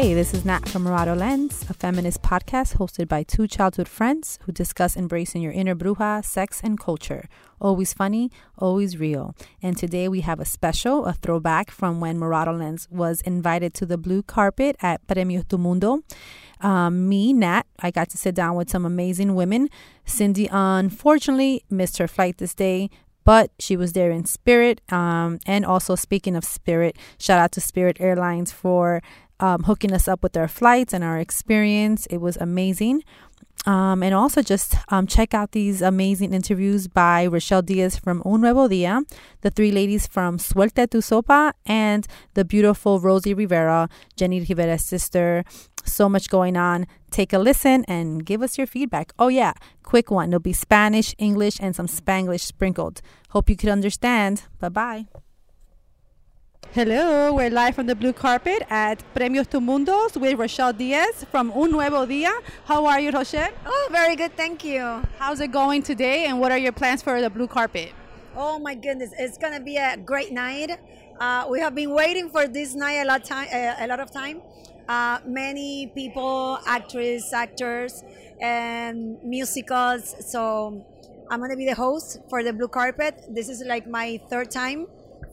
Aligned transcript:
Hey, 0.00 0.14
this 0.14 0.32
is 0.32 0.46
Nat 0.46 0.66
from 0.66 0.84
Morado 0.84 1.14
Lens, 1.14 1.66
a 1.68 1.74
feminist 1.74 2.22
podcast 2.22 2.78
hosted 2.78 3.06
by 3.06 3.22
two 3.22 3.46
childhood 3.46 3.86
friends 3.86 4.38
who 4.46 4.50
discuss 4.50 4.96
embracing 4.96 5.42
your 5.42 5.52
inner 5.52 5.74
bruja, 5.74 6.24
sex, 6.24 6.58
and 6.64 6.80
culture. 6.80 7.28
Always 7.60 7.92
funny, 7.92 8.30
always 8.56 8.96
real. 8.96 9.36
And 9.60 9.76
today 9.76 10.08
we 10.08 10.22
have 10.22 10.40
a 10.40 10.46
special, 10.46 11.04
a 11.04 11.12
throwback 11.12 11.70
from 11.70 12.00
when 12.00 12.18
Morado 12.18 12.58
Lens 12.58 12.88
was 12.90 13.20
invited 13.20 13.74
to 13.74 13.84
the 13.84 13.98
blue 13.98 14.22
carpet 14.22 14.74
at 14.80 15.06
Premios 15.06 15.46
Tu 15.46 15.58
Mundo. 15.58 16.02
Um, 16.62 17.06
me, 17.06 17.34
Nat, 17.34 17.66
I 17.80 17.90
got 17.90 18.08
to 18.08 18.16
sit 18.16 18.34
down 18.34 18.54
with 18.56 18.70
some 18.70 18.86
amazing 18.86 19.34
women. 19.34 19.68
Cindy, 20.06 20.48
unfortunately, 20.50 21.62
missed 21.68 21.98
her 21.98 22.08
flight 22.08 22.38
this 22.38 22.54
day, 22.54 22.88
but 23.24 23.50
she 23.58 23.76
was 23.76 23.92
there 23.92 24.10
in 24.10 24.24
spirit. 24.24 24.80
Um, 24.90 25.40
and 25.44 25.66
also, 25.66 25.94
speaking 25.94 26.36
of 26.36 26.44
spirit, 26.46 26.96
shout 27.18 27.38
out 27.38 27.52
to 27.52 27.60
Spirit 27.60 27.98
Airlines 28.00 28.50
for 28.50 29.02
um, 29.40 29.64
hooking 29.64 29.92
us 29.92 30.06
up 30.06 30.22
with 30.22 30.32
their 30.32 30.48
flights 30.48 30.92
and 30.92 31.02
our 31.02 31.18
experience. 31.18 32.06
It 32.06 32.18
was 32.18 32.36
amazing. 32.36 33.02
Um, 33.66 34.02
and 34.02 34.14
also 34.14 34.40
just 34.40 34.74
um, 34.88 35.06
check 35.06 35.34
out 35.34 35.52
these 35.52 35.82
amazing 35.82 36.32
interviews 36.32 36.88
by 36.88 37.26
Rochelle 37.26 37.60
Diaz 37.60 37.98
from 37.98 38.22
Un 38.24 38.40
Nuevo 38.40 38.68
Dia, 38.68 39.02
the 39.42 39.50
three 39.50 39.70
ladies 39.70 40.06
from 40.06 40.38
Suelta 40.38 40.88
tu 40.88 40.98
Sopa, 40.98 41.52
and 41.66 42.06
the 42.32 42.44
beautiful 42.44 43.00
Rosie 43.00 43.34
Rivera, 43.34 43.88
Jenny 44.16 44.40
Rivera's 44.40 44.84
sister. 44.84 45.44
So 45.84 46.08
much 46.08 46.30
going 46.30 46.56
on. 46.56 46.86
Take 47.10 47.32
a 47.32 47.38
listen 47.38 47.84
and 47.86 48.24
give 48.24 48.42
us 48.42 48.56
your 48.56 48.66
feedback. 48.66 49.12
Oh, 49.18 49.28
yeah, 49.28 49.52
quick 49.82 50.10
one. 50.10 50.30
There'll 50.30 50.40
be 50.40 50.52
Spanish, 50.52 51.14
English, 51.18 51.58
and 51.60 51.74
some 51.76 51.86
Spanglish 51.86 52.42
sprinkled. 52.42 53.02
Hope 53.30 53.50
you 53.50 53.56
could 53.56 53.70
understand. 53.70 54.44
Bye 54.58 54.68
bye. 54.70 55.29
Hello, 56.72 57.32
we're 57.34 57.50
live 57.50 57.74
from 57.74 57.86
the 57.86 57.96
blue 57.96 58.12
carpet 58.12 58.62
at 58.70 59.02
Premios 59.12 59.50
Tu 59.50 59.58
Mundos 59.58 60.16
with 60.16 60.38
Rochelle 60.38 60.72
Diaz 60.72 61.26
from 61.28 61.50
Un 61.50 61.72
Nuevo 61.72 62.06
Dia. 62.06 62.30
How 62.64 62.86
are 62.86 63.00
you, 63.00 63.10
Rochelle? 63.10 63.50
Oh, 63.66 63.88
very 63.90 64.14
good, 64.14 64.36
thank 64.36 64.62
you. 64.62 65.02
How's 65.18 65.40
it 65.40 65.50
going 65.50 65.82
today, 65.82 66.26
and 66.26 66.38
what 66.38 66.52
are 66.52 66.58
your 66.58 66.70
plans 66.70 67.02
for 67.02 67.20
the 67.20 67.28
blue 67.28 67.48
carpet? 67.48 67.90
Oh 68.36 68.60
my 68.60 68.76
goodness, 68.76 69.10
it's 69.18 69.36
gonna 69.36 69.58
be 69.58 69.78
a 69.78 69.96
great 69.96 70.30
night. 70.30 70.78
Uh, 71.18 71.48
we 71.50 71.58
have 71.58 71.74
been 71.74 71.90
waiting 71.90 72.30
for 72.30 72.46
this 72.46 72.76
night 72.76 73.02
a 73.02 73.04
lot 73.04 73.24
time, 73.24 73.48
uh, 73.52 73.84
a 73.84 73.88
lot 73.88 73.98
of 73.98 74.12
time. 74.12 74.40
Uh, 74.88 75.18
many 75.26 75.90
people, 75.92 76.60
actors, 76.68 77.32
actors, 77.32 78.04
and 78.40 79.20
musicals. 79.24 80.14
So 80.30 80.86
I'm 81.28 81.40
gonna 81.40 81.56
be 81.56 81.66
the 81.66 81.74
host 81.74 82.20
for 82.28 82.44
the 82.44 82.52
blue 82.52 82.68
carpet. 82.68 83.24
This 83.28 83.48
is 83.48 83.60
like 83.66 83.88
my 83.88 84.20
third 84.30 84.52
time 84.52 84.86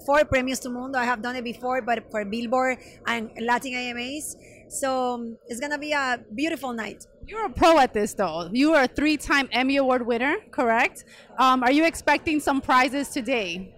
for 0.06 0.20
Premios 0.22 0.62
to 0.62 0.70
Mundo. 0.70 0.98
I 1.00 1.06
have 1.06 1.22
done 1.22 1.36
it 1.36 1.44
before, 1.44 1.82
but 1.82 2.10
for 2.12 2.24
Billboard 2.26 2.78
and 3.06 3.32
Latin 3.42 3.74
AMAs. 3.74 4.36
So 4.70 5.36
it's 5.48 5.60
gonna 5.60 5.78
be 5.78 5.94
a 5.94 6.20
beautiful 6.34 6.74
night. 6.74 7.08
You're 7.28 7.46
a 7.46 7.50
pro 7.50 7.78
at 7.80 7.94
this, 7.94 8.14
though. 8.14 8.50
You 8.52 8.74
are 8.74 8.84
a 8.84 8.88
three-time 8.88 9.50
Emmy 9.52 9.78
Award 9.78 10.06
winner, 10.06 10.38
correct? 10.52 11.04
Um, 11.38 11.64
are 11.64 11.72
you 11.72 11.86
expecting 11.86 12.40
some 12.40 12.62
prizes 12.62 13.10
today? 13.10 13.74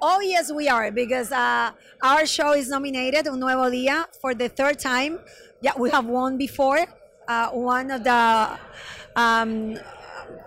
Oh 0.00 0.20
yes, 0.20 0.52
we 0.52 0.68
are 0.68 0.90
because 0.90 1.32
uh, 1.32 1.70
our 2.02 2.26
show 2.26 2.52
is 2.52 2.68
nominated 2.68 3.26
Un 3.26 3.40
Nuevo 3.40 3.70
Dia 3.70 4.06
for 4.20 4.34
the 4.34 4.48
third 4.48 4.78
time. 4.78 5.18
Yeah, 5.60 5.72
we 5.78 5.90
have 5.90 6.06
won 6.06 6.36
before. 6.36 6.84
Uh, 7.26 7.48
one 7.50 7.90
of 7.90 8.04
the 8.04 8.58
um, 9.16 9.78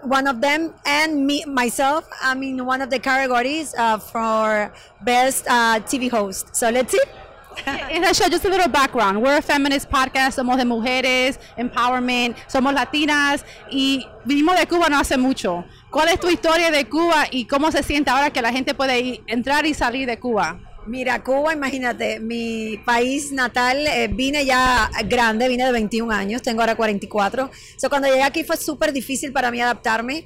one 0.04 0.28
of 0.28 0.42
them 0.42 0.74
and 0.86 1.26
me 1.26 1.44
myself 1.46 2.08
i'm 2.22 2.44
in 2.44 2.66
one 2.66 2.82
of 2.82 2.90
the 2.90 3.00
categories 3.00 3.74
uh, 3.78 3.98
for 3.98 4.72
best 5.04 5.46
uh, 5.48 5.80
tv 5.82 6.10
host 6.10 6.56
so 6.56 6.70
let's 6.70 6.92
see 6.92 7.02
And 7.66 8.04
Rachel, 8.04 8.30
just 8.30 8.46
a 8.46 8.50
little 8.50 8.68
background. 8.68 9.22
We're 9.22 9.38
a 9.38 9.42
feminist 9.42 9.90
podcast, 9.90 10.36
somos 10.36 10.58
de 10.58 10.66
mujeres, 10.66 11.40
empowerment, 11.58 12.36
somos 12.48 12.74
latinas 12.74 13.44
y 13.72 14.08
vinimos 14.26 14.58
de 14.58 14.68
Cuba 14.68 14.90
no 14.90 15.00
hace 15.00 15.18
mucho. 15.18 15.66
¿Cuál 15.90 16.10
es 16.10 16.20
tu 16.20 16.30
historia 16.30 16.70
de 16.72 16.86
Cuba 16.86 17.26
y 17.32 17.46
cómo 17.46 17.72
se 17.72 17.82
siente 17.84 18.12
ahora 18.12 18.30
que 18.32 18.42
la 18.42 18.52
gente 18.52 18.74
puede 18.74 19.22
entrar 19.28 19.66
y 19.66 19.74
salir 19.74 20.08
de 20.08 20.20
Cuba? 20.20 20.60
Mira, 20.88 21.22
Cuba, 21.22 21.52
imagínate, 21.52 22.22
mi 22.22 22.78
país 22.86 23.34
natal, 23.34 23.86
eh, 23.88 24.08
vine 24.08 24.46
ya 24.46 24.90
grande, 25.06 25.50
vine 25.50 25.66
de 25.66 25.72
21 25.74 26.12
años, 26.12 26.42
tengo 26.42 26.62
ahora 26.62 26.78
44. 26.78 27.52
So, 27.76 27.90
cuando 27.90 28.08
llegué 28.08 28.24
aquí 28.24 28.46
fue 28.46 28.56
súper 28.56 28.94
difícil 28.94 29.34
para 29.34 29.52
mí 29.52 29.60
adaptarme, 29.60 30.26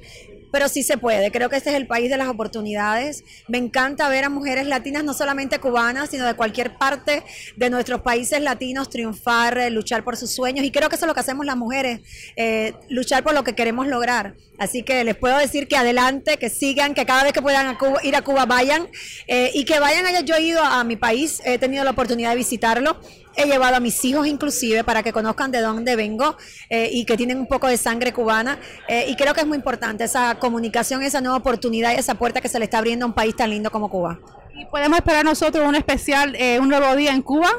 pero 0.52 0.68
sí 0.68 0.82
se 0.84 0.98
puede. 0.98 1.32
Creo 1.32 1.48
que 1.48 1.56
este 1.56 1.70
es 1.70 1.76
el 1.76 1.86
país 1.88 2.08
de 2.10 2.16
las 2.18 2.28
oportunidades. 2.28 3.24
Me 3.48 3.58
encanta 3.58 4.08
ver 4.08 4.24
a 4.24 4.28
mujeres 4.28 4.66
latinas, 4.66 5.02
no 5.02 5.14
solamente 5.14 5.58
cubanas, 5.58 6.10
sino 6.10 6.26
de 6.26 6.34
cualquier 6.34 6.76
parte 6.76 7.24
de 7.56 7.70
nuestros 7.70 8.02
países 8.02 8.40
latinos 8.40 8.90
triunfar, 8.90 9.58
eh, 9.58 9.70
luchar 9.70 10.04
por 10.04 10.16
sus 10.16 10.30
sueños. 10.32 10.64
Y 10.64 10.70
creo 10.70 10.88
que 10.88 10.96
eso 10.96 11.06
es 11.06 11.08
lo 11.08 11.14
que 11.14 11.20
hacemos 11.20 11.46
las 11.46 11.56
mujeres, 11.56 12.00
eh, 12.36 12.74
luchar 12.88 13.24
por 13.24 13.34
lo 13.34 13.42
que 13.42 13.54
queremos 13.54 13.88
lograr. 13.88 14.34
Así 14.58 14.82
que 14.84 15.02
les 15.02 15.16
puedo 15.16 15.36
decir 15.38 15.66
que 15.66 15.76
adelante, 15.76 16.36
que 16.36 16.48
sigan, 16.50 16.94
que 16.94 17.04
cada 17.06 17.24
vez 17.24 17.32
que 17.32 17.42
puedan 17.42 17.66
a 17.66 17.78
Cuba- 17.78 18.00
ir 18.04 18.14
a 18.14 18.22
Cuba 18.22 18.44
vayan 18.46 18.86
eh, 19.26 19.50
y 19.54 19.64
que 19.64 19.80
vayan 19.80 20.06
allá. 20.06 20.20
Yo 20.20 20.36
he 20.36 20.42
ido 20.42 20.62
a 20.62 20.84
mi 20.84 20.96
país, 20.96 21.40
he 21.44 21.58
tenido 21.58 21.82
la 21.82 21.90
oportunidad 21.90 22.30
de 22.30 22.36
visitarlo. 22.36 23.00
He 23.36 23.46
llevado 23.46 23.76
a 23.76 23.80
mis 23.80 24.04
hijos 24.04 24.26
inclusive 24.26 24.84
para 24.84 25.02
que 25.02 25.12
conozcan 25.12 25.50
de 25.50 25.60
dónde 25.60 25.96
vengo 25.96 26.36
eh, 26.68 26.90
y 26.92 27.04
que 27.04 27.16
tienen 27.16 27.38
un 27.38 27.46
poco 27.46 27.66
de 27.66 27.76
sangre 27.76 28.12
cubana. 28.12 28.58
Eh, 28.88 29.06
y 29.08 29.16
creo 29.16 29.34
que 29.34 29.40
es 29.40 29.46
muy 29.46 29.56
importante 29.56 30.04
esa 30.04 30.38
comunicación, 30.38 31.02
esa 31.02 31.20
nueva 31.20 31.38
oportunidad 31.38 31.92
y 31.92 31.96
esa 31.96 32.14
puerta 32.14 32.40
que 32.40 32.48
se 32.48 32.58
le 32.58 32.66
está 32.66 32.78
abriendo 32.78 33.04
a 33.04 33.08
un 33.08 33.14
país 33.14 33.34
tan 33.34 33.50
lindo 33.50 33.70
como 33.70 33.88
Cuba. 33.88 34.20
¿Y 34.54 34.66
podemos 34.66 34.98
esperar 34.98 35.24
nosotros 35.24 35.66
un 35.66 35.74
especial, 35.74 36.36
eh, 36.36 36.60
un 36.60 36.68
nuevo 36.68 36.94
día 36.94 37.12
en 37.12 37.22
Cuba? 37.22 37.50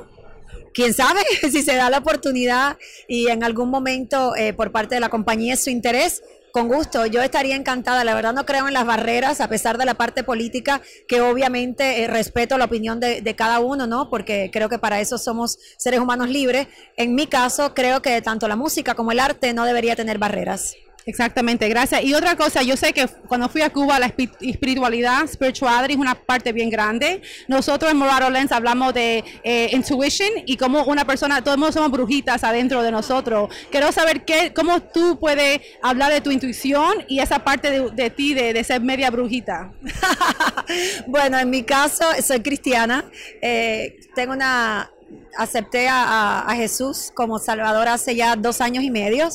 Quién 0.73 0.93
sabe 0.93 1.21
si 1.51 1.61
se 1.61 1.75
da 1.75 1.89
la 1.89 1.99
oportunidad 1.99 2.77
y 3.07 3.27
en 3.27 3.43
algún 3.43 3.69
momento 3.69 4.35
eh, 4.35 4.53
por 4.53 4.71
parte 4.71 4.95
de 4.95 5.01
la 5.01 5.09
compañía 5.09 5.53
es 5.53 5.63
su 5.63 5.69
interés. 5.69 6.21
Con 6.53 6.67
gusto, 6.67 7.07
yo 7.07 7.23
estaría 7.23 7.55
encantada. 7.55 8.03
La 8.03 8.13
verdad 8.13 8.31
no 8.31 8.45
creo 8.45 8.67
en 8.67 8.75
las 8.75 8.85
barreras, 8.85 9.41
a 9.41 9.47
pesar 9.47 9.79
de 9.79 9.85
la 9.85 9.95
parte 9.95 10.23
política, 10.23 10.83
que 11.07 11.19
obviamente 11.19 12.03
eh, 12.03 12.07
respeto 12.07 12.59
la 12.59 12.65
opinión 12.65 12.99
de, 12.99 13.21
de 13.21 13.35
cada 13.35 13.59
uno, 13.59 13.87
¿no? 13.87 14.07
Porque 14.11 14.51
creo 14.53 14.69
que 14.69 14.77
para 14.77 15.01
eso 15.01 15.17
somos 15.17 15.57
seres 15.77 15.99
humanos 15.99 16.29
libres. 16.29 16.67
En 16.95 17.15
mi 17.15 17.25
caso, 17.25 17.73
creo 17.73 18.03
que 18.03 18.21
tanto 18.21 18.47
la 18.47 18.55
música 18.55 18.93
como 18.93 19.11
el 19.11 19.19
arte 19.19 19.51
no 19.55 19.65
debería 19.65 19.95
tener 19.95 20.19
barreras. 20.19 20.75
Exactamente, 21.05 21.67
gracias. 21.67 22.03
Y 22.03 22.13
otra 22.13 22.35
cosa, 22.37 22.61
yo 22.63 22.77
sé 22.77 22.93
que 22.93 23.07
cuando 23.27 23.49
fui 23.49 23.61
a 23.61 23.69
Cuba 23.69 23.99
la 23.99 24.07
espi- 24.07 24.31
espiritualidad, 24.39 25.27
spirituality 25.27 25.93
es 25.93 25.99
una 25.99 26.15
parte 26.15 26.53
bien 26.53 26.69
grande. 26.69 27.21
Nosotros 27.47 27.91
en 27.91 27.97
Morado 27.97 28.29
Lens 28.29 28.51
hablamos 28.53 28.93
de 28.93 29.23
eh, 29.43 29.69
intuition 29.73 30.29
y 30.45 30.55
cómo 30.55 30.85
una 30.85 31.05
persona, 31.05 31.43
todos 31.43 31.73
somos 31.73 31.91
brujitas 31.91 32.43
adentro 32.43 32.81
de 32.81 32.91
nosotros. 32.91 33.53
Quiero 33.69 33.91
saber 33.91 34.23
qué, 34.23 34.53
cómo 34.53 34.81
tú 34.81 35.19
puedes 35.19 35.59
hablar 35.81 36.11
de 36.13 36.21
tu 36.21 36.31
intuición 36.31 37.03
y 37.09 37.19
esa 37.19 37.39
parte 37.39 37.89
de, 37.91 38.09
ti 38.09 38.33
de, 38.33 38.63
ser 38.63 38.79
media 38.81 39.09
brujita. 39.11 39.71
bueno, 41.07 41.37
en 41.37 41.49
mi 41.49 41.63
caso, 41.63 42.05
soy 42.25 42.41
cristiana. 42.41 43.05
Eh, 43.41 43.99
tengo 44.15 44.33
una. 44.33 44.89
Acepté 45.37 45.87
a- 45.87 46.41
a 46.41 46.55
Jesús 46.55 47.11
como 47.13 47.39
Salvador 47.39 47.87
hace 47.87 48.15
ya 48.15 48.35
dos 48.35 48.61
años 48.61 48.83
y 48.83 48.91
medio. 48.91 49.29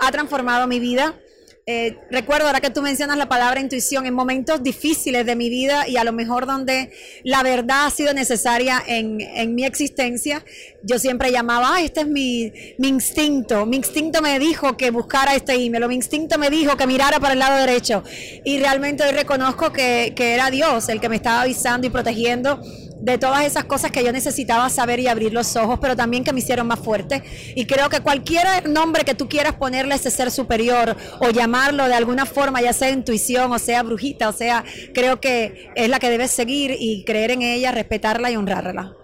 Ha 0.00 0.10
transformado 0.10 0.66
mi 0.66 0.80
vida. 0.80 1.14
Eh, 1.64 1.96
recuerdo 2.10 2.48
ahora 2.48 2.60
que 2.60 2.70
tú 2.70 2.82
mencionas 2.82 3.16
la 3.16 3.28
palabra 3.28 3.60
intuición 3.60 4.04
en 4.04 4.14
momentos 4.14 4.64
difíciles 4.64 5.24
de 5.24 5.36
mi 5.36 5.48
vida 5.48 5.86
y 5.86 5.96
a 5.96 6.02
lo 6.02 6.12
mejor 6.12 6.44
donde 6.44 6.90
la 7.22 7.44
verdad 7.44 7.86
ha 7.86 7.90
sido 7.90 8.12
necesaria 8.12 8.82
en, 8.84 9.20
en 9.20 9.54
mi 9.54 9.64
existencia, 9.64 10.44
yo 10.82 10.98
siempre 10.98 11.30
llamaba, 11.30 11.76
ah, 11.76 11.80
este 11.80 12.00
es 12.00 12.08
mi, 12.08 12.52
mi 12.78 12.88
instinto, 12.88 13.64
mi 13.64 13.76
instinto 13.76 14.20
me 14.20 14.40
dijo 14.40 14.76
que 14.76 14.90
buscara 14.90 15.36
este 15.36 15.54
email, 15.54 15.84
o 15.84 15.88
mi 15.88 15.94
instinto 15.94 16.36
me 16.36 16.50
dijo 16.50 16.76
que 16.76 16.88
mirara 16.88 17.20
para 17.20 17.34
el 17.34 17.38
lado 17.38 17.56
derecho 17.64 18.02
y 18.44 18.58
realmente 18.58 19.04
hoy 19.04 19.12
reconozco 19.12 19.72
que, 19.72 20.14
que 20.16 20.34
era 20.34 20.50
Dios 20.50 20.88
el 20.88 21.00
que 21.00 21.08
me 21.08 21.14
estaba 21.14 21.42
avisando 21.42 21.86
y 21.86 21.90
protegiendo 21.90 22.60
de 23.02 23.18
todas 23.18 23.44
esas 23.44 23.64
cosas 23.64 23.90
que 23.90 24.04
yo 24.04 24.12
necesitaba 24.12 24.70
saber 24.70 25.00
y 25.00 25.08
abrir 25.08 25.32
los 25.32 25.56
ojos, 25.56 25.78
pero 25.80 25.96
también 25.96 26.22
que 26.22 26.32
me 26.32 26.38
hicieron 26.38 26.68
más 26.68 26.78
fuerte. 26.78 27.24
Y 27.56 27.66
creo 27.66 27.88
que 27.88 28.00
cualquier 28.00 28.68
nombre 28.68 29.04
que 29.04 29.16
tú 29.16 29.28
quieras 29.28 29.54
ponerle 29.54 29.94
a 29.94 29.96
ese 29.96 30.10
ser 30.12 30.30
superior 30.30 30.96
o 31.18 31.30
llamarlo 31.30 31.88
de 31.88 31.94
alguna 31.94 32.26
forma, 32.26 32.62
ya 32.62 32.72
sea 32.72 32.90
intuición 32.90 33.50
o 33.50 33.58
sea 33.58 33.82
brujita, 33.82 34.28
o 34.28 34.32
sea, 34.32 34.64
creo 34.94 35.20
que 35.20 35.72
es 35.74 35.88
la 35.88 35.98
que 35.98 36.10
debes 36.10 36.30
seguir 36.30 36.76
y 36.78 37.04
creer 37.04 37.32
en 37.32 37.42
ella, 37.42 37.72
respetarla 37.72 38.30
y 38.30 38.36
honrarla. 38.36 38.94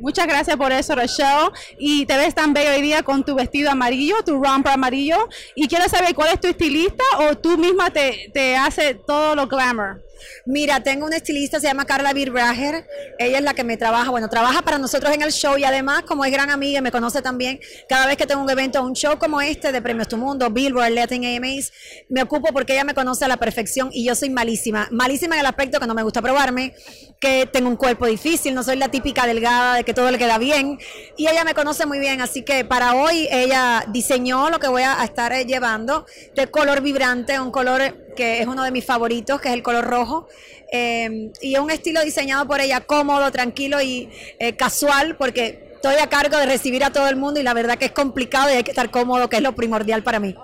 Muchas 0.00 0.26
gracias 0.26 0.56
por 0.58 0.72
eso, 0.72 0.94
Rochelle. 0.94 1.50
Y 1.78 2.04
te 2.04 2.18
ves 2.18 2.34
tan 2.34 2.52
bello 2.52 2.72
hoy 2.72 2.82
día 2.82 3.02
con 3.02 3.24
tu 3.24 3.34
vestido 3.34 3.70
amarillo, 3.70 4.16
tu 4.22 4.42
romper 4.42 4.74
amarillo. 4.74 5.16
Y 5.54 5.66
quiero 5.68 5.88
saber 5.88 6.14
cuál 6.14 6.34
es 6.34 6.40
tu 6.40 6.48
estilista 6.48 7.04
o 7.20 7.36
tú 7.36 7.56
misma 7.56 7.88
te, 7.88 8.30
te 8.34 8.54
hace 8.54 8.94
todo 8.94 9.34
lo 9.34 9.46
glamour. 9.46 10.05
Mira, 10.44 10.80
tengo 10.82 11.06
una 11.06 11.16
estilista, 11.16 11.60
se 11.60 11.66
llama 11.66 11.84
Carla 11.84 12.12
Birbrager. 12.12 12.86
Ella 13.18 13.38
es 13.38 13.44
la 13.44 13.54
que 13.54 13.64
me 13.64 13.76
trabaja, 13.76 14.10
bueno, 14.10 14.28
trabaja 14.28 14.62
para 14.62 14.78
nosotros 14.78 15.14
en 15.14 15.22
el 15.22 15.32
show 15.32 15.56
y 15.56 15.64
además, 15.64 16.02
como 16.02 16.24
es 16.24 16.32
gran 16.32 16.50
amiga 16.50 16.78
y 16.78 16.82
me 16.82 16.92
conoce 16.92 17.22
también, 17.22 17.60
cada 17.88 18.06
vez 18.06 18.16
que 18.16 18.26
tengo 18.26 18.42
un 18.42 18.50
evento, 18.50 18.82
un 18.82 18.94
show 18.94 19.18
como 19.18 19.40
este 19.40 19.72
de 19.72 19.82
Premios 19.82 20.08
Tu 20.08 20.16
Mundo, 20.16 20.50
Billboard, 20.50 20.92
Latin 20.92 21.24
AMAs, 21.24 21.72
me 22.08 22.22
ocupo 22.22 22.48
porque 22.52 22.74
ella 22.74 22.84
me 22.84 22.94
conoce 22.94 23.24
a 23.24 23.28
la 23.28 23.36
perfección 23.36 23.90
y 23.92 24.04
yo 24.04 24.14
soy 24.14 24.30
malísima. 24.30 24.88
Malísima 24.90 25.34
en 25.36 25.40
el 25.40 25.46
aspecto 25.46 25.80
que 25.80 25.86
no 25.86 25.94
me 25.94 26.02
gusta 26.02 26.22
probarme, 26.22 26.74
que 27.20 27.48
tengo 27.52 27.68
un 27.68 27.76
cuerpo 27.76 28.06
difícil, 28.06 28.54
no 28.54 28.62
soy 28.62 28.76
la 28.76 28.88
típica 28.88 29.26
delgada 29.26 29.76
de 29.76 29.84
que 29.84 29.94
todo 29.94 30.10
le 30.10 30.18
queda 30.18 30.38
bien. 30.38 30.78
Y 31.16 31.28
ella 31.28 31.44
me 31.44 31.54
conoce 31.54 31.86
muy 31.86 31.98
bien, 31.98 32.20
así 32.20 32.42
que 32.42 32.64
para 32.64 32.94
hoy 32.94 33.28
ella 33.30 33.84
diseñó 33.88 34.50
lo 34.50 34.58
que 34.58 34.68
voy 34.68 34.82
a 34.82 35.02
estar 35.04 35.32
llevando 35.46 36.06
de 36.34 36.46
color 36.48 36.80
vibrante, 36.80 37.38
un 37.40 37.50
color 37.50 38.05
que 38.16 38.40
es 38.40 38.48
uno 38.48 38.64
de 38.64 38.72
mis 38.72 38.84
favoritos, 38.84 39.40
que 39.40 39.48
es 39.48 39.54
el 39.54 39.62
color 39.62 39.84
rojo. 39.84 40.26
Eh, 40.72 41.30
y 41.40 41.56
un 41.56 41.70
estilo 41.70 42.02
diseñado 42.02 42.46
por 42.48 42.60
ella 42.60 42.80
cómodo, 42.80 43.30
tranquilo 43.30 43.80
y 43.80 44.08
eh, 44.40 44.56
casual, 44.56 45.16
porque 45.16 45.66
estoy 45.76 45.94
a 46.02 46.08
cargo 46.08 46.36
de 46.38 46.46
recibir 46.46 46.82
a 46.82 46.90
todo 46.90 47.08
el 47.08 47.14
mundo 47.14 47.38
y 47.38 47.44
la 47.44 47.54
verdad 47.54 47.78
que 47.78 47.84
es 47.84 47.92
complicado 47.92 48.50
y 48.50 48.54
hay 48.54 48.64
que 48.64 48.72
estar 48.72 48.90
cómodo, 48.90 49.28
que 49.28 49.36
es 49.36 49.42
lo 49.42 49.54
primordial 49.54 50.02
para 50.02 50.18
mí. 50.18 50.34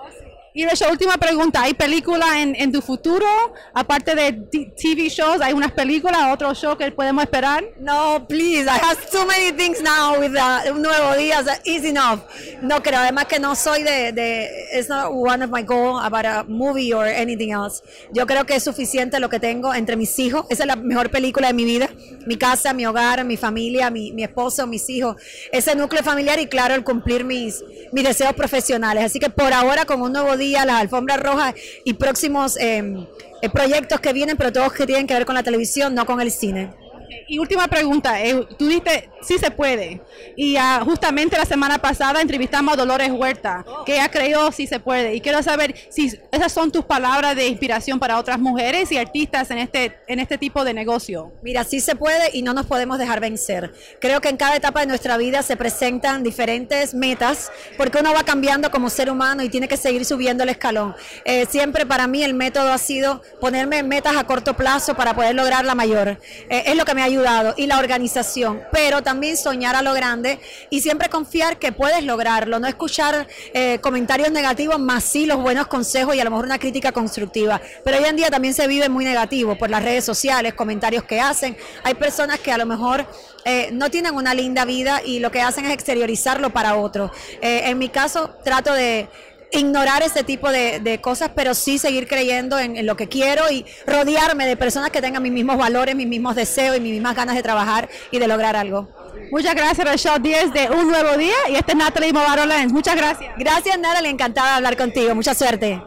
Y 0.55 0.65
Rachel, 0.65 0.91
última 0.91 1.17
pregunta, 1.17 1.63
¿hay 1.63 1.73
películas 1.73 2.29
en, 2.35 2.55
en, 2.55 2.71
tu 2.71 2.79
futuro? 2.79 3.25
Aparte 3.73 4.13
de 4.13 4.33
TV 4.77 5.09
shows, 5.09 5.41
¿hay 5.41 5.51
unas 5.51 5.71
películas, 5.71 6.31
otro 6.31 6.53
show 6.53 6.77
que 6.77 6.91
podemos 6.91 7.23
esperar? 7.23 7.63
No, 7.79 8.23
please, 8.27 8.65
I 8.65 8.77
have 8.79 9.09
too 9.09 9.25
many 9.25 9.51
things 9.51 9.81
now 9.81 10.19
with 10.19 10.35
uh, 10.35 10.71
un 10.71 10.83
nuevo 10.83 11.15
día, 11.15 11.43
so 11.43 11.51
enough. 11.65 12.19
No 12.61 12.83
creo, 12.83 12.99
además 12.99 13.25
que 13.25 13.39
no 13.39 13.55
soy 13.55 13.81
de, 13.81 14.11
de, 14.11 14.47
it's 14.77 14.89
not 14.89 15.11
one 15.11 15.43
of 15.43 15.49
my 15.49 15.63
goals 15.63 16.03
about 16.03 16.23
a 16.23 16.43
movie 16.47 16.93
or 16.93 17.07
anything 17.07 17.51
else. 17.51 17.81
Yo 18.13 18.27
creo 18.27 18.45
que 18.45 18.55
es 18.55 18.63
suficiente 18.63 19.19
lo 19.19 19.29
que 19.29 19.39
tengo 19.39 19.73
entre 19.73 19.95
mis 19.95 20.19
hijos, 20.19 20.45
esa 20.51 20.63
es 20.63 20.67
la 20.67 20.75
mejor 20.75 21.09
película 21.09 21.47
de 21.47 21.55
mi 21.55 21.65
vida, 21.65 21.89
mi 22.27 22.37
casa, 22.37 22.73
mi 22.73 22.85
hogar, 22.85 23.25
mi 23.25 23.37
familia, 23.37 23.89
mi, 23.89 24.11
mi 24.11 24.23
esposo, 24.23 24.67
mis 24.67 24.87
hijos, 24.91 25.15
ese 25.51 25.73
núcleo 25.75 26.03
familiar 26.03 26.37
y 26.37 26.45
claro, 26.45 26.75
el 26.75 26.83
cumplir 26.83 27.25
mis, 27.25 27.63
mis 27.91 28.03
deseos 28.03 28.33
profesionales. 28.33 29.03
Así 29.03 29.17
que 29.17 29.31
por 29.31 29.51
ahora 29.51 29.85
con 29.85 29.99
un 29.99 30.13
nuevo 30.13 30.37
día 30.37 30.42
las 30.51 30.81
alfombras 30.81 31.19
rojas 31.19 31.53
y 31.83 31.93
próximos 31.93 32.57
eh, 32.57 33.07
eh, 33.41 33.49
proyectos 33.49 33.99
que 33.99 34.13
vienen, 34.13 34.37
pero 34.37 34.51
todos 34.51 34.73
que 34.73 34.85
tienen 34.85 35.07
que 35.07 35.13
ver 35.13 35.25
con 35.25 35.35
la 35.35 35.43
televisión, 35.43 35.95
no 35.95 36.05
con 36.05 36.21
el 36.21 36.31
cine. 36.31 36.82
Y 37.27 37.39
última 37.39 37.67
pregunta, 37.67 38.21
eh, 38.21 38.47
tú 38.57 38.67
dijiste 38.67 39.09
sí 39.23 39.37
se 39.37 39.51
puede. 39.51 40.01
Y 40.35 40.57
uh, 40.57 40.83
justamente 40.83 41.37
la 41.37 41.45
semana 41.45 41.77
pasada 41.77 42.21
entrevistamos 42.21 42.73
a 42.73 42.77
Dolores 42.77 43.11
Huerta, 43.11 43.65
que 43.85 43.99
ha 43.99 44.09
creído 44.09 44.51
sí 44.51 44.67
se 44.67 44.79
puede. 44.79 45.15
Y 45.15 45.21
quiero 45.21 45.41
saber 45.41 45.75
si 45.89 46.11
esas 46.31 46.51
son 46.51 46.71
tus 46.71 46.85
palabras 46.85 47.35
de 47.35 47.47
inspiración 47.47 47.99
para 47.99 48.19
otras 48.19 48.39
mujeres 48.39 48.91
y 48.91 48.97
artistas 48.97 49.49
en 49.51 49.57
este, 49.59 49.97
en 50.07 50.19
este 50.19 50.37
tipo 50.37 50.63
de 50.63 50.73
negocio. 50.73 51.31
Mira, 51.41 51.63
sí 51.63 51.79
se 51.79 51.95
puede 51.95 52.29
y 52.33 52.41
no 52.41 52.53
nos 52.53 52.65
podemos 52.65 52.97
dejar 52.97 53.19
vencer. 53.19 53.73
Creo 53.99 54.21
que 54.21 54.29
en 54.29 54.37
cada 54.37 54.55
etapa 54.55 54.81
de 54.81 54.87
nuestra 54.87 55.17
vida 55.17 55.41
se 55.41 55.57
presentan 55.57 56.23
diferentes 56.23 56.93
metas, 56.93 57.51
porque 57.77 57.99
uno 57.99 58.13
va 58.13 58.23
cambiando 58.23 58.71
como 58.71 58.89
ser 58.89 59.09
humano 59.09 59.43
y 59.43 59.49
tiene 59.49 59.67
que 59.67 59.77
seguir 59.77 60.05
subiendo 60.05 60.43
el 60.43 60.49
escalón. 60.49 60.95
Eh, 61.25 61.45
siempre 61.49 61.85
para 61.85 62.07
mí 62.07 62.23
el 62.23 62.33
método 62.33 62.71
ha 62.71 62.77
sido 62.77 63.21
ponerme 63.39 63.83
metas 63.83 64.15
a 64.15 64.25
corto 64.25 64.55
plazo 64.55 64.95
para 64.95 65.15
poder 65.15 65.35
lograr 65.35 65.65
la 65.65 65.75
mayor. 65.75 66.19
Eh, 66.49 66.63
es 66.67 66.75
lo 66.75 66.85
que 66.85 66.93
me 66.93 67.02
ayudado 67.03 67.53
y 67.57 67.67
la 67.67 67.79
organización, 67.79 68.61
pero 68.71 69.01
también 69.01 69.37
soñar 69.37 69.75
a 69.75 69.81
lo 69.81 69.93
grande 69.93 70.39
y 70.69 70.81
siempre 70.81 71.09
confiar 71.09 71.57
que 71.57 71.71
puedes 71.71 72.03
lograrlo, 72.03 72.59
no 72.59 72.67
escuchar 72.67 73.27
eh, 73.53 73.79
comentarios 73.81 74.31
negativos, 74.31 74.79
más 74.79 75.03
sí 75.03 75.25
los 75.25 75.41
buenos 75.41 75.67
consejos 75.67 76.15
y 76.15 76.19
a 76.19 76.23
lo 76.23 76.31
mejor 76.31 76.45
una 76.45 76.59
crítica 76.59 76.91
constructiva. 76.91 77.61
Pero 77.83 77.97
hoy 77.97 78.05
en 78.05 78.15
día 78.15 78.29
también 78.29 78.53
se 78.53 78.67
vive 78.67 78.89
muy 78.89 79.05
negativo 79.05 79.57
por 79.57 79.69
las 79.69 79.83
redes 79.83 80.05
sociales, 80.05 80.53
comentarios 80.53 81.03
que 81.03 81.19
hacen. 81.19 81.57
Hay 81.83 81.93
personas 81.95 82.39
que 82.39 82.51
a 82.51 82.57
lo 82.57 82.65
mejor 82.65 83.05
eh, 83.45 83.69
no 83.73 83.89
tienen 83.89 84.15
una 84.15 84.33
linda 84.33 84.65
vida 84.65 85.01
y 85.03 85.19
lo 85.19 85.31
que 85.31 85.41
hacen 85.41 85.65
es 85.65 85.73
exteriorizarlo 85.73 86.51
para 86.51 86.75
otros. 86.75 87.11
Eh, 87.41 87.63
en 87.65 87.77
mi 87.77 87.89
caso, 87.89 88.35
trato 88.43 88.73
de 88.73 89.09
ignorar 89.53 90.01
ese 90.03 90.23
tipo 90.23 90.51
de, 90.51 90.99
cosas, 91.01 91.31
pero 91.35 91.53
sí 91.53 91.77
seguir 91.77 92.07
creyendo 92.07 92.59
en, 92.59 92.85
lo 92.85 92.95
que 92.95 93.07
quiero 93.07 93.49
y 93.51 93.65
rodearme 93.85 94.45
de 94.45 94.57
personas 94.57 94.89
que 94.89 95.01
tengan 95.01 95.23
mis 95.23 95.31
mismos 95.31 95.57
valores, 95.57 95.95
mis 95.95 96.07
mismos 96.07 96.35
deseos 96.35 96.77
y 96.77 96.79
mis 96.79 96.93
mismas 96.93 97.15
ganas 97.15 97.35
de 97.35 97.43
trabajar 97.43 97.89
y 98.11 98.19
de 98.19 98.27
lograr 98.27 98.55
algo. 98.55 98.87
Muchas 99.31 99.55
gracias, 99.55 99.85
Rachel 99.85 100.21
Díez 100.21 100.53
de 100.53 100.69
Un 100.69 100.87
Nuevo 100.87 101.17
Día 101.17 101.35
y 101.49 101.55
este 101.55 101.71
es 101.71 101.77
Natalie 101.77 102.13
Movaro 102.13 102.45
Lenz. 102.45 102.71
Muchas 102.71 102.95
gracias. 102.95 103.33
Gracias, 103.37 103.79
Natalie. 103.79 104.09
Encantada 104.09 104.49
de 104.49 104.55
hablar 104.55 104.77
contigo. 104.77 105.15
Mucha 105.15 105.33
suerte. 105.33 105.81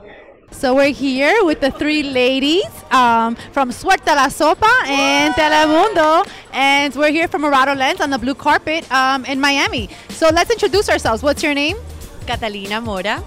So 0.52 0.74
we're 0.74 0.92
here 0.92 1.44
with 1.44 1.60
the 1.60 1.70
three 1.70 2.02
ladies 2.02 2.64
um, 2.90 3.36
from 3.52 3.72
Suelta 3.72 4.14
la 4.14 4.28
Sopa 4.28 4.70
and 4.86 5.34
Telemundo, 5.34 6.26
and 6.52 6.94
we're 6.94 7.10
here 7.10 7.28
from 7.28 7.42
Morado 7.42 7.76
Lens 7.76 8.00
on 8.00 8.10
the 8.10 8.18
blue 8.18 8.34
carpet 8.34 8.90
um, 8.90 9.24
in 9.26 9.40
Miami. 9.40 9.90
So 10.10 10.30
let's 10.32 10.50
introduce 10.50 10.88
ourselves. 10.88 11.22
What's 11.22 11.42
your 11.42 11.52
name? 11.52 11.76
Catalina 12.26 12.80
Mora. 12.80 13.22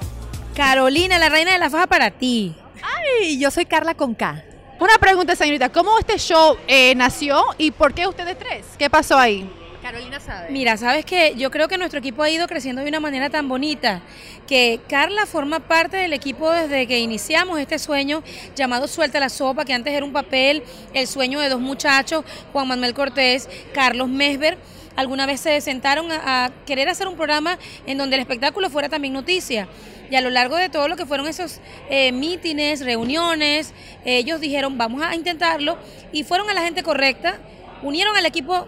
Carolina, 0.56 1.18
la 1.19 1.30
reina 1.30 1.54
de 1.54 1.60
la 1.60 1.69
faja 1.69 1.88
para 1.88 2.12
ti. 2.12 2.56
Ay, 2.81 3.40
yo 3.40 3.51
soy 3.51 3.66
Carla 3.66 3.94
con 3.94 4.13
K. 4.13 4.44
Una 4.80 4.98
pregunta, 4.98 5.36
señorita. 5.36 5.69
¿Cómo 5.69 5.98
este 6.00 6.18
show 6.18 6.57
eh, 6.68 6.96
nació 6.96 7.44
y 7.57 7.72
por 7.72 7.94
qué 7.94 8.07
ustedes 8.07 8.38
tres? 8.38 8.66
¿Qué 8.78 8.90
pasó 8.90 9.18
ahí? 9.18 9.50
Carolina 9.81 10.19
sabe. 10.19 10.51
Mira, 10.51 10.78
sabes 10.78 11.06
que 11.06 11.36
yo 11.36 11.51
creo 11.51 11.68
que 11.68 11.78
nuestro 11.78 12.00
equipo 12.00 12.24
ha 12.24 12.30
ido 12.30 12.48
creciendo 12.48 12.81
de 12.81 12.90
una 12.90 13.00
manera 13.00 13.30
tan 13.30 13.48
bonita 13.48 14.01
que 14.48 14.80
Carla 14.90 15.25
forma 15.25 15.60
parte 15.60 15.98
del 15.98 16.13
equipo 16.13 16.51
desde 16.51 16.86
que 16.88 17.00
iniciamos 17.00 17.60
este 17.60 17.80
sueño 17.80 18.24
llamado 18.56 18.88
Suelta 18.88 19.19
la 19.19 19.30
Sopa, 19.30 19.66
que 19.66 19.74
antes 19.74 19.94
era 19.94 20.06
un 20.06 20.12
papel, 20.12 20.63
el 20.94 21.07
sueño 21.07 21.40
de 21.40 21.50
dos 21.50 21.62
muchachos, 21.62 22.25
Juan 22.51 22.68
Manuel 22.68 22.94
Cortés, 22.94 23.50
Carlos 23.74 24.10
Mesber. 24.10 24.57
Alguna 25.00 25.25
vez 25.25 25.40
se 25.40 25.62
sentaron 25.62 26.12
a, 26.12 26.51
querer 26.66 26.90
hacer 26.90 27.07
un 27.07 27.16
programa 27.16 27.57
en 27.88 27.98
donde 27.98 28.18
el 28.18 28.19
espectáculo 28.19 28.69
fuera 28.69 28.90
también 28.90 29.13
noticia. 29.13 29.69
Y 30.12 30.16
a 30.16 30.19
lo 30.19 30.30
largo 30.30 30.57
de 30.57 30.68
todo 30.68 30.90
lo 30.90 30.98
que 30.98 31.06
fueron 31.06 31.25
esos 31.25 31.62
eh, 31.90 32.12
mítines, 32.12 32.84
reuniones, 32.84 33.74
ellos 34.04 34.42
dijeron, 34.42 34.78
vamos 34.78 35.01
a 35.01 35.16
intentarlo, 35.16 35.78
y 36.12 36.24
fueron 36.24 36.50
a 36.50 36.54
la 36.54 36.63
gente 36.63 36.84
correcta, 36.84 37.40
unieron 37.81 38.18
al 38.18 38.25
equipo 38.25 38.68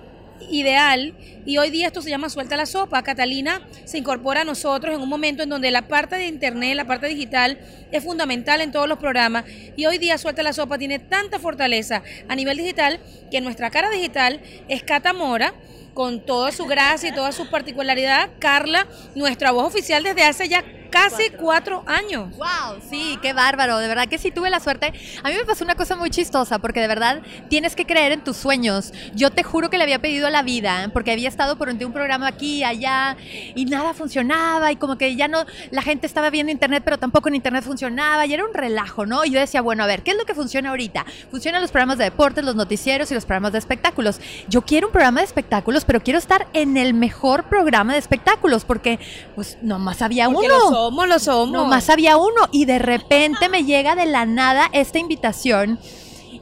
ideal 0.50 1.14
y 1.46 1.58
hoy 1.58 1.70
día 1.70 1.88
esto 1.88 2.02
se 2.02 2.10
llama 2.10 2.30
Suelta 2.30 2.56
la 2.56 2.66
Sopa. 2.66 3.04
Catalina 3.04 3.68
se 3.84 3.98
incorpora 3.98 4.42
a 4.42 4.46
nosotros 4.46 4.96
en 4.96 5.02
un 5.02 5.10
momento 5.10 5.44
en 5.44 5.50
donde 5.50 5.70
la 5.70 5.90
parte 5.90 6.16
de 6.16 6.28
internet, 6.28 6.78
la 6.78 6.86
parte 6.86 7.08
digital 7.08 7.60
es 7.92 8.06
fundamental 8.06 8.62
en 8.62 8.72
todos 8.72 8.88
los 8.88 9.00
programas 9.00 9.44
y 9.76 9.86
hoy 9.86 9.98
día 9.98 10.18
Suelta 10.18 10.44
la 10.44 10.54
Sopa 10.54 10.78
tiene 10.78 11.00
tanta 11.00 11.40
fortaleza 11.40 12.04
a 12.30 12.36
nivel 12.38 12.56
digital 12.58 13.02
que 13.30 13.42
nuestra 13.42 13.70
cara 13.70 13.90
digital 13.90 14.40
es 14.70 14.82
Catamora 14.82 15.54
con 15.94 16.22
toda 16.22 16.52
su 16.52 16.66
gracia 16.66 17.10
y 17.10 17.16
toda 17.16 17.32
su 17.32 17.50
particularidad, 17.50 18.30
Carla, 18.40 18.88
nuestra 19.16 19.52
voz 19.52 19.68
oficial 19.68 20.04
desde 20.04 20.24
hace 20.24 20.48
ya 20.48 20.64
casi 20.92 21.30
cuatro. 21.32 21.84
años. 21.88 22.38
¡Wow! 22.38 22.80
Sí, 22.90 23.18
qué 23.22 23.34
bárbaro. 23.34 23.78
De 23.78 23.88
verdad 23.88 24.08
que 24.08 24.18
sí 24.18 24.32
tuve 24.32 24.50
la 24.50 24.60
suerte. 24.60 24.94
A 25.24 25.30
mí 25.30 25.36
me 25.36 25.46
pasó 25.46 25.64
una 25.64 25.76
cosa 25.76 25.96
muy 25.96 26.10
chistosa, 26.10 26.60
porque 26.60 26.80
de 26.80 26.88
verdad 26.88 27.22
tienes 27.50 27.76
que 27.76 27.86
creer 27.86 28.12
en 28.12 28.24
tus 28.24 28.38
sueños. 28.38 28.94
Yo 29.14 29.32
te 29.32 29.44
juro 29.44 29.70
que 29.70 29.78
le 29.78 29.84
había 29.84 30.00
pedido 30.00 30.28
a 30.28 30.30
la 30.30 30.44
vida, 30.44 30.90
porque 30.94 31.12
había 31.12 31.30
estado 31.30 31.58
por 31.58 31.70
un 31.70 31.94
programa 31.94 32.28
aquí, 32.28 32.64
allá, 32.64 33.18
y 33.56 33.66
nada 33.66 33.94
funcionaba, 33.94 34.72
y 34.72 34.76
como 34.76 34.98
que 34.98 35.16
ya 35.16 35.28
no, 35.28 35.46
la 35.72 35.82
gente 35.82 36.06
estaba 36.08 36.30
viendo 36.30 36.52
internet, 36.52 36.84
pero 36.84 36.98
tampoco 36.98 37.30
en 37.30 37.36
internet 37.36 37.64
funcionaba, 37.64 38.26
y 38.26 38.34
era 38.34 38.46
un 38.46 38.54
relajo, 38.54 39.06
¿no? 39.06 39.26
Y 39.26 39.32
yo 39.32 39.40
decía, 39.40 39.62
bueno, 39.62 39.84
a 39.84 39.88
ver, 39.88 40.04
¿qué 40.04 40.12
es 40.12 40.18
lo 40.18 40.26
que 40.26 40.36
funciona 40.36 40.70
ahorita? 40.70 41.06
Funcionan 41.30 41.62
los 41.62 41.72
programas 41.72 41.98
de 41.98 42.06
deportes, 42.06 42.44
los 42.44 42.56
noticieros 42.56 43.12
y 43.12 43.14
los 43.14 43.26
programas 43.26 43.54
de 43.54 43.60
espectáculos. 43.60 44.20
Yo 44.48 44.62
quiero 44.62 44.88
un 44.88 44.94
programa 44.94 45.22
de 45.22 45.26
espectáculos, 45.26 45.86
pero 45.86 46.02
quiero 46.02 46.20
estar 46.20 46.48
en 46.54 46.78
el 46.78 46.94
mejor 46.94 47.46
programa 47.46 47.94
de 47.94 48.00
espectáculos, 48.00 48.66
porque 48.66 49.00
pues 49.36 49.58
nomás 49.62 50.02
había 50.02 50.30
uno 50.30 50.81
somos, 50.82 51.08
lo 51.08 51.20
somos. 51.20 51.52
Nomás 51.52 51.90
había 51.90 52.18
uno 52.18 52.50
y 52.52 52.66
de 52.66 52.80
repente 52.80 53.50
me 53.50 53.66
llega 53.66 53.96
de 53.96 54.06
la 54.08 54.26
nada 54.26 54.70
esta 54.74 55.00
invitación. 55.00 55.80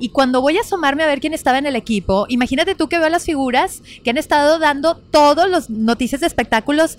Y 0.02 0.10
cuando 0.10 0.42
voy 0.42 0.58
a 0.58 0.62
asomarme 0.62 1.04
a 1.04 1.08
ver 1.08 1.20
quién 1.20 1.34
estaba 1.34 1.58
en 1.58 1.66
el 1.66 1.76
equipo, 1.76 2.26
imagínate 2.30 2.74
tú 2.74 2.88
que 2.88 3.00
veo 3.00 3.10
las 3.10 3.26
figuras 3.26 3.82
que 4.02 4.12
han 4.12 4.18
estado 4.18 4.58
dando 4.58 4.96
todos 4.96 5.50
los 5.50 5.70
noticias 5.70 6.22
de 6.22 6.28
espectáculos 6.28 6.98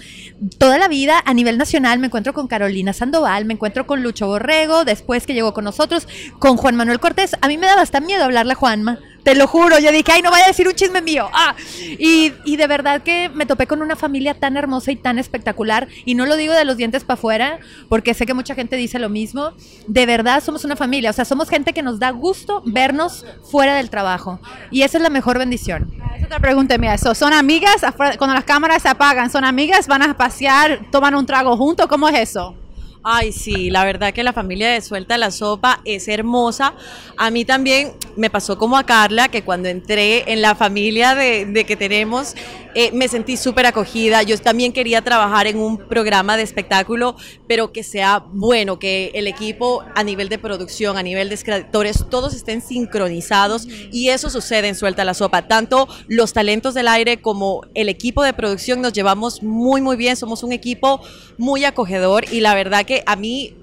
toda 0.59 0.77
la 0.77 0.87
vida 0.87 1.23
a 1.25 1.33
nivel 1.33 1.57
nacional. 1.57 1.99
Me 1.99 2.09
encuentro 2.09 2.35
con 2.35 2.47
Carolina 2.47 2.93
Sandoval, 2.93 3.47
me 3.47 3.55
encuentro 3.55 3.87
con 3.87 4.03
Lucho 4.03 4.27
Borrego, 4.27 4.85
después 4.85 5.27
que 5.27 5.33
llegó 5.33 5.55
con 5.55 5.65
nosotros, 5.65 6.09
con 6.39 6.59
Juan 6.59 6.77
Manuel 6.77 7.01
Cortés. 7.01 7.37
A 7.41 7.49
mí 7.49 7.57
me 7.57 7.67
da 7.67 7.81
hasta 7.81 8.01
miedo 8.01 8.25
hablarle 8.25 8.53
a 8.53 8.57
Juanma 8.57 8.99
te 9.23 9.35
lo 9.35 9.47
juro, 9.47 9.79
yo 9.79 9.93
dije, 9.93 10.13
ay, 10.13 10.23
no 10.23 10.31
vaya 10.31 10.45
a 10.45 10.49
decir 10.49 10.67
un 10.69 10.75
chisme 10.75 11.03
mío. 11.03 11.29
Ah, 11.33 11.55
y, 11.99 12.33
y, 12.45 12.57
de 12.57 12.67
verdad 12.67 13.03
que 13.03 13.29
me 13.31 13.47
topé 13.47 13.67
con 13.67 13.83
una 13.83 13.97
familia 13.97 14.35
tan 14.35 14.57
hermosa 14.57 14.93
y 14.93 14.97
tan 14.97 15.19
espectacular. 15.19 15.89
Y 16.05 16.15
no 16.15 16.27
lo 16.27 16.37
digo 16.37 16.53
de 16.55 16.65
los 16.65 16.77
dientes 16.77 17.05
para 17.05 17.15
afuera, 17.19 17.59
porque 17.89 18.15
sé 18.15 18.27
que 18.27 18.35
mucha 18.35 18.55
gente 18.55 18.77
dice 18.77 18.99
lo 18.99 19.09
mismo. 19.09 19.53
De 19.87 20.07
verdad 20.07 20.43
somos 20.43 20.65
una 20.65 20.77
familia, 20.77 21.11
o 21.11 21.13
sea, 21.13 21.25
somos 21.25 21.49
gente 21.49 21.73
que 21.73 21.83
nos 21.83 21.99
da 21.99 22.11
gusto 22.11 22.63
vernos 22.65 23.25
fuera 23.51 23.75
del 23.75 23.91
trabajo. 23.91 24.41
Y 24.71 24.83
esa 24.83 24.99
es 24.99 25.03
la 25.03 25.11
mejor 25.11 25.39
bendición. 25.39 25.93
Es 26.17 26.25
otra 26.25 26.39
pregunta 26.39 26.77
mía. 26.79 26.97
¿Son 26.99 27.33
amigas? 27.33 27.85
Cuando 27.97 28.35
las 28.35 28.45
cámaras 28.45 28.83
se 28.83 28.89
apagan, 28.89 29.31
¿son 29.31 29.45
amigas? 29.45 29.87
¿Van 29.87 30.03
a 30.03 30.17
pasear? 30.17 30.81
¿Toman 30.91 31.15
un 31.15 31.27
trago 31.27 31.57
juntos? 31.57 31.87
¿Cómo 31.87 32.09
es 32.09 32.19
eso? 32.19 32.55
Ay, 33.03 33.33
sí, 33.33 33.71
la 33.71 33.87
verdad 33.87 34.13
que 34.13 34.23
la 34.23 34.35
familia 34.35 34.69
de 34.69 34.83
Suelta 34.83 35.17
la 35.17 35.31
Sopa 35.31 35.81
es 35.87 36.07
hermosa. 36.07 36.75
A 37.17 37.31
mí 37.31 37.47
también 37.47 37.93
me 38.17 38.29
pasó 38.29 38.59
como 38.59 38.77
a 38.77 38.85
Carla, 38.85 39.29
que 39.29 39.43
cuando 39.43 39.71
entré 39.71 40.31
en 40.31 40.43
la 40.43 40.55
familia 40.55 41.15
de, 41.15 41.65
que 41.67 41.77
tenemos, 41.77 42.35
eh, 42.75 42.91
me 42.93 43.09
sentí 43.09 43.39
súper 43.39 43.65
acogida. 43.65 44.23
Yo 44.23 44.37
también 44.37 44.75
quería 44.75 45.01
trabajar 45.01 45.47
en 45.47 45.59
un 45.59 45.79
programa 45.79 46.37
de 46.37 46.43
espectáculo, 46.43 47.17
pero 47.49 47.73
que 47.73 47.83
sea 47.83 48.23
bueno, 48.33 48.79
que 48.79 49.13
el 49.15 49.27
equipo 49.27 49.83
a 49.95 50.05
nivel 50.05 50.29
de 50.29 50.39
producción, 50.39 50.99
a 50.99 51.03
nivel 51.03 51.31
de 51.31 51.37
escritores, 51.37 52.05
todos 52.11 52.35
estén 52.35 52.61
sincronizados 52.61 53.67
y 53.91 54.11
eso 54.11 54.29
sucede 54.29 54.69
en 54.69 54.75
Suelta 54.75 55.05
la 55.05 55.15
Sopa. 55.15 55.49
Tanto 55.49 55.89
los 56.07 56.35
talentos 56.35 56.75
del 56.75 56.87
aire 56.87 57.23
como 57.23 57.63
el 57.73 57.89
equipo 57.89 58.23
de 58.23 58.35
producción 58.35 58.83
nos 58.83 58.93
llevamos 58.93 59.43
muy, 59.43 59.81
muy 59.81 59.97
bien. 59.97 60.17
Somos 60.17 60.43
un 60.43 60.53
equipo 60.53 61.01
muy 61.39 61.65
acogedor 61.65 62.31
y 62.31 62.41
la 62.41 62.55
verdad 62.55 62.85
que 62.85 62.90
a 63.07 63.17
mí, 63.17 63.55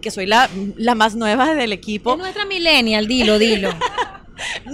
que 0.00 0.10
soy 0.10 0.26
la, 0.26 0.48
la 0.76 0.94
más 0.94 1.14
nueva 1.14 1.54
del 1.54 1.72
equipo. 1.72 2.12
Es 2.12 2.18
nuestra 2.18 2.44
millennial, 2.44 3.06
dilo, 3.06 3.38
dilo. 3.38 3.70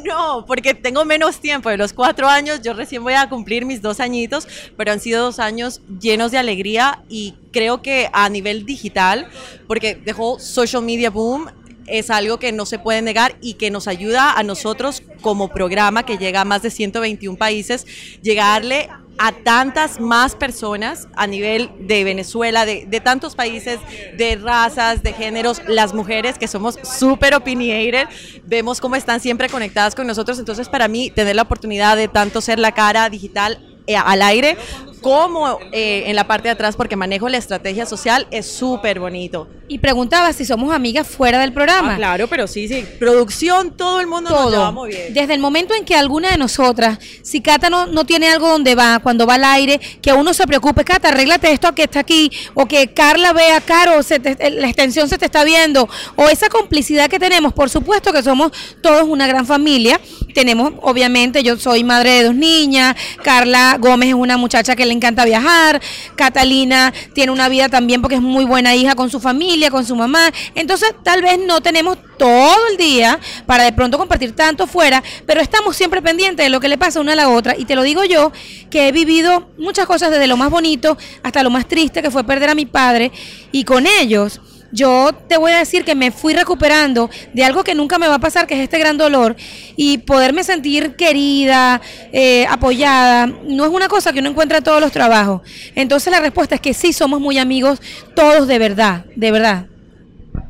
No, 0.04 0.45
porque 0.47 0.75
tengo 0.75 1.04
menos 1.04 1.40
tiempo. 1.40 1.71
De 1.71 1.76
los 1.76 1.92
cuatro 1.92 2.28
años, 2.28 2.61
yo 2.62 2.75
recién 2.75 3.02
voy 3.02 3.14
a 3.14 3.28
cumplir 3.28 3.64
mis 3.64 3.81
dos 3.81 4.00
añitos, 4.00 4.47
pero 4.76 4.92
han 4.92 5.00
sido 5.00 5.25
dos 5.25 5.38
años 5.38 5.81
llenos 6.00 6.33
de 6.33 6.38
alegría 6.38 7.02
y 7.09 7.35
creo 7.52 7.83
que 7.83 8.09
a 8.12 8.28
nivel 8.28 8.66
digital, 8.66 9.28
porque 9.66 9.95
dejó 9.95 10.38
social 10.40 10.83
media 10.83 11.11
boom, 11.11 11.49
es 11.87 12.11
algo 12.11 12.38
que 12.38 12.52
no 12.52 12.64
se 12.64 12.78
puede 12.78 13.02
negar 13.02 13.37
y 13.40 13.54
que 13.54 13.71
nos 13.71 13.88
ayuda 13.88 14.33
a 14.33 14.42
nosotros 14.42 15.02
como 15.21 15.49
programa 15.49 16.04
que 16.04 16.16
llega 16.16 16.42
a 16.42 16.45
más 16.45 16.62
de 16.62 16.71
121 16.71 17.37
países, 17.37 17.87
llegarle 18.23 18.88
a 19.19 19.33
tantas 19.33 20.00
más 20.00 20.35
personas 20.35 21.09
a 21.14 21.26
nivel 21.26 21.71
de 21.78 22.04
Venezuela, 22.04 22.64
de, 22.64 23.00
tantos 23.02 23.35
países, 23.35 23.78
de 24.16 24.37
razas, 24.37 25.02
de 25.02 25.12
géneros, 25.12 25.62
las 25.66 25.95
mujeres 25.95 26.38
que 26.38 26.49
somos 26.49 26.78
súper 26.83 27.35
opinionated, 27.35 28.09
vemos 28.45 28.81
cómo 28.81 28.97
están 28.97 29.21
siempre 29.21 29.49
conectadas 29.49 29.95
con 29.95 30.07
nosotros, 30.07 30.38
entonces 30.38 30.69
para 30.69 30.88
mí 30.88 31.11
tener 31.11 31.37
la 31.37 31.42
oportunidad 31.42 31.97
de 31.97 32.09
tanto 32.09 32.40
ser 32.40 32.59
la 32.59 32.73
cara 32.73 33.09
digital 33.11 33.59
eh, 33.87 33.97
al 33.97 34.23
aire 34.23 34.57
como 35.02 35.59
eh, 35.73 36.04
en 36.06 36.16
la 36.16 36.26
parte 36.26 36.49
de 36.49 36.52
atrás 36.52 36.76
porque 36.76 36.97
manejo 36.97 37.28
la 37.28 37.37
estrategia 37.37 37.85
social 37.85 38.26
es 38.30 38.47
súper 38.47 39.00
bonito. 39.00 39.49
Y 39.68 39.78
preguntaba 39.78 40.32
si 40.32 40.44
somos 40.44 40.75
amigas 40.75 41.06
fuera 41.06 41.40
del 41.40 41.52
programa. 41.52 41.94
Ah, 41.94 41.97
claro, 41.97 42.28
pero 42.28 42.47
sí, 42.47 42.68
sí. 42.68 42.85
Producción, 42.99 43.76
todo 43.76 44.00
el 44.00 44.06
mundo 44.06 44.30
todo. 44.30 44.42
nos 44.42 44.50
llevamos 44.50 44.88
bien. 44.88 45.14
Desde 45.14 45.35
el 45.35 45.40
momento 45.40 45.75
en 45.75 45.85
que 45.85 45.94
alguna 45.94 46.30
de 46.30 46.37
nosotras, 46.37 46.99
si 47.23 47.40
Cata 47.40 47.71
no, 47.71 47.87
no 47.87 48.04
tiene 48.04 48.28
algo 48.28 48.49
donde 48.49 48.75
va, 48.75 49.00
cuando 49.02 49.26
va 49.26 49.35
al 49.35 49.44
aire, 49.44 49.80
que 50.00 50.12
uno 50.12 50.35
se 50.35 50.47
preocupe, 50.47 50.85
Cata, 50.85 51.09
arréglate 51.09 51.50
esto 51.52 51.75
que 51.75 51.85
está 51.85 52.00
aquí, 52.00 52.30
o 52.54 52.66
que 52.66 52.92
Carla 52.92 53.32
vea, 53.32 53.61
Caro, 53.61 54.02
se 54.02 54.18
la 54.18 54.66
extensión 54.66 55.09
se 55.09 55.18
te 55.18 55.25
está 55.25 55.42
viendo, 55.42 55.88
o 56.16 56.28
esa 56.28 56.49
complicidad 56.49 57.09
que 57.09 57.18
tenemos, 57.18 57.52
por 57.52 57.71
supuesto 57.71 58.12
que 58.12 58.23
somos 58.23 58.52
todos 58.82 59.04
una 59.09 59.26
gran 59.26 59.47
familia. 59.47 60.00
Tenemos, 60.35 60.73
obviamente, 60.82 61.42
yo 61.42 61.56
soy 61.56 61.82
madre 61.85 62.11
de 62.11 62.25
dos 62.25 62.35
niñas, 62.35 62.94
Carla 63.23 63.76
Gómez 63.80 64.11
es 64.11 64.14
una 64.14 64.37
muchacha 64.37 64.76
que 64.76 64.87
le 64.87 64.91
encanta 64.92 65.25
viajar, 65.25 65.80
Catalina 66.16 66.92
tiene 67.14 67.32
una 67.32 67.49
vida 67.49 67.68
también 67.68 68.00
porque 68.02 68.16
es 68.16 68.22
muy 68.22 68.44
buena 68.44 68.75
hija 68.75 68.94
con 68.94 69.11
su 69.11 69.20
familia, 69.20 69.70
con 69.70 69.84
su 69.84 69.96
mamá, 69.96 70.30
entonces 70.54 70.94
tal 71.02 71.22
vez 71.22 71.38
no 71.46 71.61
tenemos 71.61 71.99
todo 72.18 72.68
el 72.70 72.76
día 72.76 73.18
para 73.46 73.64
de 73.64 73.72
pronto 73.72 73.99
compartir 73.99 74.32
tanto 74.32 74.66
fuera, 74.66 75.02
pero 75.26 75.40
estamos 75.40 75.76
siempre 75.76 76.00
pendientes 76.02 76.46
de 76.46 76.50
lo 76.50 76.61
que 76.61 76.68
le 76.68 76.78
pasa 76.78 77.00
una 77.00 77.12
a 77.12 77.16
la 77.16 77.28
otra. 77.28 77.56
Y 77.58 77.64
te 77.64 77.75
lo 77.75 77.82
digo 77.82 78.04
yo 78.04 78.30
que 78.70 78.88
he 78.88 78.92
vivido 78.92 79.49
muchas 79.58 79.87
cosas 79.87 80.11
desde 80.11 80.28
lo 80.28 80.37
más 80.37 80.50
bonito 80.50 80.96
hasta 81.22 81.42
lo 81.42 81.50
más 81.50 81.66
triste 81.66 82.00
que 82.00 82.11
fue 82.11 82.25
perder 82.25 82.50
a 82.50 82.54
mi 82.54 82.66
padre. 82.66 83.11
Y 83.50 83.64
con 83.64 83.87
ellos 83.87 84.40
yo 84.73 85.12
te 85.29 85.37
voy 85.37 85.52
a 85.52 85.59
decir 85.59 85.85
que 85.85 85.95
me 85.95 86.11
fui 86.11 86.35
recuperando 86.35 87.11
de 87.33 87.45
algo 87.45 87.62
que 87.62 87.75
nunca 87.75 87.99
me 87.99 88.09
va 88.09 88.17
a 88.17 88.19
pasar, 88.19 88.47
que 88.47 88.55
es 88.55 88.61
este 88.61 88.79
gran 88.79 88.99
dolor, 88.99 89.37
y 89.76 89.99
poderme 89.99 90.45
sentir 90.45 90.97
querida, 90.97 91.81
eh, 92.12 92.47
apoyada, 92.49 93.26
no 93.26 93.64
es 93.64 93.71
una 93.71 93.88
cosa 93.88 94.12
que 94.12 94.21
uno 94.21 94.31
encuentra 94.31 94.59
en 94.59 94.64
todos 94.64 94.81
los 94.81 94.93
trabajos. 94.93 95.43
Entonces 95.75 96.11
la 96.11 96.21
respuesta 96.21 96.55
es 96.57 96.61
que 96.61 96.75
sí, 96.75 96.93
somos 96.93 97.21
muy 97.21 97.38
amigos, 97.38 97.81
todos 98.14 98.49
de 98.49 98.59
verdad, 98.59 99.05
de 99.14 99.31
verdad. 99.31 99.67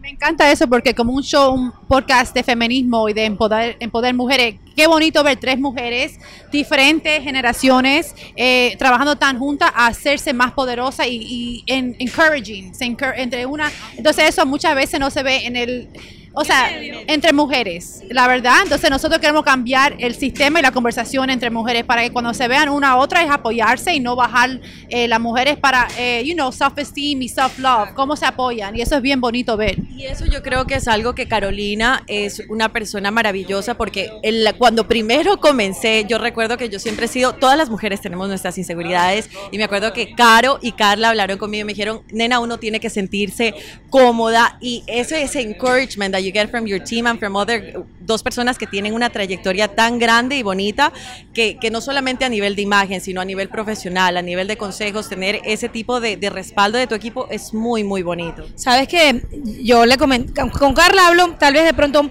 Me 0.02 0.10
encanta 0.10 0.50
eso 0.50 0.66
porque 0.66 0.94
como 0.94 1.12
un 1.12 1.22
show, 1.22 1.54
un 1.54 1.70
podcast 1.86 2.34
de 2.34 2.42
feminismo 2.42 3.08
y 3.08 3.12
de 3.12 3.24
empoderar, 3.24 3.76
empoderar 3.78 4.12
mujeres, 4.16 4.56
qué 4.74 4.88
bonito 4.88 5.22
ver 5.22 5.38
tres 5.38 5.60
mujeres, 5.60 6.18
diferentes 6.50 7.22
generaciones, 7.22 8.12
eh, 8.34 8.74
trabajando 8.80 9.14
tan 9.14 9.38
juntas 9.38 9.70
a 9.72 9.86
hacerse 9.86 10.32
más 10.32 10.54
poderosa 10.54 11.06
y, 11.06 11.62
encouraging, 11.68 12.72
entre 12.80 13.46
una. 13.46 13.70
Entonces 13.96 14.30
eso 14.30 14.44
muchas 14.44 14.74
veces 14.74 14.98
no 14.98 15.08
se 15.08 15.22
ve 15.22 15.46
en 15.46 15.54
el 15.54 15.88
o 16.34 16.44
sea, 16.44 16.70
entre 17.06 17.32
mujeres, 17.32 18.02
la 18.08 18.26
verdad. 18.26 18.56
Entonces 18.62 18.90
nosotros 18.90 19.20
queremos 19.20 19.44
cambiar 19.44 19.94
el 19.98 20.14
sistema 20.14 20.58
y 20.58 20.62
la 20.62 20.72
conversación 20.72 21.30
entre 21.30 21.50
mujeres 21.50 21.84
para 21.84 22.02
que 22.02 22.10
cuando 22.10 22.32
se 22.32 22.48
vean 22.48 22.68
una 22.68 22.90
a 22.92 22.96
otra 22.96 23.22
es 23.22 23.30
apoyarse 23.30 23.94
y 23.94 24.00
no 24.00 24.16
bajar 24.16 24.60
eh, 24.88 25.08
las 25.08 25.20
mujeres 25.20 25.56
para, 25.58 25.88
eh, 25.98 26.22
you 26.24 26.34
know, 26.34 26.50
self-esteem 26.50 27.22
y 27.22 27.28
self-love, 27.28 27.92
cómo 27.94 28.16
se 28.16 28.26
apoyan. 28.26 28.76
Y 28.76 28.80
eso 28.80 28.96
es 28.96 29.02
bien 29.02 29.20
bonito 29.20 29.56
ver. 29.56 29.78
Y 29.96 30.06
eso 30.06 30.24
yo 30.26 30.42
creo 30.42 30.66
que 30.66 30.76
es 30.76 30.88
algo 30.88 31.14
que 31.14 31.28
Carolina 31.28 32.02
es 32.06 32.42
una 32.48 32.70
persona 32.70 33.10
maravillosa 33.10 33.74
porque 33.74 34.10
cuando 34.58 34.88
primero 34.88 35.38
comencé, 35.38 36.06
yo 36.08 36.18
recuerdo 36.18 36.56
que 36.56 36.68
yo 36.68 36.78
siempre 36.78 37.06
he 37.06 37.08
sido, 37.08 37.34
todas 37.34 37.58
las 37.58 37.68
mujeres 37.68 38.00
tenemos 38.00 38.28
nuestras 38.28 38.56
inseguridades 38.58 39.28
y 39.50 39.58
me 39.58 39.64
acuerdo 39.64 39.92
que 39.92 40.14
Caro 40.14 40.58
y 40.62 40.72
Carla 40.72 41.10
hablaron 41.10 41.38
conmigo 41.38 41.62
y 41.62 41.64
me 41.64 41.72
dijeron, 41.72 42.02
nena, 42.10 42.40
uno 42.40 42.58
tiene 42.58 42.80
que 42.80 42.90
sentirse 42.90 43.54
cómoda 43.90 44.56
y 44.60 44.82
ese, 44.86 45.22
ese 45.22 45.40
encouragement 45.40 46.14
you 46.22 46.32
get 46.32 46.50
from 46.50 46.66
your 46.66 46.82
team 46.82 47.06
and 47.06 47.18
from 47.18 47.36
other 47.36 47.84
dos 48.00 48.22
personas 48.22 48.58
que 48.58 48.66
tienen 48.66 48.94
una 48.94 49.10
trayectoria 49.10 49.68
tan 49.68 49.98
grande 49.98 50.36
y 50.36 50.42
bonita 50.42 50.92
que, 51.32 51.56
que 51.58 51.70
no 51.70 51.80
solamente 51.80 52.24
a 52.24 52.28
nivel 52.28 52.56
de 52.56 52.62
imagen, 52.62 53.00
sino 53.00 53.20
a 53.20 53.24
nivel 53.24 53.48
profesional, 53.48 54.16
a 54.16 54.22
nivel 54.22 54.46
de 54.48 54.56
consejos, 54.56 55.08
tener 55.08 55.40
ese 55.44 55.68
tipo 55.68 56.00
de, 56.00 56.16
de 56.16 56.30
respaldo 56.30 56.78
de 56.78 56.86
tu 56.86 56.94
equipo 56.94 57.26
es 57.30 57.54
muy, 57.54 57.84
muy 57.84 58.02
bonito. 58.02 58.44
Sabes 58.54 58.88
que 58.88 59.22
yo 59.62 59.86
le 59.86 59.96
comenté, 59.96 60.42
con 60.58 60.74
Carla 60.74 61.08
hablo 61.08 61.34
tal 61.38 61.54
vez 61.54 61.64
de 61.64 61.74
pronto, 61.74 62.10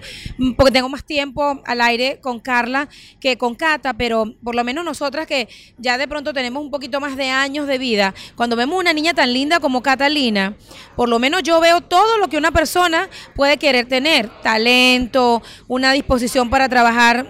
porque 0.58 0.72
tengo 0.72 0.90
más 0.90 1.04
tiempo 1.06 1.62
al 1.66 1.82
aire 1.82 2.20
con 2.22 2.40
Carla 2.40 2.90
que 3.20 3.38
con 3.38 3.56
Cata, 3.56 3.94
pero 3.94 4.26
por 4.44 4.56
lo 4.56 4.64
menos 4.64 4.84
nosotras 4.86 5.28
que 5.28 5.48
ya 5.78 5.98
de 5.98 6.08
pronto 6.08 6.34
tenemos 6.34 6.64
un 6.64 6.72
poquito 6.72 7.00
más 7.00 7.16
de 7.16 7.30
años 7.30 7.68
de 7.68 7.78
vida, 7.78 8.14
cuando 8.36 8.56
vemos 8.56 8.80
una 8.80 8.94
niña 8.94 9.14
tan 9.14 9.34
linda 9.34 9.60
como 9.60 9.82
Catalina, 9.82 10.56
por 10.96 11.10
lo 11.10 11.20
menos 11.20 11.44
yo 11.44 11.60
veo 11.60 11.82
todo 11.82 12.18
lo 12.18 12.28
que 12.28 12.38
una 12.38 12.52
persona 12.52 13.10
puede 13.36 13.58
querer 13.58 13.88
tener 13.88 14.01
talento, 14.44 15.42
una 15.68 15.94
disposición 15.94 16.50
para 16.50 16.70
trabajar 16.70 17.26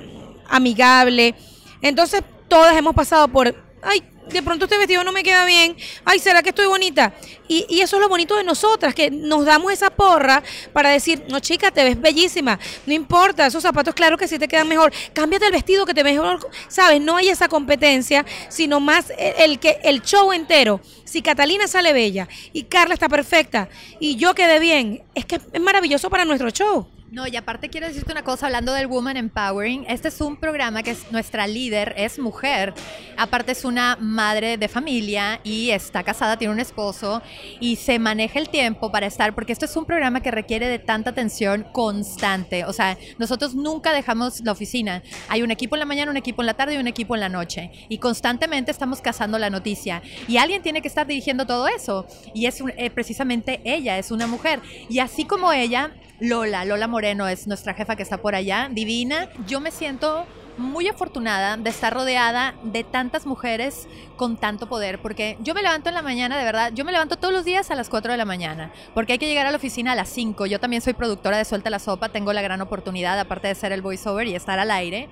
amigable. 0.47 1.35
Entonces, 1.81 2.23
todas 2.47 2.75
hemos 2.75 2.93
pasado 2.93 3.27
por, 3.27 3.55
ay, 3.81 4.03
de 4.29 4.43
pronto 4.43 4.65
este 4.65 4.77
vestido 4.77 5.03
no 5.03 5.11
me 5.11 5.23
queda 5.23 5.45
bien, 5.45 5.75
ay, 6.05 6.19
¿será 6.19 6.41
que 6.41 6.49
estoy 6.49 6.67
bonita? 6.67 7.13
Y, 7.47 7.65
y, 7.69 7.81
eso 7.81 7.97
es 7.97 8.01
lo 8.01 8.07
bonito 8.07 8.35
de 8.35 8.43
nosotras, 8.43 8.95
que 8.95 9.11
nos 9.11 9.45
damos 9.45 9.73
esa 9.73 9.89
porra 9.89 10.41
para 10.71 10.89
decir, 10.89 11.23
no 11.29 11.39
chica, 11.39 11.69
te 11.71 11.83
ves 11.83 11.99
bellísima, 11.99 12.57
no 12.85 12.93
importa, 12.93 13.45
esos 13.45 13.63
zapatos 13.63 13.93
claro 13.93 14.17
que 14.17 14.27
sí 14.27 14.39
te 14.39 14.47
quedan 14.47 14.67
mejor, 14.67 14.93
cámbiate 15.13 15.47
el 15.47 15.51
vestido 15.51 15.85
que 15.85 15.93
te 15.93 16.03
mejor, 16.03 16.49
¿sabes? 16.67 17.01
No 17.01 17.17
hay 17.17 17.29
esa 17.29 17.47
competencia, 17.47 18.25
sino 18.49 18.79
más 18.79 19.11
el, 19.17 19.59
que 19.59 19.79
el 19.83 20.01
show 20.01 20.31
entero. 20.31 20.81
Si 21.03 21.21
Catalina 21.21 21.67
sale 21.67 21.91
bella 21.91 22.27
y 22.53 22.63
Carla 22.63 22.93
está 22.93 23.09
perfecta 23.09 23.67
y 23.99 24.15
yo 24.15 24.33
quedé 24.33 24.59
bien, 24.59 25.03
es 25.13 25.25
que 25.25 25.41
es 25.51 25.61
maravilloso 25.61 26.09
para 26.09 26.23
nuestro 26.23 26.49
show. 26.51 26.87
No, 27.11 27.27
y 27.27 27.35
aparte 27.35 27.67
quiero 27.67 27.87
decirte 27.87 28.13
una 28.13 28.23
cosa 28.23 28.45
hablando 28.45 28.71
del 28.71 28.87
Woman 28.87 29.17
Empowering. 29.17 29.83
Este 29.89 30.07
es 30.07 30.21
un 30.21 30.37
programa 30.37 30.81
que 30.81 30.91
es, 30.91 31.11
nuestra 31.11 31.45
líder 31.45 31.93
es 31.97 32.17
mujer. 32.19 32.73
Aparte 33.17 33.51
es 33.51 33.65
una 33.65 33.97
madre 33.99 34.57
de 34.57 34.69
familia 34.69 35.41
y 35.43 35.71
está 35.71 36.03
casada, 36.03 36.37
tiene 36.37 36.53
un 36.53 36.61
esposo 36.61 37.21
y 37.59 37.75
se 37.75 37.99
maneja 37.99 38.39
el 38.39 38.47
tiempo 38.47 38.93
para 38.93 39.07
estar, 39.07 39.35
porque 39.35 39.51
esto 39.51 39.65
es 39.65 39.75
un 39.75 39.83
programa 39.83 40.21
que 40.21 40.31
requiere 40.31 40.69
de 40.69 40.79
tanta 40.79 41.09
atención 41.09 41.67
constante. 41.73 42.63
O 42.63 42.71
sea, 42.71 42.97
nosotros 43.17 43.55
nunca 43.55 43.91
dejamos 43.91 44.39
la 44.39 44.53
oficina. 44.53 45.03
Hay 45.27 45.41
un 45.41 45.51
equipo 45.51 45.75
en 45.75 45.81
la 45.81 45.85
mañana, 45.85 46.11
un 46.11 46.17
equipo 46.17 46.41
en 46.41 46.45
la 46.45 46.53
tarde 46.53 46.75
y 46.75 46.77
un 46.77 46.87
equipo 46.87 47.15
en 47.15 47.19
la 47.19 47.29
noche. 47.29 47.71
Y 47.89 47.97
constantemente 47.97 48.71
estamos 48.71 49.01
cazando 49.01 49.37
la 49.37 49.49
noticia. 49.49 50.01
Y 50.29 50.37
alguien 50.37 50.61
tiene 50.61 50.81
que 50.81 50.87
estar 50.87 51.05
dirigiendo 51.05 51.45
todo 51.45 51.67
eso. 51.67 52.07
Y 52.33 52.45
es 52.45 52.63
eh, 52.77 52.89
precisamente 52.89 53.59
ella, 53.65 53.97
es 53.97 54.11
una 54.11 54.27
mujer. 54.27 54.61
Y 54.89 54.99
así 54.99 55.25
como 55.25 55.51
ella, 55.51 55.91
Lola, 56.21 56.65
Lola 56.65 56.87
Moreno 56.87 57.27
es 57.27 57.47
nuestra 57.47 57.73
jefa 57.73 57.95
que 57.95 58.03
está 58.03 58.17
por 58.17 58.35
allá, 58.35 58.69
divina. 58.71 59.27
Yo 59.47 59.59
me 59.59 59.71
siento 59.71 60.27
muy 60.55 60.87
afortunada 60.87 61.57
de 61.57 61.71
estar 61.71 61.91
rodeada 61.91 62.53
de 62.61 62.83
tantas 62.83 63.25
mujeres 63.25 63.87
con 64.17 64.37
tanto 64.37 64.69
poder, 64.69 65.01
porque 65.01 65.35
yo 65.39 65.55
me 65.55 65.63
levanto 65.63 65.89
en 65.89 65.95
la 65.95 66.03
mañana, 66.03 66.37
de 66.37 66.43
verdad, 66.43 66.73
yo 66.75 66.85
me 66.85 66.91
levanto 66.91 67.15
todos 67.15 67.33
los 67.33 67.43
días 67.43 67.71
a 67.71 67.75
las 67.75 67.89
4 67.89 68.11
de 68.11 68.19
la 68.19 68.25
mañana, 68.25 68.71
porque 68.93 69.13
hay 69.13 69.17
que 69.17 69.25
llegar 69.25 69.47
a 69.47 69.49
la 69.49 69.57
oficina 69.57 69.93
a 69.93 69.95
las 69.95 70.09
5. 70.09 70.45
Yo 70.45 70.59
también 70.59 70.83
soy 70.83 70.93
productora 70.93 71.39
de 71.39 71.45
Suelta 71.45 71.71
la 71.71 71.79
Sopa, 71.79 72.09
tengo 72.09 72.33
la 72.33 72.43
gran 72.43 72.61
oportunidad, 72.61 73.19
aparte 73.19 73.47
de 73.47 73.55
ser 73.55 73.71
el 73.71 73.81
voiceover 73.81 74.27
y 74.27 74.35
estar 74.35 74.59
al 74.59 74.69
aire. 74.69 75.09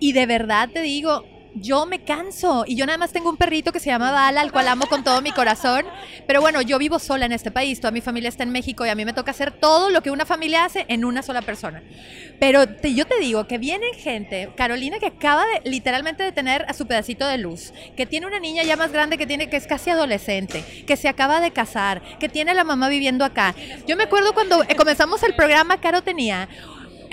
Y 0.00 0.14
de 0.14 0.26
verdad 0.26 0.68
te 0.68 0.82
digo, 0.82 1.22
yo 1.54 1.86
me 1.86 2.02
canso 2.04 2.64
y 2.66 2.76
yo 2.76 2.86
nada 2.86 2.98
más 2.98 3.12
tengo 3.12 3.30
un 3.30 3.36
perrito 3.36 3.72
que 3.72 3.80
se 3.80 3.86
llama 3.90 4.10
Bala, 4.10 4.40
al 4.40 4.52
cual 4.52 4.68
amo 4.68 4.86
con 4.86 5.04
todo 5.04 5.20
mi 5.22 5.32
corazón. 5.32 5.84
Pero 6.26 6.40
bueno, 6.40 6.60
yo 6.62 6.78
vivo 6.78 6.98
sola 6.98 7.26
en 7.26 7.32
este 7.32 7.50
país, 7.50 7.80
toda 7.80 7.90
mi 7.90 8.00
familia 8.00 8.28
está 8.28 8.42
en 8.42 8.50
México 8.50 8.84
y 8.84 8.88
a 8.88 8.94
mí 8.94 9.04
me 9.04 9.12
toca 9.12 9.30
hacer 9.30 9.52
todo 9.52 9.90
lo 9.90 10.02
que 10.02 10.10
una 10.10 10.26
familia 10.26 10.64
hace 10.64 10.84
en 10.88 11.04
una 11.04 11.22
sola 11.22 11.42
persona. 11.42 11.82
Pero 12.40 12.66
te- 12.68 12.94
yo 12.94 13.06
te 13.06 13.18
digo 13.20 13.46
que 13.46 13.58
viene 13.58 13.86
gente, 13.94 14.50
Carolina 14.56 14.98
que 14.98 15.06
acaba 15.06 15.44
de 15.46 15.70
literalmente 15.70 16.22
de 16.22 16.32
tener 16.32 16.64
a 16.68 16.72
su 16.72 16.86
pedacito 16.86 17.26
de 17.26 17.38
luz, 17.38 17.72
que 17.96 18.06
tiene 18.06 18.26
una 18.26 18.40
niña 18.40 18.62
ya 18.64 18.76
más 18.76 18.92
grande 18.92 19.18
que 19.18 19.26
tiene 19.26 19.48
que 19.48 19.56
es 19.56 19.66
casi 19.66 19.90
adolescente, 19.90 20.84
que 20.86 20.96
se 20.96 21.08
acaba 21.08 21.40
de 21.40 21.52
casar, 21.52 22.02
que 22.18 22.28
tiene 22.28 22.54
la 22.54 22.64
mamá 22.64 22.88
viviendo 22.88 23.24
acá. 23.24 23.54
Yo 23.86 23.96
me 23.96 24.04
acuerdo 24.04 24.34
cuando 24.34 24.62
eh, 24.64 24.74
comenzamos 24.76 25.22
el 25.22 25.34
programa, 25.34 25.80
Caro 25.80 26.02
tenía 26.02 26.48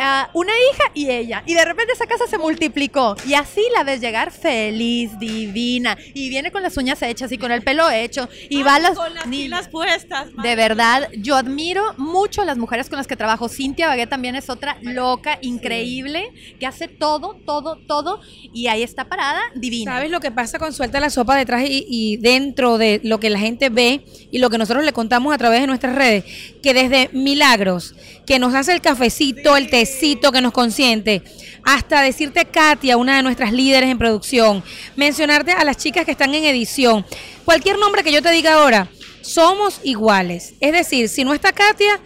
ah, 0.02 0.30
una 0.34 0.52
hija 0.52 0.84
y 0.94 1.10
ella. 1.10 1.44
Y 1.46 1.54
de 1.54 1.64
repente 1.64 1.94
esa 1.94 2.06
casa 2.06 2.26
se 2.28 2.38
multiplicó. 2.38 3.16
Y 3.28 3.34
así 3.34 3.62
la 3.76 3.84
ves 3.84 4.02
llegar 4.02 4.32
feliz, 4.32 5.18
divina. 5.20 5.98
Y 6.14 6.30
viene 6.30 6.52
con 6.52 6.62
las 6.64 6.76
uñas 6.78 7.02
hechas 7.02 7.32
y 7.32 7.38
con 7.38 7.52
el 7.52 7.62
pelo 7.62 7.90
hecho. 7.90 8.28
Y 8.50 8.64
va 8.64 8.76
a 8.76 8.80
las, 8.80 8.98
Con 8.98 9.14
las 9.14 9.28
pilas 9.28 9.68
puestas. 9.70 10.28
De 10.42 10.56
verdad, 10.56 11.10
yo 11.18 11.36
admiro 11.36 11.94
mucho 11.98 12.42
a 12.42 12.46
las 12.46 12.58
mujeres 12.58 12.90
con 12.90 12.98
las 12.98 13.08
que 13.08 13.16
trabajo. 13.16 13.50
Cintia 13.50 13.88
Bagué 13.88 14.08
también 14.08 14.36
es 14.36 14.50
otra 14.50 14.78
loca, 14.82 15.38
increíble, 15.42 16.32
que 16.60 16.66
hace 16.66 16.88
todo, 16.88 17.38
todo, 17.46 17.78
todo. 17.88 18.22
Y 18.54 18.68
ahí 18.68 18.84
está 18.84 19.06
parada, 19.06 19.42
divina. 19.56 19.94
¿Sabes 19.94 20.12
lo 20.12 20.20
que 20.20 20.32
pasa 20.32 20.60
con 20.60 20.74
Suelta 20.74 21.00
la 21.00 21.10
Sopa 21.10 21.36
detrás 21.36 21.64
y, 21.64 21.86
y 21.88 22.18
dentro 22.18 22.78
de 22.78 23.00
lo 23.04 23.20
que 23.20 23.30
la 23.30 23.40
gente 23.40 23.70
ve 23.70 24.06
y 24.32 24.40
lo 24.40 24.50
que 24.50 24.58
nosotros 24.58 24.84
le 24.84 24.94
contamos 24.94 25.34
a 25.34 25.38
través 25.38 25.62
de 25.62 25.68
nuestras 25.68 25.96
redes? 25.96 26.26
Que 26.62 26.74
desde 26.74 27.10
Milagros, 27.14 27.96
que 28.26 28.40
nos 28.40 28.54
hace 28.56 28.74
el 28.74 28.82
cafecito, 28.82 29.58
el 29.58 29.70
tecito, 29.70 29.91
que 30.32 30.42
nos 30.42 30.52
consiente, 30.52 31.22
hasta 31.64 32.02
decirte 32.02 32.46
Katia, 32.46 32.98
una 32.98 33.18
de 33.18 33.24
nuestras 33.24 33.52
líderes 33.52 33.90
en 33.90 33.98
producción, 33.98 34.64
mencionarte 34.96 35.52
a 35.52 35.64
las 35.64 35.78
chicas 35.78 36.06
que 36.06 36.12
están 36.12 36.34
en 36.34 36.46
edición, 36.46 37.06
cualquier 37.46 37.78
nombre 37.78 38.04
que 38.04 38.12
yo 38.12 38.22
te 38.22 38.32
diga 38.32 38.54
ahora, 38.54 38.90
somos 39.22 39.80
iguales. 39.84 40.54
Es 40.60 40.74
decir, 40.74 41.08
si 41.10 41.24
no 41.24 41.34
está 41.34 41.52
Katia, 41.52 42.00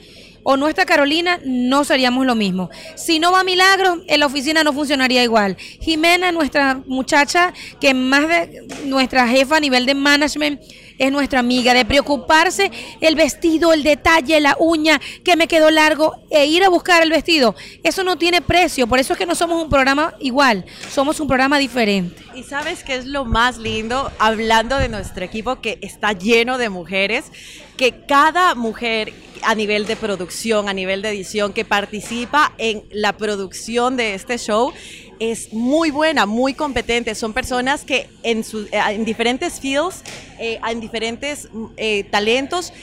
o 0.48 0.58
no 0.58 0.68
está 0.68 0.86
Carolina, 0.86 1.40
no 1.44 1.84
seríamos 1.84 2.24
lo 2.24 2.36
mismo. 2.36 2.70
Si 2.96 3.18
no 3.18 3.32
va 3.32 3.44
Milagro, 3.44 4.04
en 4.06 4.20
la 4.20 4.28
oficina 4.28 4.64
no 4.64 4.74
funcionaría 4.74 5.24
igual. 5.24 5.58
Jimena, 5.58 6.32
nuestra 6.32 6.84
muchacha, 6.86 7.52
que 7.82 7.96
más 7.96 8.30
de 8.30 8.68
nuestra 8.86 9.28
jefa 9.28 9.58
a 9.58 9.60
nivel 9.60 9.88
de 9.88 9.96
management, 9.96 10.62
es 10.98 11.12
nuestra 11.12 11.40
amiga, 11.40 11.74
de 11.74 11.86
preocuparse 11.86 12.72
el 13.02 13.16
vestido, 13.16 13.74
el 13.74 13.84
detalle, 13.84 14.40
la 14.40 14.56
uña, 14.60 15.00
que 15.24 15.36
me 15.36 15.48
quedó 15.48 15.72
largo, 15.72 16.16
e 16.30 16.46
ir 16.46 16.64
a 16.64 16.70
buscar 16.70 17.04
el 17.04 17.10
vestido. 17.10 17.56
Eso 17.84 18.04
no 18.04 18.18
tiene 18.18 18.42
precio, 18.42 18.88
por 18.88 19.00
eso 19.00 19.14
es 19.14 19.20
que 19.20 19.26
no 19.26 19.36
somos 19.36 19.62
un 19.62 19.70
programa 19.70 20.14
igual, 20.20 20.66
somos 20.92 21.20
un 21.20 21.28
programa 21.28 21.58
diferente. 21.58 22.24
Y 22.36 22.44
sabes 22.44 22.84
qué 22.84 22.96
es 22.96 23.06
lo 23.06 23.26
más 23.26 23.58
lindo, 23.58 24.12
hablando 24.20 24.78
de 24.78 24.90
nuestro 24.90 25.24
equipo 25.26 25.62
que 25.62 25.80
está 25.82 26.14
lleno 26.14 26.58
de 26.58 26.70
mujeres, 26.70 27.32
que 27.78 28.06
cada 28.06 28.56
mujer 28.56 29.14
a 29.42 29.56
nivel 29.56 29.86
de 29.86 29.96
producción, 29.96 30.70
a 30.70 30.74
nivel 30.74 31.02
de 31.02 31.10
edición, 31.10 31.54
que 31.54 31.66
participa 31.66 32.54
en 32.58 32.84
la 32.92 33.14
producción 33.14 33.96
de 33.96 34.16
este 34.16 34.38
show, 34.38 34.74
es 35.20 35.54
muy 35.54 35.92
buena, 35.92 36.26
muy 36.26 36.54
competente. 36.54 37.16
Son 37.16 37.34
personas 37.34 37.84
que 37.84 38.10
en, 38.24 38.44
su- 38.44 38.68
eh, 38.72 38.80
en 38.90 39.06
diferentes 39.06 39.60
fields, 39.60 40.04
eh, 40.40 40.60
en 40.70 40.80
diferentes 40.80 41.50
eh, 41.78 42.04
talentos, 42.06 42.74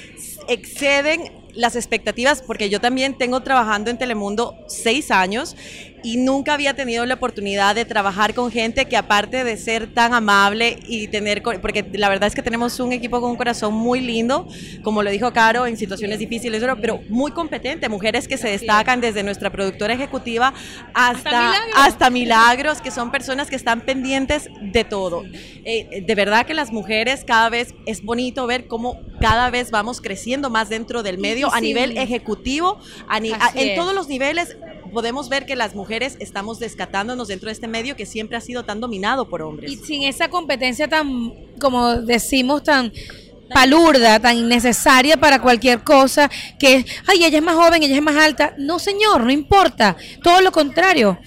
exceden 0.49 1.33
las 1.55 1.77
expectativas, 1.77 2.43
porque 2.43 2.71
yo 2.71 2.81
también 2.81 3.17
tengo 3.19 3.41
trabajando 3.41 3.91
en 3.91 3.99
Telemundo 3.99 4.57
seis 4.69 5.11
años 5.11 5.55
y 6.03 6.17
nunca 6.17 6.55
había 6.55 6.75
tenido 6.75 7.05
la 7.07 7.15
oportunidad 7.15 7.75
de 7.75 7.85
trabajar 7.85 8.35
con 8.35 8.51
gente 8.51 8.87
que 8.87 8.97
aparte 8.97 9.45
de 9.45 9.57
ser 9.57 9.87
tan 9.93 10.15
amable 10.15 10.79
y 10.87 11.09
tener, 11.09 11.43
porque 11.43 11.85
la 11.93 12.09
verdad 12.09 12.27
es 12.29 12.35
que 12.35 12.43
tenemos 12.43 12.79
un 12.81 12.93
equipo 12.93 13.21
con 13.21 13.31
un 13.31 13.37
corazón 13.37 13.75
muy 13.75 14.01
lindo, 14.01 14.47
como 14.83 15.03
lo 15.03 15.11
dijo 15.11 15.33
Caro, 15.33 15.67
en 15.67 15.77
situaciones 15.77 16.19
difíciles, 16.19 16.63
pero- 16.81 17.01
muy 17.09 17.31
competente, 17.33 17.89
mujeres 17.89 18.29
que 18.29 18.37
se 18.39 18.49
destacan 18.49 19.01
desde 19.01 19.23
nuestra 19.23 19.51
productora 19.51 19.95
ejecutiva 19.95 20.53
hasta, 20.95 21.31
Milagros. 21.31 21.75
hasta 21.77 22.11
Milagros, 22.11 22.81
que 22.81 22.91
son 22.91 23.11
personas 23.11 23.49
que 23.51 23.57
están 23.57 23.81
pendientes 23.83 24.49
de 24.61 24.85
todo. 24.85 25.25
Eh, 25.65 26.03
de 26.07 26.15
verdad 26.15 26.47
que 26.47 26.55
las 26.55 26.73
mujeres 26.73 27.25
cada 27.25 27.49
vez 27.49 27.75
es 27.87 28.03
bonito 28.03 28.47
ver 28.47 28.67
cómo 28.67 29.01
cada 29.21 29.51
vez 29.51 29.71
vamos 29.71 30.01
creciendo 30.01 30.51
más 30.51 30.69
dentro 30.69 31.03
del 31.03 31.19
medio 31.19 31.53
a 31.53 31.59
sí. 31.59 31.67
nivel 31.67 31.97
ejecutivo, 31.97 32.79
a 33.09 33.21
ni- 33.21 33.33
a- 33.33 33.37
Así 33.37 33.61
en 33.61 33.77
todos 33.77 33.95
los 33.95 34.09
niveles 34.09 34.57
podemos 34.93 35.29
ver 35.29 35.47
que 35.47 35.57
las 35.57 35.75
mujeres 35.75 36.17
estamos 36.21 36.59
descatándonos 36.59 37.29
dentro 37.29 37.47
de 37.47 37.53
este 37.53 37.69
medio 37.69 37.97
que 37.97 38.07
siempre 38.07 38.37
ha 38.37 38.41
sido 38.41 38.65
tan 38.65 38.81
dominado 38.81 39.29
por 39.29 39.43
hombres. 39.43 39.73
Y 39.73 39.77
sin 39.77 40.03
esa 40.03 40.29
competencia 40.29 40.89
tan, 40.89 41.33
como 41.59 41.97
decimos, 41.97 42.63
tan 42.63 42.93
palurda, 43.53 44.21
tan 44.21 44.37
innecesaria 44.37 45.17
para 45.17 45.41
cualquier 45.41 45.83
cosa, 45.83 46.31
que 46.59 46.77
es, 46.77 46.87
ay, 47.07 47.25
ella 47.25 47.39
es 47.39 47.45
más 47.45 47.57
joven, 47.57 47.83
ella 47.83 47.97
es 47.97 48.03
más 48.03 48.17
alta. 48.17 48.55
No, 48.59 48.79
señor, 48.79 49.23
no 49.23 49.31
importa. 49.31 49.97
Todo 50.23 50.41
lo 50.41 50.53
contrario. 50.53 51.19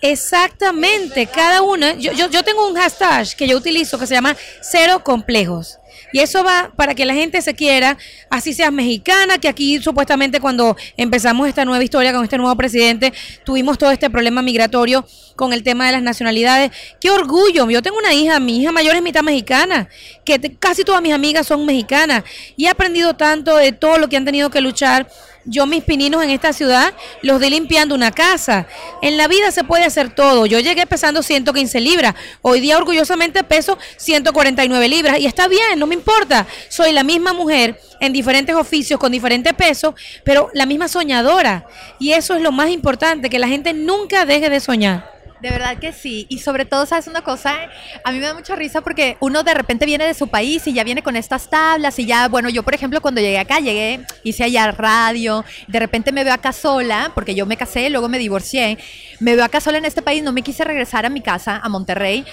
Exactamente, 0.00 1.26
cada 1.26 1.62
una. 1.62 1.94
Yo, 1.94 2.12
yo, 2.12 2.28
yo 2.28 2.42
tengo 2.42 2.68
un 2.68 2.74
hashtag 2.74 3.34
que 3.36 3.48
yo 3.48 3.56
utilizo 3.56 3.98
que 3.98 4.06
se 4.06 4.14
llama 4.14 4.36
cero 4.60 5.02
complejos. 5.02 5.78
Y 6.14 6.20
eso 6.20 6.44
va 6.44 6.72
para 6.76 6.94
que 6.94 7.04
la 7.06 7.12
gente 7.12 7.42
se 7.42 7.54
quiera, 7.54 7.98
así 8.30 8.54
seas 8.54 8.72
mexicana, 8.72 9.38
que 9.38 9.48
aquí 9.48 9.82
supuestamente 9.82 10.38
cuando 10.38 10.76
empezamos 10.96 11.48
esta 11.48 11.64
nueva 11.64 11.82
historia 11.82 12.12
con 12.12 12.22
este 12.22 12.38
nuevo 12.38 12.54
presidente, 12.54 13.12
tuvimos 13.44 13.78
todo 13.78 13.90
este 13.90 14.08
problema 14.08 14.40
migratorio 14.40 15.04
con 15.34 15.52
el 15.52 15.64
tema 15.64 15.86
de 15.86 15.92
las 15.92 16.04
nacionalidades. 16.04 16.70
Qué 17.00 17.10
orgullo, 17.10 17.68
yo 17.68 17.82
tengo 17.82 17.98
una 17.98 18.14
hija, 18.14 18.38
mi 18.38 18.60
hija 18.60 18.70
mayor 18.70 18.94
es 18.94 19.02
mitad 19.02 19.24
mexicana, 19.24 19.88
que 20.24 20.38
casi 20.56 20.84
todas 20.84 21.02
mis 21.02 21.12
amigas 21.12 21.48
son 21.48 21.66
mexicanas 21.66 22.22
y 22.56 22.66
he 22.66 22.68
aprendido 22.68 23.14
tanto 23.16 23.56
de 23.56 23.72
todo 23.72 23.98
lo 23.98 24.08
que 24.08 24.16
han 24.16 24.24
tenido 24.24 24.50
que 24.50 24.60
luchar. 24.60 25.08
Yo 25.46 25.66
mis 25.66 25.84
pininos 25.84 26.22
en 26.22 26.30
esta 26.30 26.52
ciudad 26.52 26.94
los 27.22 27.40
di 27.40 27.50
limpiando 27.50 27.94
una 27.94 28.10
casa. 28.10 28.66
En 29.02 29.16
la 29.16 29.28
vida 29.28 29.50
se 29.50 29.64
puede 29.64 29.84
hacer 29.84 30.14
todo. 30.14 30.46
Yo 30.46 30.58
llegué 30.58 30.86
pesando 30.86 31.22
115 31.22 31.80
libras. 31.80 32.14
Hoy 32.42 32.60
día 32.60 32.78
orgullosamente 32.78 33.44
peso 33.44 33.78
149 33.96 34.88
libras. 34.88 35.18
Y 35.18 35.26
está 35.26 35.46
bien, 35.48 35.78
no 35.78 35.86
me 35.86 35.94
importa. 35.94 36.46
Soy 36.68 36.92
la 36.92 37.04
misma 37.04 37.32
mujer 37.32 37.78
en 38.00 38.12
diferentes 38.12 38.54
oficios, 38.54 38.98
con 38.98 39.12
diferentes 39.12 39.52
pesos, 39.52 39.94
pero 40.24 40.50
la 40.54 40.66
misma 40.66 40.88
soñadora. 40.88 41.66
Y 41.98 42.12
eso 42.12 42.34
es 42.34 42.42
lo 42.42 42.52
más 42.52 42.70
importante, 42.70 43.28
que 43.28 43.38
la 43.38 43.48
gente 43.48 43.72
nunca 43.72 44.24
deje 44.24 44.48
de 44.48 44.60
soñar. 44.60 45.13
De 45.40 45.50
verdad 45.50 45.78
que 45.78 45.92
sí. 45.92 46.26
Y 46.28 46.38
sobre 46.38 46.64
todo, 46.64 46.86
¿sabes 46.86 47.06
una 47.06 47.22
cosa? 47.22 47.54
A 48.02 48.12
mí 48.12 48.18
me 48.18 48.26
da 48.26 48.34
mucha 48.34 48.56
risa 48.56 48.80
porque 48.80 49.16
uno 49.20 49.42
de 49.42 49.52
repente 49.52 49.84
viene 49.84 50.06
de 50.06 50.14
su 50.14 50.28
país 50.28 50.66
y 50.66 50.72
ya 50.72 50.84
viene 50.84 51.02
con 51.02 51.16
estas 51.16 51.50
tablas 51.50 51.98
y 51.98 52.06
ya, 52.06 52.28
bueno, 52.28 52.48
yo 52.48 52.62
por 52.62 52.74
ejemplo 52.74 53.00
cuando 53.00 53.20
llegué 53.20 53.38
acá, 53.38 53.58
llegué, 53.58 54.00
hice 54.22 54.44
allá 54.44 54.70
radio, 54.70 55.44
de 55.66 55.78
repente 55.78 56.12
me 56.12 56.24
veo 56.24 56.32
acá 56.32 56.52
sola, 56.52 57.12
porque 57.14 57.34
yo 57.34 57.46
me 57.46 57.56
casé, 57.56 57.90
luego 57.90 58.08
me 58.08 58.18
divorcié, 58.18 58.78
me 59.20 59.36
veo 59.36 59.44
acá 59.44 59.60
sola 59.60 59.78
en 59.78 59.84
este 59.84 60.02
país, 60.02 60.22
no 60.22 60.32
me 60.32 60.42
quise 60.42 60.64
regresar 60.64 61.04
a 61.04 61.10
mi 61.10 61.20
casa, 61.20 61.60
a 61.62 61.68
Monterrey. 61.68 62.24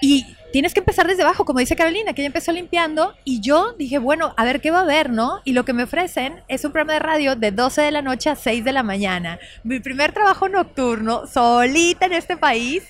Y 0.00 0.24
tienes 0.52 0.74
que 0.74 0.80
empezar 0.80 1.06
desde 1.06 1.22
abajo, 1.22 1.44
como 1.44 1.58
dice 1.60 1.76
Carolina, 1.76 2.12
que 2.12 2.22
ella 2.22 2.26
empezó 2.26 2.52
limpiando 2.52 3.14
y 3.24 3.40
yo 3.40 3.72
dije, 3.78 3.98
bueno, 3.98 4.34
a 4.36 4.44
ver 4.44 4.60
qué 4.60 4.70
va 4.70 4.80
a 4.80 4.82
haber, 4.82 5.10
¿no? 5.10 5.40
Y 5.44 5.52
lo 5.52 5.64
que 5.64 5.72
me 5.72 5.84
ofrecen 5.84 6.42
es 6.48 6.64
un 6.64 6.72
programa 6.72 6.94
de 6.94 6.98
radio 7.00 7.36
de 7.36 7.50
12 7.52 7.82
de 7.82 7.90
la 7.90 8.02
noche 8.02 8.30
a 8.30 8.36
6 8.36 8.64
de 8.64 8.72
la 8.72 8.82
mañana. 8.82 9.38
Mi 9.62 9.80
primer 9.80 10.12
trabajo 10.12 10.48
nocturno, 10.48 11.26
solita 11.26 12.06
en 12.06 12.12
este 12.14 12.36
país, 12.36 12.82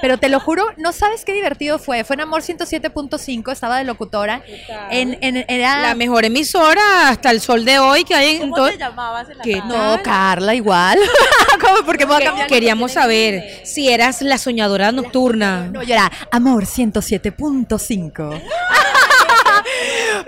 pero 0.00 0.18
te 0.18 0.28
lo 0.28 0.40
juro, 0.40 0.66
no 0.76 0.92
sabes 0.92 1.24
qué 1.24 1.32
divertido 1.32 1.78
fue. 1.78 2.04
Fue 2.04 2.14
en 2.14 2.20
Amor 2.22 2.42
107.5, 2.42 3.52
estaba 3.52 3.78
de 3.78 3.84
locutora. 3.84 4.42
En, 4.90 5.16
en- 5.20 5.44
era... 5.48 5.80
La 5.82 5.94
mejor 5.94 6.24
emisora 6.24 7.08
hasta 7.08 7.30
el 7.30 7.40
sol 7.40 7.64
de 7.64 7.78
hoy 7.78 8.04
que 8.04 8.14
hay 8.14 8.36
en 8.36 8.40
¿Cómo 8.42 8.56
todo. 8.56 8.70
te 8.70 8.78
llamabas 8.78 9.28
en 9.30 9.38
la 9.38 9.44
¿Qué? 9.44 9.56
No, 9.66 10.00
Carla, 10.02 10.54
igual. 10.54 10.98
¿Cómo? 11.60 11.84
Porque. 11.86 12.04
Queríamos 12.48 12.92
saber 12.92 13.60
si 13.64 13.88
eras 13.88 14.20
la 14.22 14.38
soñadora 14.38 14.92
nocturna. 14.92 15.68
No, 15.72 15.82
yo 15.82 15.94
era 15.94 16.10
Amor 16.30 16.66
107.5. 17.04 18.42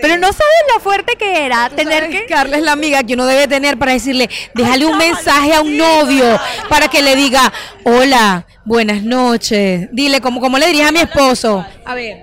Pero 0.01 0.17
no 0.17 0.27
sabes 0.27 0.55
lo 0.75 0.81
fuerte 0.81 1.17
que 1.17 1.47
era 1.47 1.71
tener 1.71 2.11
que... 2.11 2.27
Carla 2.27 2.57
es 2.57 2.63
la 2.63 2.73
amiga 2.73 3.03
que 3.03 3.15
uno 3.15 3.27
debe 3.27 3.49
tener 3.49 3.79
para 3.79 3.93
decirle, 3.93 4.29
déjale 4.55 4.87
un 4.87 4.99
mensaje 4.99 5.55
a 5.55 5.61
un 5.61 5.77
novio 5.77 6.39
para 6.69 6.89
que 6.89 7.03
le 7.03 7.17
diga, 7.17 7.53
hola, 7.85 8.47
buenas 8.65 9.03
noches. 9.03 9.89
Dile, 9.93 10.21
como, 10.21 10.41
como 10.41 10.59
le 10.59 10.67
dirías 10.67 10.89
a 10.89 10.93
mi 10.93 11.01
esposo. 11.01 11.65
A 11.85 11.95
ver. 11.95 12.23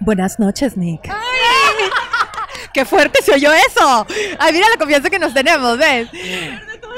Buenas 0.00 0.38
noches, 0.38 0.76
Nick. 0.76 1.08
¡Qué 2.74 2.84
fuerte 2.84 3.22
se 3.22 3.32
oyó 3.34 3.52
eso! 3.52 4.06
Ay, 4.38 4.52
mira 4.52 4.68
la 4.68 4.76
confianza 4.76 5.08
que 5.08 5.18
nos 5.18 5.32
tenemos, 5.32 5.78
¿ves? 5.78 6.08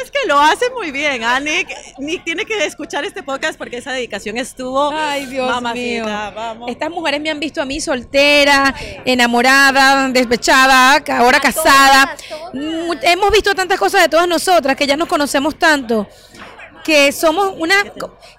Es 0.03 0.11
que 0.11 0.27
lo 0.27 0.39
hace 0.39 0.71
muy 0.71 0.91
bien. 0.91 1.23
¿ah? 1.25 1.41
Nick, 1.41 1.69
Nick 1.99 2.25
tiene 2.25 2.45
que 2.45 2.65
escuchar 2.65 3.05
este 3.05 3.23
podcast 3.23 3.59
porque 3.59 3.79
esa 3.79 3.93
dedicación 3.93 4.37
estuvo. 4.37 4.91
Ay, 4.91 5.27
Dios 5.27 5.49
Mamacita, 5.49 5.75
mío. 5.75 6.05
Vamos. 6.35 6.71
Estas 6.71 6.91
mujeres 6.91 7.21
me 7.21 7.31
han 7.31 7.41
visto 7.41 7.63
a 7.63 7.65
mí 7.65 7.81
soltera, 7.81 8.75
enamorada, 9.05 10.09
despechada, 10.09 11.03
ahora 11.19 11.41
casada. 11.41 12.17
todas. 12.29 13.03
Hemos 13.03 13.31
visto 13.31 13.55
tantas 13.55 13.79
cosas 13.79 14.03
de 14.03 14.09
todas 14.09 14.29
nosotras 14.29 14.77
que 14.77 14.87
ya 14.87 14.97
nos 14.97 15.09
conocemos 15.09 15.59
tanto 15.59 16.07
que 16.87 17.11
somos 17.11 17.53
una 17.59 17.75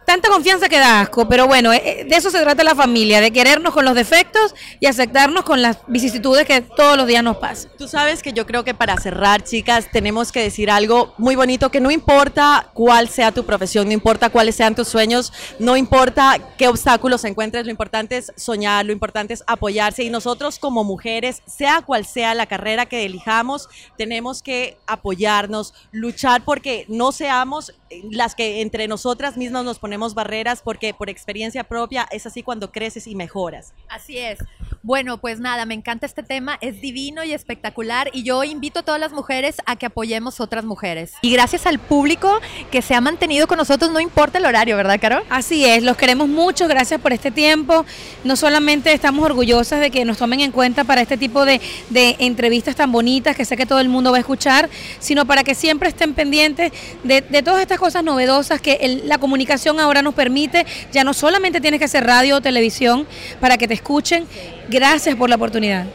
tanta 0.06 0.30
confianza 0.30 0.70
que 0.70 0.80
da 0.80 1.02
asco, 1.02 1.28
pero 1.28 1.48
bueno, 1.48 1.74
eh, 1.74 2.06
de 2.10 2.16
eso 2.16 2.30
se 2.30 2.40
trata 2.40 2.64
la 2.64 2.76
familia, 2.76 3.20
de 3.20 3.32
querernos 3.32 3.74
con 3.74 3.84
los 3.84 3.94
defectos 3.94 4.56
y 4.80 4.86
aceptarnos 4.86 5.44
con 5.44 5.62
las 5.62 5.80
vicisitudes 5.88 6.46
que 6.46 6.62
todos 6.62 6.96
los 6.96 7.08
días 7.08 7.22
nos 7.26 7.36
pasan. 7.38 7.70
Tú 7.78 7.90
sabes 7.90 8.24
que 8.24 8.32
yo 8.32 8.46
creo 8.46 8.64
que 8.64 8.74
para 8.74 8.96
cerrar, 8.96 9.44
chicas, 9.44 9.92
tenemos 9.92 10.32
que 10.32 10.40
decir 10.40 10.72
algo 10.72 11.14
muy 11.18 11.36
bonito, 11.36 11.70
que 11.72 11.82
no 11.82 11.92
importa 11.92 12.70
cuál 12.74 13.10
sea 13.10 13.34
tu 13.34 13.46
profesión, 13.46 13.88
no 13.88 13.92
importa 13.92 14.30
cuáles 14.30 14.56
sean 14.56 14.76
tus 14.76 14.88
sueños, 14.88 15.34
no 15.60 15.76
importa 15.76 16.38
qué 16.58 16.70
obstáculos 16.70 17.26
encuentres, 17.26 17.66
lo 17.66 17.72
importante 17.72 18.16
es 18.16 18.32
soñar, 18.38 18.86
lo 18.86 18.94
importante 18.94 19.34
es 19.34 19.44
apoyarse 19.46 20.04
y 20.04 20.10
nosotros 20.10 20.58
como 20.58 20.86
mujeres, 20.86 21.42
sea 21.46 21.82
cual 21.82 22.06
sea 22.06 22.34
la 22.34 22.46
carrera 22.46 22.86
que 22.86 23.04
elijamos, 23.04 23.68
tenemos 23.98 24.42
que 24.42 24.78
apoyarnos, 24.88 25.74
luchar 25.92 26.46
porque 26.46 26.86
no 26.88 27.12
seamos 27.12 27.74
las 28.10 28.36
que 28.38 28.62
entre 28.62 28.88
nosotras 28.88 29.36
mismas 29.36 29.66
nos 29.66 29.80
ponemos 29.80 30.14
barreras 30.14 30.62
porque 30.64 30.94
por 30.94 31.10
experiencia 31.10 31.66
propia 31.66 32.08
es 32.12 32.26
así 32.26 32.44
cuando 32.44 32.72
creces 32.72 33.08
y 33.08 33.16
mejoras. 33.16 33.74
Así 33.90 34.20
es. 34.20 34.38
Bueno, 34.84 35.18
pues 35.18 35.40
nada, 35.40 35.66
me 35.66 35.74
encanta 35.74 36.06
este 36.06 36.24
tema, 36.24 36.58
es 36.62 36.80
divino 36.80 37.24
y 37.24 37.34
espectacular 37.34 38.10
y 38.14 38.24
yo 38.24 38.44
invito 38.44 38.80
a 38.80 38.84
todas 38.84 39.02
las 39.02 39.12
mujeres 39.12 39.58
a 39.66 39.76
que 39.76 39.88
apoyemos 39.88 40.40
otras 40.40 40.64
mujeres. 40.64 41.14
Y 41.22 41.34
gracias 41.34 41.66
al 41.66 41.80
público 41.80 42.40
que 42.72 42.82
se 42.82 42.94
ha 42.94 43.02
mantenido 43.02 43.48
con 43.48 43.58
nosotros, 43.58 43.92
no 43.92 44.00
importa 44.00 44.38
el 44.38 44.46
horario, 44.46 44.78
¿verdad, 44.78 45.00
Caro? 45.02 45.24
Así 45.30 45.66
es, 45.66 45.84
los 45.84 45.98
queremos 45.98 46.30
mucho, 46.30 46.68
gracias 46.68 47.02
por 47.02 47.12
este 47.14 47.32
tiempo. 47.32 47.86
No 48.24 48.36
solamente 48.36 48.94
estamos 48.94 49.26
orgullosas 49.26 49.80
de 49.80 49.90
que 49.90 50.06
nos 50.06 50.20
tomen 50.20 50.42
en 50.42 50.52
cuenta 50.52 50.84
para 50.84 51.02
este 51.02 51.18
tipo 51.18 51.44
de, 51.44 51.60
de 51.90 52.16
entrevistas 52.20 52.76
tan 52.76 52.92
bonitas 52.92 53.36
que 53.36 53.46
sé 53.46 53.58
que 53.58 53.66
todo 53.66 53.80
el 53.80 53.90
mundo 53.90 54.12
va 54.12 54.18
a 54.18 54.20
escuchar, 54.20 54.70
sino 55.00 55.26
para 55.26 55.44
que 55.44 55.56
siempre 55.56 55.90
estén 55.90 56.14
pendientes 56.14 56.72
de, 57.04 57.22
de 57.22 57.42
todas 57.42 57.62
estas 57.62 57.80
cosas 57.80 58.04
novedosas 58.04 58.27
que 58.62 58.74
el- 58.82 59.08
la 59.08 59.18
comunicación 59.18 59.80
ahora 59.80 60.02
nos 60.02 60.14
permite. 60.14 60.66
Ya 60.92 61.04
no 61.04 61.14
solamente 61.14 61.62
tienes 61.62 61.80
que 61.80 61.86
hacer 61.86 62.06
radio 62.06 62.38
o 62.38 62.42
televisión 62.42 63.08
para 63.40 63.58
que 63.58 63.68
te 63.68 63.74
escuchen. 63.74 64.26
Gracias 64.70 65.16
por 65.16 65.30
la 65.30 65.36
oportunidad. 65.38 65.86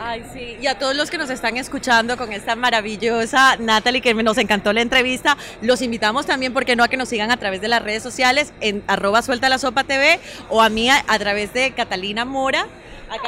Ay, 0.00 0.22
sí. 0.32 0.56
Y 0.62 0.66
a 0.68 0.78
todos 0.78 0.94
los 0.96 1.10
que 1.10 1.18
nos 1.18 1.28
están 1.28 1.56
escuchando 1.56 2.16
con 2.16 2.32
esta 2.32 2.54
maravillosa 2.56 3.56
Natalie, 3.58 4.00
que 4.00 4.14
nos 4.14 4.38
encantó 4.38 4.72
la 4.72 4.80
entrevista, 4.80 5.36
los 5.60 5.82
invitamos 5.82 6.24
también, 6.24 6.52
porque 6.54 6.76
no?, 6.76 6.84
a 6.84 6.88
que 6.88 6.96
nos 6.96 7.08
sigan 7.08 7.30
a 7.30 7.36
través 7.36 7.60
de 7.60 7.68
las 7.68 7.82
redes 7.82 8.02
sociales 8.02 8.52
en 8.60 8.82
arroba 8.86 9.20
suelta 9.22 9.48
la 9.48 9.58
sopa 9.58 9.84
TV 9.84 10.18
o 10.48 10.62
a 10.62 10.68
mí 10.70 10.88
a, 10.88 11.04
a 11.08 11.18
través 11.18 11.52
de 11.52 11.72
Catalina 11.72 12.24
Mora. 12.24 12.66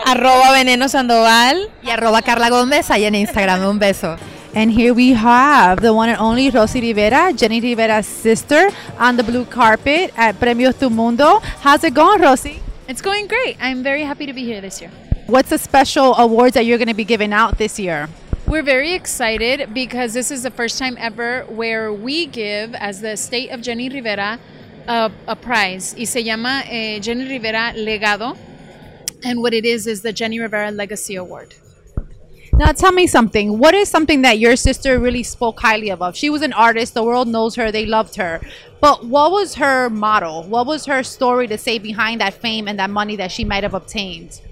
Arroba 0.06 0.52
Veneno 0.52 0.88
Sandoval. 0.88 1.68
Y 1.82 1.90
arroba 1.90 2.22
Carla 2.22 2.50
Gómez 2.50 2.90
ahí 2.90 3.04
en 3.04 3.14
Instagram. 3.14 3.64
Un 3.66 3.78
beso. 3.78 4.16
And 4.52 4.72
here 4.72 4.92
we 4.92 5.12
have 5.12 5.80
the 5.80 5.94
one 5.94 6.08
and 6.08 6.18
only 6.18 6.50
Rosy 6.50 6.80
Rivera, 6.80 7.32
Jenny 7.32 7.60
Rivera's 7.60 8.06
sister, 8.06 8.70
on 8.98 9.16
the 9.16 9.22
blue 9.22 9.44
carpet 9.44 10.12
at 10.16 10.40
Premios 10.40 10.76
Tu 10.76 10.90
Mundo. 10.90 11.38
How's 11.38 11.84
it 11.84 11.94
going, 11.94 12.20
Rosy? 12.20 12.60
It's 12.88 13.00
going 13.00 13.28
great. 13.28 13.56
I'm 13.60 13.84
very 13.84 14.02
happy 14.02 14.26
to 14.26 14.32
be 14.32 14.44
here 14.44 14.60
this 14.60 14.80
year. 14.80 14.90
What's 15.26 15.50
the 15.50 15.58
special 15.58 16.16
awards 16.16 16.54
that 16.54 16.66
you're 16.66 16.78
going 16.78 16.88
to 16.88 16.94
be 16.94 17.04
giving 17.04 17.32
out 17.32 17.58
this 17.58 17.78
year? 17.78 18.08
We're 18.48 18.64
very 18.64 18.92
excited 18.94 19.72
because 19.72 20.14
this 20.14 20.32
is 20.32 20.42
the 20.42 20.50
first 20.50 20.76
time 20.76 20.96
ever 20.98 21.44
where 21.44 21.92
we 21.92 22.26
give, 22.26 22.74
as 22.74 23.00
the 23.00 23.16
state 23.16 23.50
of 23.50 23.62
Jenny 23.62 23.88
Rivera, 23.88 24.40
a, 24.88 25.12
a 25.28 25.36
prize. 25.36 25.94
Y 25.96 26.02
se 26.02 26.24
llama 26.24 26.64
eh, 26.66 26.98
Jenny 26.98 27.28
Rivera 27.28 27.72
Legado. 27.76 28.36
And 29.22 29.40
what 29.40 29.54
it 29.54 29.64
is 29.64 29.86
is 29.86 30.02
the 30.02 30.12
Jenny 30.12 30.40
Rivera 30.40 30.72
Legacy 30.72 31.14
Award. 31.14 31.54
Now, 32.60 32.72
tell 32.72 32.92
me 32.92 33.06
something. 33.06 33.58
What 33.58 33.74
is 33.74 33.88
something 33.88 34.20
that 34.20 34.38
your 34.38 34.54
sister 34.54 34.98
really 34.98 35.22
spoke 35.22 35.60
highly 35.60 35.90
of? 35.90 36.14
She 36.14 36.28
was 36.28 36.42
an 36.42 36.52
artist. 36.52 36.92
The 36.92 37.02
world 37.02 37.26
knows 37.26 37.54
her. 37.54 37.72
They 37.72 37.86
loved 37.86 38.16
her. 38.16 38.38
But 38.82 39.06
what 39.06 39.32
was 39.32 39.54
her 39.54 39.88
model? 39.88 40.42
What 40.42 40.66
was 40.66 40.84
her 40.84 41.02
story 41.02 41.48
to 41.48 41.56
say 41.56 41.78
behind 41.78 42.20
that 42.20 42.34
fame 42.34 42.68
and 42.68 42.78
that 42.78 42.90
money 42.90 43.16
that 43.16 43.32
she 43.32 43.46
might 43.46 43.62
have 43.62 43.72
obtained? 43.72 44.42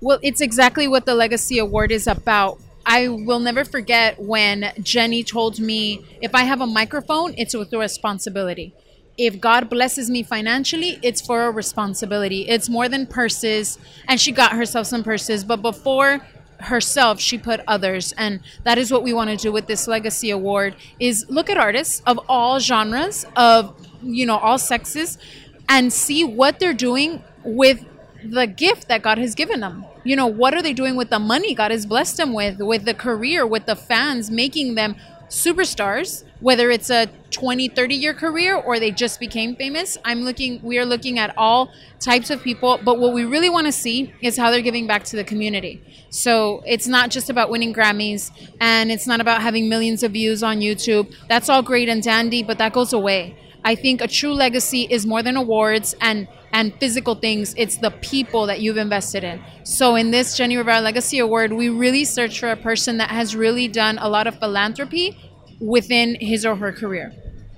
Well, 0.00 0.18
it's 0.22 0.40
exactly 0.40 0.88
what 0.88 1.06
the 1.06 1.14
Legacy 1.14 1.60
Award 1.60 1.92
is 1.92 2.08
about. 2.08 2.58
I 2.84 3.06
will 3.06 3.38
never 3.38 3.64
forget 3.64 4.20
when 4.20 4.72
Jenny 4.82 5.22
told 5.22 5.60
me 5.60 6.04
if 6.20 6.34
I 6.34 6.42
have 6.42 6.60
a 6.60 6.66
microphone, 6.66 7.32
it's 7.38 7.54
with 7.54 7.72
a 7.72 7.78
responsibility. 7.78 8.74
If 9.16 9.40
God 9.40 9.70
blesses 9.70 10.10
me 10.10 10.24
financially, 10.24 10.98
it's 11.00 11.20
for 11.24 11.44
a 11.44 11.50
responsibility. 11.52 12.48
It's 12.48 12.68
more 12.68 12.88
than 12.88 13.06
purses. 13.06 13.78
And 14.08 14.20
she 14.20 14.32
got 14.32 14.50
herself 14.50 14.88
some 14.88 15.04
purses, 15.04 15.44
but 15.44 15.62
before 15.62 16.26
herself 16.62 17.20
she 17.20 17.36
put 17.36 17.60
others 17.66 18.12
and 18.16 18.40
that 18.64 18.78
is 18.78 18.92
what 18.92 19.02
we 19.02 19.12
want 19.12 19.28
to 19.30 19.36
do 19.36 19.52
with 19.52 19.66
this 19.66 19.86
legacy 19.88 20.30
award 20.30 20.74
is 21.00 21.26
look 21.28 21.50
at 21.50 21.56
artists 21.56 22.02
of 22.06 22.18
all 22.28 22.58
genres 22.60 23.26
of 23.36 23.74
you 24.02 24.26
know 24.26 24.36
all 24.36 24.58
sexes 24.58 25.18
and 25.68 25.92
see 25.92 26.24
what 26.24 26.58
they're 26.58 26.74
doing 26.74 27.22
with 27.44 27.84
the 28.24 28.46
gift 28.46 28.88
that 28.88 29.02
God 29.02 29.18
has 29.18 29.34
given 29.34 29.60
them. 29.60 29.84
You 30.04 30.16
know, 30.16 30.26
what 30.26 30.54
are 30.54 30.62
they 30.62 30.72
doing 30.72 30.96
with 30.96 31.10
the 31.10 31.18
money 31.18 31.54
God 31.54 31.70
has 31.70 31.86
blessed 31.86 32.16
them 32.16 32.32
with, 32.32 32.58
with 32.58 32.84
the 32.84 32.94
career, 32.94 33.46
with 33.46 33.66
the 33.66 33.76
fans, 33.76 34.30
making 34.30 34.74
them 34.74 34.96
superstars, 35.32 36.24
whether 36.40 36.70
it's 36.70 36.90
a 36.90 37.06
20, 37.30 37.68
30 37.68 37.94
year 37.94 38.12
career 38.12 38.54
or 38.54 38.78
they 38.78 38.90
just 38.90 39.18
became 39.18 39.56
famous. 39.56 39.96
I'm 40.04 40.20
looking, 40.20 40.60
we 40.62 40.78
are 40.78 40.84
looking 40.84 41.18
at 41.18 41.32
all 41.38 41.72
types 42.00 42.28
of 42.28 42.42
people, 42.42 42.78
but 42.84 42.98
what 42.98 43.14
we 43.14 43.24
really 43.24 43.48
want 43.48 43.66
to 43.66 43.72
see 43.72 44.12
is 44.20 44.36
how 44.36 44.50
they're 44.50 44.60
giving 44.60 44.86
back 44.86 45.04
to 45.04 45.16
the 45.16 45.24
community. 45.24 45.82
So 46.10 46.62
it's 46.66 46.86
not 46.86 47.10
just 47.10 47.30
about 47.30 47.48
winning 47.48 47.72
Grammys 47.72 48.30
and 48.60 48.92
it's 48.92 49.06
not 49.06 49.22
about 49.22 49.40
having 49.40 49.70
millions 49.70 50.02
of 50.02 50.12
views 50.12 50.42
on 50.42 50.58
YouTube. 50.58 51.14
That's 51.28 51.48
all 51.48 51.62
great 51.62 51.88
and 51.88 52.02
dandy, 52.02 52.42
but 52.42 52.58
that 52.58 52.74
goes 52.74 52.92
away. 52.92 53.34
I 53.64 53.74
think 53.74 54.02
a 54.02 54.08
true 54.08 54.34
legacy 54.34 54.82
is 54.82 55.06
more 55.06 55.22
than 55.22 55.36
awards 55.36 55.94
and 56.02 56.28
and 56.52 56.74
physical 56.78 57.14
things. 57.14 57.54
It's 57.56 57.76
the 57.76 57.90
people 57.90 58.46
that 58.46 58.60
you've 58.60 58.76
invested 58.76 59.24
in. 59.24 59.42
So 59.64 59.96
in 59.96 60.10
this 60.10 60.36
Jenny 60.36 60.56
Rivera 60.56 60.80
Legacy 60.80 61.18
Award, 61.18 61.52
we 61.52 61.68
really 61.68 62.04
search 62.04 62.40
for 62.40 62.50
a 62.50 62.56
person 62.56 62.98
that 62.98 63.10
has 63.10 63.34
really 63.34 63.68
done 63.68 63.98
a 63.98 64.08
lot 64.08 64.26
of 64.26 64.38
philanthropy 64.38 65.16
within 65.60 66.16
his 66.20 66.44
or 66.44 66.56
her 66.56 66.72
career. 66.72 67.12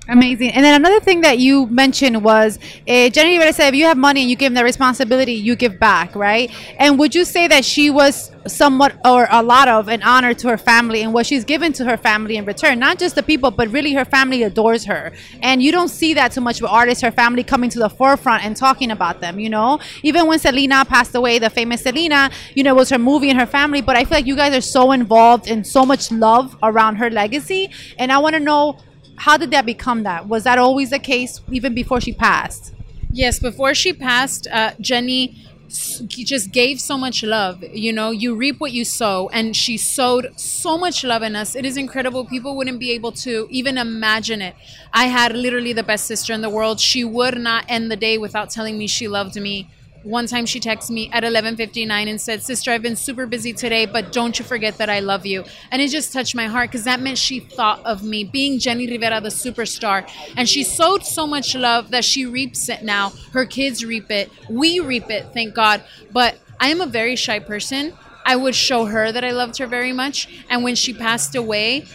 Amazing. 0.07 0.51
And 0.51 0.63
then 0.63 0.79
another 0.79 0.99
thing 0.99 1.21
that 1.21 1.39
you 1.39 1.65
mentioned 1.65 2.23
was 2.23 2.59
uh, 2.87 3.09
Jenny 3.09 3.37
Rivera 3.37 3.53
said, 3.53 3.69
if 3.69 3.75
you 3.75 3.85
have 3.85 3.97
money 3.97 4.21
and 4.21 4.29
you 4.29 4.35
give 4.35 4.51
them 4.51 4.53
the 4.53 4.63
responsibility, 4.63 5.33
you 5.33 5.55
give 5.55 5.79
back, 5.79 6.15
right? 6.15 6.51
And 6.77 6.99
would 6.99 7.15
you 7.15 7.25
say 7.25 7.47
that 7.47 7.65
she 7.65 7.89
was 7.89 8.31
somewhat 8.45 8.99
or 9.03 9.27
a 9.31 9.41
lot 9.41 9.67
of 9.67 9.87
an 9.87 10.03
honor 10.03 10.35
to 10.35 10.49
her 10.49 10.57
family 10.59 11.01
and 11.01 11.11
what 11.11 11.25
she's 11.25 11.43
given 11.43 11.73
to 11.73 11.85
her 11.85 11.97
family 11.97 12.37
in 12.37 12.45
return? 12.45 12.77
Not 12.77 12.99
just 12.99 13.15
the 13.15 13.23
people, 13.23 13.49
but 13.49 13.67
really 13.69 13.93
her 13.93 14.05
family 14.05 14.43
adores 14.43 14.85
her. 14.85 15.11
And 15.41 15.63
you 15.63 15.71
don't 15.71 15.89
see 15.89 16.13
that 16.13 16.31
too 16.31 16.41
much 16.41 16.61
with 16.61 16.69
artists, 16.69 17.01
her 17.01 17.11
family 17.11 17.43
coming 17.43 17.71
to 17.71 17.79
the 17.79 17.89
forefront 17.89 18.45
and 18.45 18.55
talking 18.55 18.91
about 18.91 19.21
them, 19.21 19.39
you 19.39 19.49
know? 19.49 19.79
Even 20.03 20.27
when 20.27 20.37
Selena 20.37 20.85
passed 20.85 21.15
away, 21.15 21.39
the 21.39 21.49
famous 21.49 21.81
Selena, 21.81 22.29
you 22.53 22.61
know, 22.63 22.75
was 22.75 22.89
her 22.91 22.99
movie 22.99 23.31
and 23.31 23.39
her 23.39 23.47
family, 23.47 23.81
but 23.81 23.95
I 23.95 24.03
feel 24.03 24.19
like 24.19 24.27
you 24.27 24.35
guys 24.35 24.55
are 24.55 24.61
so 24.61 24.91
involved 24.91 25.47
in 25.47 25.63
so 25.63 25.83
much 25.83 26.11
love 26.11 26.55
around 26.61 26.97
her 26.97 27.09
legacy. 27.09 27.71
And 27.97 28.11
I 28.11 28.19
want 28.19 28.35
to 28.35 28.39
know 28.39 28.77
how 29.17 29.37
did 29.37 29.51
that 29.51 29.65
become 29.65 30.03
that? 30.03 30.27
Was 30.27 30.43
that 30.43 30.57
always 30.57 30.89
the 30.89 30.99
case 30.99 31.41
even 31.51 31.73
before 31.73 32.01
she 32.01 32.13
passed? 32.13 32.73
Yes, 33.11 33.39
before 33.39 33.73
she 33.73 33.93
passed, 33.93 34.47
uh, 34.51 34.71
Jenny 34.79 35.45
just 35.69 36.51
gave 36.51 36.79
so 36.79 36.97
much 36.97 37.23
love. 37.23 37.63
You 37.63 37.91
know, 37.91 38.11
you 38.11 38.35
reap 38.35 38.59
what 38.59 38.71
you 38.71 38.85
sow, 38.85 39.29
and 39.29 39.55
she 39.55 39.77
sowed 39.77 40.39
so 40.39 40.77
much 40.77 41.03
love 41.03 41.23
in 41.23 41.35
us. 41.35 41.55
It 41.55 41.65
is 41.65 41.77
incredible. 41.77 42.25
People 42.25 42.55
wouldn't 42.55 42.79
be 42.79 42.91
able 42.91 43.11
to 43.13 43.47
even 43.49 43.77
imagine 43.77 44.41
it. 44.41 44.55
I 44.93 45.05
had 45.05 45.35
literally 45.35 45.73
the 45.73 45.83
best 45.83 46.05
sister 46.05 46.33
in 46.33 46.41
the 46.41 46.49
world. 46.49 46.79
She 46.79 47.03
would 47.03 47.37
not 47.37 47.65
end 47.67 47.91
the 47.91 47.95
day 47.95 48.17
without 48.17 48.49
telling 48.49 48.77
me 48.77 48.87
she 48.87 49.07
loved 49.07 49.35
me. 49.39 49.69
One 50.05 50.27
time 50.27 50.45
she 50.45 50.59
texted 50.59 50.91
me 50.91 51.09
at 51.11 51.23
11:59 51.23 52.07
and 52.07 52.21
said, 52.21 52.43
"Sister, 52.43 52.71
I've 52.71 52.83
been 52.83 52.95
super 52.95 53.25
busy 53.25 53.53
today, 53.53 53.87
but 53.87 54.11
don't 54.11 54.37
you 54.37 54.45
forget 54.45 54.77
that 54.77 54.87
I 54.87 54.99
love 54.99 55.25
you." 55.25 55.43
And 55.71 55.81
it 55.81 55.87
just 55.89 56.13
touched 56.13 56.35
my 56.35 56.45
heart 56.45 56.69
because 56.69 56.83
that 56.83 56.99
meant 56.99 57.17
she 57.17 57.39
thought 57.39 57.83
of 57.83 58.03
me, 58.03 58.23
being 58.23 58.59
Jenny 58.59 58.85
Rivera, 58.85 59.19
the 59.19 59.29
superstar, 59.29 60.07
and 60.37 60.47
she 60.47 60.63
sowed 60.63 61.03
so 61.03 61.25
much 61.25 61.55
love 61.55 61.89
that 61.89 62.05
she 62.05 62.23
reaps 62.23 62.69
it 62.69 62.83
now. 62.83 63.13
Her 63.33 63.45
kids 63.45 63.83
reap 63.83 64.11
it. 64.11 64.31
We 64.47 64.79
reap 64.79 65.09
it, 65.09 65.29
thank 65.33 65.55
God. 65.55 65.81
But 66.13 66.37
I 66.59 66.69
am 66.69 66.81
a 66.81 66.85
very 66.85 67.15
shy 67.15 67.39
person. 67.39 67.93
I 68.27 68.35
would 68.35 68.55
show 68.55 68.85
her 68.85 69.11
that 69.11 69.23
I 69.23 69.31
loved 69.31 69.57
her 69.57 69.67
very 69.67 69.91
much, 69.91 70.27
and 70.51 70.63
when 70.63 70.75
she 70.75 70.93
passed 70.93 71.35
away, 71.35 71.85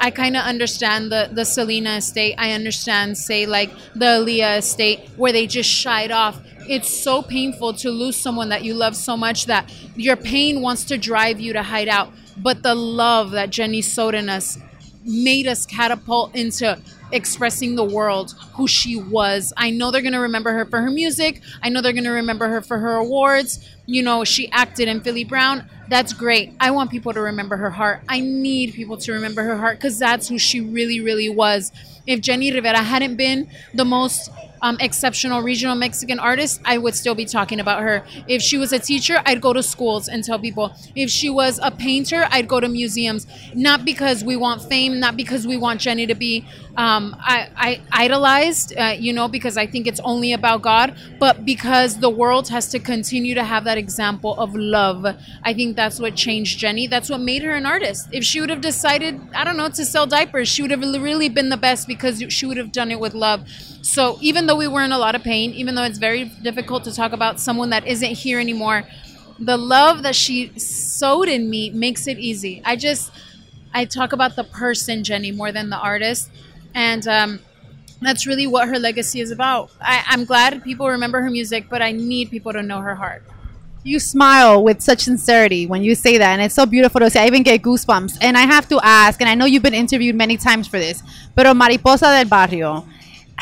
I 0.00 0.10
kind 0.10 0.36
of 0.36 0.42
understand 0.44 1.12
the 1.12 1.28
the 1.30 1.44
Selena 1.44 1.96
estate. 1.98 2.34
I 2.38 2.52
understand, 2.52 3.18
say, 3.18 3.46
like 3.46 3.70
the 3.94 4.06
Aaliyah 4.06 4.58
estate, 4.58 5.00
where 5.16 5.32
they 5.32 5.46
just 5.46 5.70
shied 5.70 6.10
off. 6.10 6.40
It's 6.68 6.88
so 6.88 7.22
painful 7.22 7.74
to 7.74 7.90
lose 7.90 8.16
someone 8.16 8.48
that 8.50 8.64
you 8.64 8.74
love 8.74 8.96
so 8.96 9.16
much 9.16 9.46
that 9.46 9.72
your 9.96 10.16
pain 10.16 10.60
wants 10.60 10.84
to 10.84 10.98
drive 10.98 11.40
you 11.40 11.52
to 11.52 11.62
hide 11.62 11.88
out. 11.88 12.12
But 12.36 12.62
the 12.62 12.74
love 12.74 13.32
that 13.32 13.50
Jenny 13.50 13.82
sowed 13.82 14.14
in 14.14 14.28
us 14.28 14.58
made 15.04 15.46
us 15.46 15.66
catapult 15.66 16.34
into 16.34 16.78
expressing 17.12 17.74
the 17.74 17.84
world 17.84 18.34
who 18.54 18.66
she 18.66 18.96
was. 18.96 19.52
I 19.56 19.70
know 19.70 19.90
they're 19.90 20.02
going 20.02 20.14
to 20.14 20.20
remember 20.20 20.52
her 20.52 20.64
for 20.64 20.80
her 20.80 20.90
music. 20.90 21.42
I 21.62 21.68
know 21.68 21.80
they're 21.80 21.92
going 21.92 22.04
to 22.04 22.10
remember 22.10 22.48
her 22.48 22.62
for 22.62 22.78
her 22.78 22.96
awards. 22.96 23.68
You 23.86 24.02
know, 24.02 24.24
she 24.24 24.50
acted 24.50 24.88
in 24.88 25.00
Philly 25.00 25.24
Brown. 25.24 25.68
That's 25.88 26.12
great. 26.12 26.54
I 26.58 26.70
want 26.70 26.90
people 26.90 27.12
to 27.12 27.20
remember 27.20 27.56
her 27.56 27.70
heart. 27.70 28.02
I 28.08 28.20
need 28.20 28.72
people 28.72 28.96
to 28.98 29.12
remember 29.12 29.42
her 29.42 29.56
heart 29.58 29.78
because 29.78 29.98
that's 29.98 30.28
who 30.28 30.38
she 30.38 30.60
really, 30.60 31.00
really 31.00 31.28
was. 31.28 31.70
If 32.06 32.20
Jenny 32.20 32.50
Rivera 32.50 32.78
hadn't 32.78 33.16
been 33.16 33.48
the 33.74 33.84
most 33.84 34.30
um, 34.62 34.76
exceptional 34.80 35.42
regional 35.42 35.74
Mexican 35.74 36.18
artist, 36.18 36.60
I 36.64 36.78
would 36.78 36.94
still 36.94 37.14
be 37.14 37.24
talking 37.24 37.60
about 37.60 37.82
her. 37.82 38.04
If 38.28 38.42
she 38.42 38.58
was 38.58 38.72
a 38.72 38.78
teacher, 38.78 39.20
I'd 39.26 39.40
go 39.40 39.52
to 39.52 39.62
schools 39.62 40.08
and 40.08 40.24
tell 40.24 40.38
people. 40.38 40.72
If 40.94 41.10
she 41.10 41.28
was 41.28 41.58
a 41.62 41.70
painter, 41.70 42.26
I'd 42.30 42.48
go 42.48 42.60
to 42.60 42.68
museums. 42.68 43.26
Not 43.54 43.84
because 43.84 44.24
we 44.24 44.36
want 44.36 44.62
fame, 44.62 45.00
not 45.00 45.16
because 45.16 45.46
we 45.46 45.56
want 45.56 45.80
Jenny 45.80 46.06
to 46.06 46.14
be 46.14 46.46
um, 46.76 47.14
I, 47.20 47.48
I 47.56 47.80
idolized, 47.92 48.76
uh, 48.76 48.96
you 48.98 49.12
know, 49.12 49.28
because 49.28 49.56
I 49.56 49.66
think 49.66 49.86
it's 49.86 50.00
only 50.00 50.32
about 50.32 50.62
God, 50.62 50.96
but 51.18 51.44
because 51.44 51.98
the 51.98 52.08
world 52.08 52.48
has 52.48 52.68
to 52.68 52.78
continue 52.78 53.34
to 53.34 53.44
have 53.44 53.64
that 53.64 53.76
example 53.76 54.34
of 54.36 54.54
love. 54.54 55.04
I 55.42 55.52
think 55.52 55.76
that's 55.76 56.00
what 56.00 56.14
changed 56.14 56.58
Jenny. 56.58 56.86
That's 56.86 57.10
what 57.10 57.20
made 57.20 57.42
her 57.42 57.52
an 57.52 57.66
artist. 57.66 58.08
If 58.12 58.24
she 58.24 58.40
would 58.40 58.48
have 58.48 58.62
decided, 58.62 59.20
I 59.34 59.44
don't 59.44 59.56
know, 59.56 59.68
to 59.68 59.84
sell 59.84 60.06
diapers, 60.06 60.48
she 60.48 60.62
would 60.62 60.70
have 60.70 60.80
really 60.80 61.28
been 61.28 61.50
the 61.50 61.56
best 61.56 61.86
because 61.86 62.22
she 62.30 62.46
would 62.46 62.56
have 62.56 62.72
done 62.72 62.90
it 62.90 63.00
with 63.00 63.14
love. 63.14 63.46
So 63.82 64.16
even 64.20 64.46
though 64.46 64.51
we 64.56 64.68
were 64.68 64.82
in 64.82 64.92
a 64.92 64.98
lot 64.98 65.14
of 65.14 65.22
pain, 65.22 65.52
even 65.52 65.74
though 65.74 65.84
it's 65.84 65.98
very 65.98 66.24
difficult 66.24 66.84
to 66.84 66.94
talk 66.94 67.12
about 67.12 67.40
someone 67.40 67.70
that 67.70 67.86
isn't 67.86 68.12
here 68.12 68.38
anymore, 68.38 68.84
the 69.38 69.56
love 69.56 70.02
that 70.02 70.14
she 70.14 70.56
sowed 70.58 71.28
in 71.28 71.48
me 71.50 71.70
makes 71.70 72.06
it 72.06 72.18
easy. 72.18 72.62
I 72.64 72.76
just, 72.76 73.10
I 73.72 73.84
talk 73.84 74.12
about 74.12 74.36
the 74.36 74.44
person, 74.44 75.04
Jenny, 75.04 75.32
more 75.32 75.52
than 75.52 75.70
the 75.70 75.78
artist 75.78 76.30
and 76.74 77.06
um, 77.06 77.40
that's 78.00 78.26
really 78.26 78.46
what 78.46 78.68
her 78.68 78.78
legacy 78.78 79.20
is 79.20 79.30
about. 79.30 79.70
I, 79.80 80.04
I'm 80.06 80.24
glad 80.24 80.62
people 80.62 80.88
remember 80.88 81.20
her 81.22 81.30
music, 81.30 81.66
but 81.68 81.82
I 81.82 81.92
need 81.92 82.30
people 82.30 82.52
to 82.52 82.62
know 82.62 82.80
her 82.80 82.94
heart. 82.94 83.22
You 83.84 83.98
smile 83.98 84.62
with 84.62 84.80
such 84.80 85.00
sincerity 85.00 85.66
when 85.66 85.82
you 85.82 85.94
say 85.94 86.16
that, 86.18 86.32
and 86.32 86.42
it's 86.42 86.54
so 86.54 86.66
beautiful 86.66 87.00
to 87.00 87.10
see. 87.10 87.18
I 87.18 87.26
even 87.26 87.42
get 87.42 87.62
goosebumps. 87.62 88.18
And 88.20 88.38
I 88.38 88.42
have 88.42 88.68
to 88.68 88.78
ask, 88.82 89.20
and 89.20 89.28
I 89.28 89.34
know 89.34 89.44
you've 89.44 89.62
been 89.62 89.74
interviewed 89.74 90.14
many 90.14 90.36
times 90.36 90.68
for 90.68 90.78
this, 90.78 91.02
but 91.34 91.52
Mariposa 91.56 92.06
del 92.06 92.26
Barrio, 92.26 92.86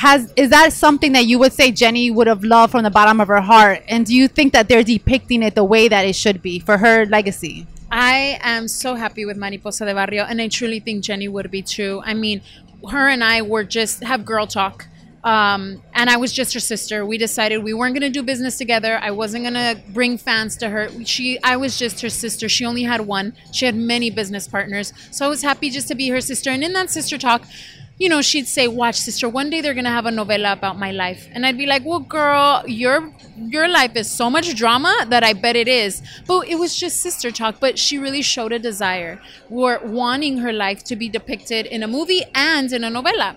has 0.01 0.33
is 0.35 0.49
that 0.49 0.73
something 0.73 1.13
that 1.13 1.27
you 1.27 1.39
would 1.39 1.53
say 1.53 1.71
Jenny 1.71 2.11
would 2.11 2.27
have 2.27 2.43
loved 2.43 2.73
from 2.73 2.85
the 2.85 2.91
bottom 2.91 3.21
of 3.21 3.29
her 3.29 3.43
heart? 3.43 3.83
And 3.87 4.07
do 4.07 4.15
you 4.15 4.29
think 4.29 4.55
that 4.55 4.67
they're 4.67 4.83
depicting 4.83 5.43
it 5.43 5.55
the 5.55 5.63
way 5.63 5.89
that 5.89 6.07
it 6.07 6.17
should 6.17 6.41
be 6.41 6.59
for 6.59 6.79
her 6.79 7.05
legacy? 7.05 7.67
I 7.91 8.39
am 8.41 8.67
so 8.67 8.95
happy 8.95 9.27
with 9.27 9.37
Mariposa 9.37 9.85
de 9.85 9.93
Barrio, 9.95 10.25
and 10.25 10.41
I 10.41 10.49
truly 10.49 10.81
think 10.81 11.05
Jenny 11.05 11.29
would 11.29 11.51
be 11.51 11.61
too. 11.61 12.01
I 12.03 12.15
mean, 12.15 12.41
her 12.89 13.09
and 13.09 13.23
I 13.23 13.43
were 13.43 13.63
just 13.63 14.03
have 14.03 14.25
girl 14.25 14.47
talk. 14.47 14.87
Um, 15.23 15.83
and 15.93 16.09
I 16.09 16.17
was 16.17 16.33
just 16.33 16.55
her 16.55 16.61
sister. 16.61 17.05
We 17.05 17.19
decided 17.19 17.63
we 17.63 17.75
weren't 17.75 17.95
going 17.95 18.11
to 18.11 18.19
do 18.19 18.23
business 18.23 18.57
together. 18.57 18.99
I 19.03 19.11
wasn't 19.11 19.45
going 19.45 19.53
to 19.53 19.79
bring 19.93 20.17
fans 20.17 20.57
to 20.59 20.71
her. 20.71 20.89
She, 21.05 21.39
I 21.43 21.59
was 21.59 21.79
just 21.79 22.01
her 22.01 22.09
sister. 22.09 22.49
She 22.49 22.65
only 22.65 22.85
had 22.85 23.03
one. 23.03 23.35
She 23.53 23.67
had 23.67 23.75
many 23.75 24.09
business 24.09 24.49
partners. 24.49 24.95
So 25.11 25.27
I 25.27 25.29
was 25.29 25.43
happy 25.43 25.69
just 25.69 25.89
to 25.89 25.95
be 25.95 26.09
her 26.09 26.23
sister. 26.23 26.49
And 26.49 26.65
in 26.65 26.73
that 26.73 26.89
sister 26.89 27.19
talk, 27.19 27.43
you 28.01 28.09
know, 28.09 28.23
she'd 28.23 28.49
say, 28.49 28.67
"Watch, 28.67 28.97
sister, 28.97 29.29
one 29.29 29.51
day 29.51 29.61
they're 29.61 29.79
gonna 29.81 29.97
have 29.99 30.07
a 30.07 30.11
novela 30.11 30.53
about 30.59 30.79
my 30.79 30.91
life," 30.91 31.29
and 31.35 31.45
I'd 31.47 31.59
be 31.59 31.67
like, 31.67 31.85
"Well, 31.85 32.01
girl, 32.01 32.65
your 32.67 33.13
your 33.57 33.69
life 33.69 33.95
is 34.03 34.11
so 34.11 34.31
much 34.37 34.55
drama 34.63 34.95
that 35.11 35.23
I 35.23 35.33
bet 35.35 35.55
it 35.55 35.69
is." 35.69 36.01
But 36.27 36.49
it 36.49 36.59
was 36.59 36.75
just 36.83 37.03
sister 37.07 37.31
talk. 37.31 37.61
But 37.61 37.79
she 37.79 37.99
really 37.99 38.23
showed 38.23 38.53
a 38.53 38.59
desire, 38.71 39.21
for 39.51 39.81
wanting 39.85 40.39
her 40.39 40.53
life 40.67 40.83
to 40.85 40.97
be 40.97 41.09
depicted 41.19 41.67
in 41.67 41.83
a 41.83 41.89
movie 41.97 42.25
and 42.35 42.73
in 42.73 42.85
a 42.85 42.91
novela. 42.91 43.37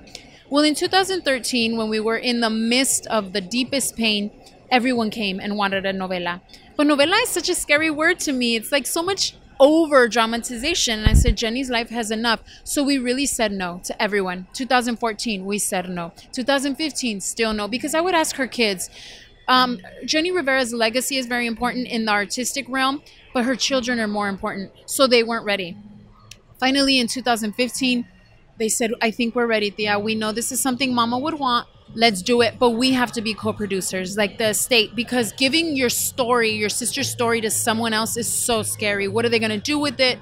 Well, 0.49 0.63
in 0.63 0.75
2013, 0.75 1.75
when 1.77 1.89
we 1.89 1.99
were 1.99 2.21
in 2.31 2.39
the 2.39 2.49
midst 2.49 3.05
of 3.07 3.33
the 3.33 3.41
deepest 3.41 3.97
pain, 3.97 4.31
everyone 4.71 5.09
came 5.09 5.41
and 5.41 5.57
wanted 5.57 5.85
a 5.85 5.93
novela. 5.93 6.39
But 6.77 6.87
novela 6.87 7.21
is 7.23 7.29
such 7.29 7.49
a 7.49 7.55
scary 7.55 7.91
word 7.91 8.17
to 8.21 8.31
me. 8.31 8.55
It's 8.55 8.71
like 8.71 8.87
so 8.87 9.03
much 9.03 9.33
over 9.63 10.09
dramatization. 10.09 10.99
And 10.99 11.07
I 11.09 11.13
said, 11.13 11.37
Jenny's 11.37 11.69
life 11.69 11.89
has 11.89 12.11
enough. 12.11 12.41
So 12.65 12.83
we 12.83 12.97
really 12.97 13.25
said 13.25 13.53
no 13.53 13.79
to 13.85 14.01
everyone. 14.01 14.47
2014, 14.51 15.45
we 15.45 15.57
said 15.57 15.89
no. 15.89 16.11
2015, 16.33 17.21
still 17.21 17.53
no. 17.53 17.69
Because 17.69 17.95
I 17.95 18.01
would 18.01 18.13
ask 18.13 18.35
her 18.35 18.45
kids, 18.45 18.89
um, 19.47 19.79
Jenny 20.03 20.31
Rivera's 20.31 20.73
legacy 20.73 21.15
is 21.15 21.27
very 21.27 21.47
important 21.47 21.87
in 21.87 22.03
the 22.03 22.11
artistic 22.11 22.65
realm, 22.67 23.01
but 23.33 23.45
her 23.45 23.55
children 23.55 24.01
are 24.01 24.07
more 24.07 24.27
important. 24.27 24.73
So 24.85 25.07
they 25.07 25.23
weren't 25.23 25.45
ready. 25.45 25.77
Finally, 26.59 26.99
in 26.99 27.07
2015, 27.07 28.05
they 28.57 28.67
said, 28.67 28.91
I 29.01 29.11
think 29.11 29.33
we're 29.33 29.47
ready, 29.47 29.69
Thea. 29.69 29.97
We 29.97 30.13
know 30.13 30.33
this 30.33 30.51
is 30.51 30.59
something 30.59 30.93
mama 30.93 31.17
would 31.17 31.39
want 31.39 31.67
let's 31.95 32.21
do 32.21 32.41
it 32.41 32.57
but 32.57 32.71
we 32.71 32.91
have 32.91 33.11
to 33.11 33.21
be 33.21 33.33
co-producers 33.33 34.17
like 34.17 34.37
the 34.37 34.53
state 34.53 34.95
because 34.95 35.31
giving 35.33 35.75
your 35.75 35.89
story 35.89 36.49
your 36.49 36.69
sister's 36.69 37.09
story 37.09 37.39
to 37.41 37.51
someone 37.51 37.93
else 37.93 38.17
is 38.17 38.27
so 38.27 38.63
scary. 38.63 39.07
What 39.07 39.25
are 39.25 39.29
they 39.29 39.39
going 39.39 39.51
to 39.51 39.57
do 39.57 39.77
with 39.77 39.99
it? 39.99 40.19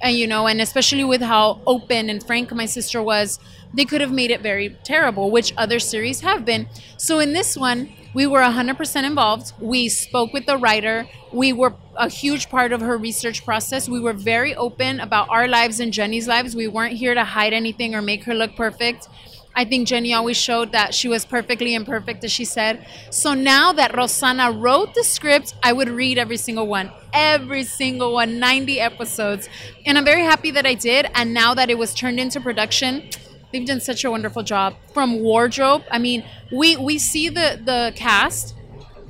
And 0.00 0.16
you 0.16 0.26
know 0.26 0.46
and 0.46 0.60
especially 0.60 1.04
with 1.04 1.20
how 1.20 1.60
open 1.66 2.08
and 2.08 2.24
frank 2.26 2.52
my 2.54 2.66
sister 2.66 3.02
was 3.02 3.38
they 3.74 3.84
could 3.84 4.00
have 4.00 4.10
made 4.10 4.30
it 4.30 4.40
very 4.40 4.70
terrible 4.82 5.30
which 5.30 5.52
other 5.56 5.78
series 5.78 6.20
have 6.20 6.44
been. 6.44 6.68
So 6.96 7.18
in 7.18 7.34
this 7.34 7.56
one 7.56 7.92
we 8.12 8.26
were 8.26 8.40
100% 8.40 9.04
involved. 9.04 9.52
We 9.60 9.88
spoke 9.88 10.32
with 10.32 10.46
the 10.46 10.56
writer. 10.56 11.06
We 11.32 11.52
were 11.52 11.74
a 11.94 12.08
huge 12.08 12.48
part 12.48 12.72
of 12.72 12.80
her 12.80 12.98
research 12.98 13.44
process. 13.44 13.88
We 13.88 14.00
were 14.00 14.12
very 14.12 14.52
open 14.56 14.98
about 14.98 15.28
our 15.28 15.46
lives 15.46 15.78
and 15.78 15.92
jenny's 15.92 16.26
lives. 16.26 16.56
We 16.56 16.66
weren't 16.66 16.94
here 16.94 17.14
to 17.14 17.22
hide 17.22 17.52
anything 17.52 17.94
or 17.94 18.02
make 18.02 18.24
her 18.24 18.34
look 18.34 18.56
perfect 18.56 19.06
I 19.54 19.64
think 19.64 19.88
Jenny 19.88 20.14
always 20.14 20.36
showed 20.36 20.72
that 20.72 20.94
she 20.94 21.08
was 21.08 21.24
perfectly 21.24 21.74
imperfect, 21.74 22.24
as 22.24 22.32
she 22.32 22.44
said. 22.44 22.86
So 23.10 23.34
now 23.34 23.72
that 23.72 23.96
Rosanna 23.96 24.52
wrote 24.52 24.94
the 24.94 25.04
script, 25.04 25.54
I 25.62 25.72
would 25.72 25.88
read 25.88 26.18
every 26.18 26.36
single 26.36 26.66
one, 26.66 26.90
every 27.12 27.64
single 27.64 28.12
one, 28.12 28.38
90 28.38 28.80
episodes. 28.80 29.48
And 29.84 29.98
I'm 29.98 30.04
very 30.04 30.22
happy 30.22 30.50
that 30.52 30.66
I 30.66 30.74
did. 30.74 31.06
And 31.14 31.34
now 31.34 31.54
that 31.54 31.68
it 31.68 31.78
was 31.78 31.94
turned 31.94 32.20
into 32.20 32.40
production, 32.40 33.10
they've 33.52 33.66
done 33.66 33.80
such 33.80 34.04
a 34.04 34.10
wonderful 34.10 34.42
job. 34.42 34.76
From 34.94 35.20
wardrobe, 35.20 35.82
I 35.90 35.98
mean, 35.98 36.24
we, 36.52 36.76
we 36.76 36.98
see 36.98 37.28
the, 37.28 37.60
the 37.62 37.92
cast 37.96 38.54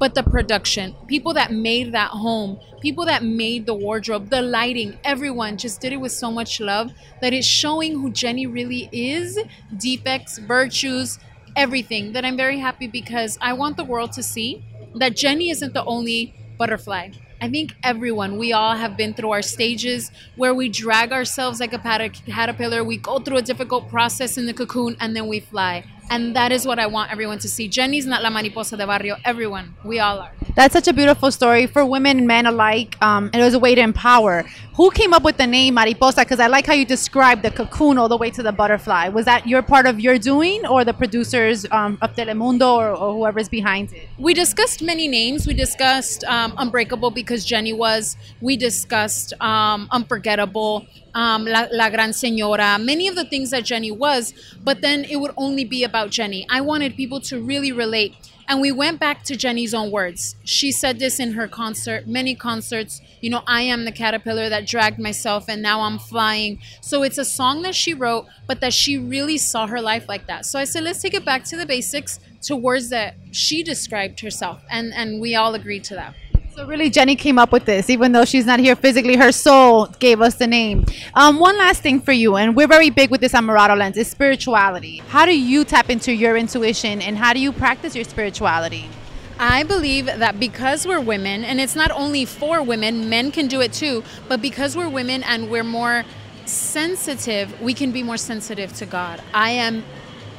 but 0.01 0.15
the 0.15 0.23
production, 0.23 0.97
people 1.07 1.35
that 1.35 1.53
made 1.53 1.93
that 1.93 2.11
home, 2.11 2.59
people 2.81 3.05
that 3.05 3.23
made 3.23 3.67
the 3.67 3.75
wardrobe, 3.75 4.31
the 4.31 4.41
lighting, 4.41 4.99
everyone 5.05 5.59
just 5.59 5.81
did 5.83 5.93
it 5.93 5.99
with 6.01 6.11
so 6.11 6.33
much 6.33 6.59
love 6.59 6.91
that 7.21 7.35
it's 7.35 7.47
showing 7.47 8.01
who 8.01 8.11
Jenny 8.11 8.47
really 8.47 8.89
is, 8.93 9.39
defects, 9.77 10.39
virtues, 10.39 11.19
everything. 11.55 12.13
That 12.13 12.25
I'm 12.25 12.39
very 12.39 12.59
happy 12.59 12.87
because 12.87 13.37
I 13.43 13.53
want 13.53 13.77
the 13.77 13.85
world 13.85 14.13
to 14.13 14.23
see 14.23 14.65
that 14.95 15.17
Jenny 15.17 15.51
isn't 15.51 15.75
the 15.75 15.85
only 15.85 16.35
butterfly. 16.57 17.11
I 17.43 17.51
think 17.51 17.75
everyone, 17.83 18.39
we 18.39 18.55
all 18.55 18.77
have 18.77 18.97
been 18.97 19.13
through 19.13 19.33
our 19.33 19.43
stages 19.43 20.11
where 20.37 20.55
we 20.55 20.71
drag 20.71 21.13
ourselves 21.13 21.61
like 21.61 21.75
a 21.75 21.79
caterpillar. 21.79 22.85
We 22.85 22.97
go 22.97 23.19
through 23.19 23.37
a 23.39 23.43
difficult 23.43 23.91
process 23.91 24.39
in 24.39 24.47
the 24.47 24.55
cocoon 24.55 24.97
and 24.99 25.15
then 25.15 25.27
we 25.27 25.41
fly. 25.41 25.85
And 26.11 26.35
that 26.35 26.51
is 26.51 26.67
what 26.67 26.81
I 26.81 26.89
want 26.89 27.13
everyone 27.13 27.39
to 27.39 27.49
see. 27.49 27.69
Jenny's 27.69 28.05
not 28.05 28.21
la 28.21 28.31
mariposa 28.31 28.77
de 28.77 28.85
barrio. 28.85 29.17
Everyone, 29.25 29.77
we 29.85 30.01
all 30.01 30.19
are. 30.19 30.33
That's 30.57 30.73
such 30.73 30.89
a 30.89 30.93
beautiful 30.93 31.31
story 31.31 31.67
for 31.67 31.85
women 31.85 32.19
and 32.19 32.27
men 32.27 32.47
alike. 32.47 32.97
Um, 33.01 33.31
and 33.33 33.41
it 33.41 33.45
was 33.45 33.55
a 33.55 33.61
way 33.61 33.77
to 33.77 33.81
empower. 33.81 34.43
Who 34.75 34.91
came 34.91 35.13
up 35.13 35.23
with 35.23 35.37
the 35.37 35.47
name 35.47 35.75
mariposa? 35.75 36.23
Because 36.23 36.41
I 36.41 36.49
like 36.49 36.67
how 36.67 36.73
you 36.73 36.85
described 36.85 37.45
the 37.45 37.53
cocoon 37.53 37.97
all 37.97 38.09
the 38.09 38.17
way 38.17 38.31
to 38.31 38.43
the 38.43 38.51
butterfly. 38.51 39.09
Was 39.09 39.25
that 39.27 39.47
your 39.47 39.63
part 39.63 39.87
of 39.87 40.01
your 40.01 40.19
doing, 40.19 40.67
or 40.67 40.85
the 40.85 40.93
producers 40.93 41.65
um, 41.71 41.97
of 42.03 42.17
Telemundo, 42.17 42.77
or, 42.77 42.91
or, 42.91 43.15
whoever's 43.15 43.49
behind 43.49 43.93
it? 43.93 44.09
We 44.19 44.35
discussed 44.35 44.83
many 44.83 45.07
names. 45.07 45.47
We 45.47 45.55
discussed 45.55 46.25
um, 46.25 46.55
Unbreakable 46.59 47.13
because 47.13 47.45
Jenny 47.45 47.73
was. 47.73 48.17
We 48.41 48.57
discussed 48.57 49.33
um, 49.41 49.87
Unforgettable 49.93 50.87
um, 51.15 51.45
La, 51.45 51.67
La 51.73 51.91
Gran 51.91 52.11
Señora, 52.11 52.83
many 52.83 53.09
of 53.09 53.15
the 53.15 53.25
things 53.25 53.51
that 53.51 53.65
Jenny 53.65 53.91
was, 53.91 54.35
but 54.63 54.81
then 54.81 55.05
it 55.05 55.17
would 55.17 55.33
only 55.37 55.65
be 55.65 55.85
about 55.85 56.11
Jenny. 56.11 56.47
I 56.49 56.61
wanted 56.61 56.97
people 56.97 57.21
to 57.23 57.41
really 57.41 57.73
relate. 57.73 58.17
And 58.49 58.61
we 58.61 58.73
went 58.73 58.99
back 58.99 59.23
to 59.25 59.37
Jenny's 59.37 59.73
own 59.73 59.93
words. 59.93 60.35
She 60.45 60.73
said 60.73 60.99
this 60.99 61.21
in 61.21 61.35
her 61.35 61.47
concert, 61.47 62.09
many 62.09 62.35
concerts. 62.35 63.01
You 63.21 63.31
know, 63.31 63.43
I 63.47 63.63
am 63.63 63.85
the 63.85 63.93
caterpillar 63.93 64.49
that 64.49 64.67
dragged 64.67 64.99
myself 64.99 65.45
and 65.49 65.63
now 65.63 65.83
I'm 65.83 66.01
flying. 66.01 66.59
So 66.81 67.05
it's 67.05 67.17
a 67.19 67.25
song 67.25 67.63
that 67.63 67.77
she 67.77 67.95
wrote, 67.95 68.27
but 68.49 68.61
that 68.61 68.73
she 68.73 68.99
really 68.99 69.39
saw 69.39 69.69
her 69.69 69.81
life 69.81 70.09
like 70.09 70.27
that. 70.27 70.47
So 70.47 70.59
I 70.59 70.65
said, 70.65 70.83
let's 70.83 71.01
take 71.01 71.15
it 71.15 71.25
back 71.25 71.45
to 71.45 71.57
the 71.57 71.65
basics, 71.65 72.19
to 72.43 72.57
words 72.57 72.89
that 72.89 73.15
she 73.31 73.63
described 73.63 74.19
herself. 74.21 74.63
And, 74.69 74.93
and 74.95 75.21
we 75.21 75.37
all 75.37 75.55
agreed 75.55 75.85
to 75.85 75.95
that. 75.95 76.15
So 76.57 76.67
really, 76.67 76.91
Jenny 76.91 77.15
came 77.15 77.39
up 77.39 77.53
with 77.53 77.65
this, 77.65 77.89
even 77.89 78.11
though 78.11 78.25
she's 78.25 78.45
not 78.45 78.59
here 78.59 78.75
physically. 78.75 79.17
Her 79.17 79.31
soul 79.31 79.87
gave 79.99 80.21
us 80.21 80.35
the 80.35 80.49
name. 80.49 80.85
Um, 81.15 81.39
one 81.39 81.57
last 81.57 81.81
thing 81.81 82.01
for 82.01 82.13
you, 82.13 82.37
and 82.37 82.57
we're 82.57 82.67
very 82.67 82.91
big 82.91 83.11
with 83.11 83.21
this 83.21 83.35
on 83.35 83.45
Murado 83.45 83.77
Lens, 83.77 83.97
is 83.97 84.11
spirituality. 84.11 84.99
How 85.09 85.25
do 85.25 85.39
you 85.39 85.65
tap 85.65 85.91
into 85.91 86.13
your 86.13 86.37
intuition, 86.37 87.01
and 87.03 87.17
how 87.17 87.33
do 87.33 87.39
you 87.39 87.53
practice 87.53 87.95
your 87.95 88.05
spirituality? 88.05 88.91
I 89.39 89.63
believe 89.63 90.07
that 90.07 90.41
because 90.41 90.87
we're 90.87 91.01
women, 91.01 91.45
and 91.45 91.61
it's 91.61 91.77
not 91.77 91.93
only 91.93 92.25
for 92.25 92.63
women, 92.63 93.09
men 93.09 93.31
can 93.31 93.47
do 93.47 93.61
it 93.61 93.73
too, 93.73 94.03
but 94.29 94.43
because 94.43 94.77
we're 94.77 94.91
women 94.91 95.23
and 95.23 95.51
we're 95.51 95.65
more 95.65 96.05
sensitive, 96.47 97.59
we 97.61 97.75
can 97.75 97.93
be 97.93 98.03
more 98.03 98.17
sensitive 98.17 98.73
to 98.75 98.87
God. 98.87 99.23
I 99.33 99.51
am 99.51 99.85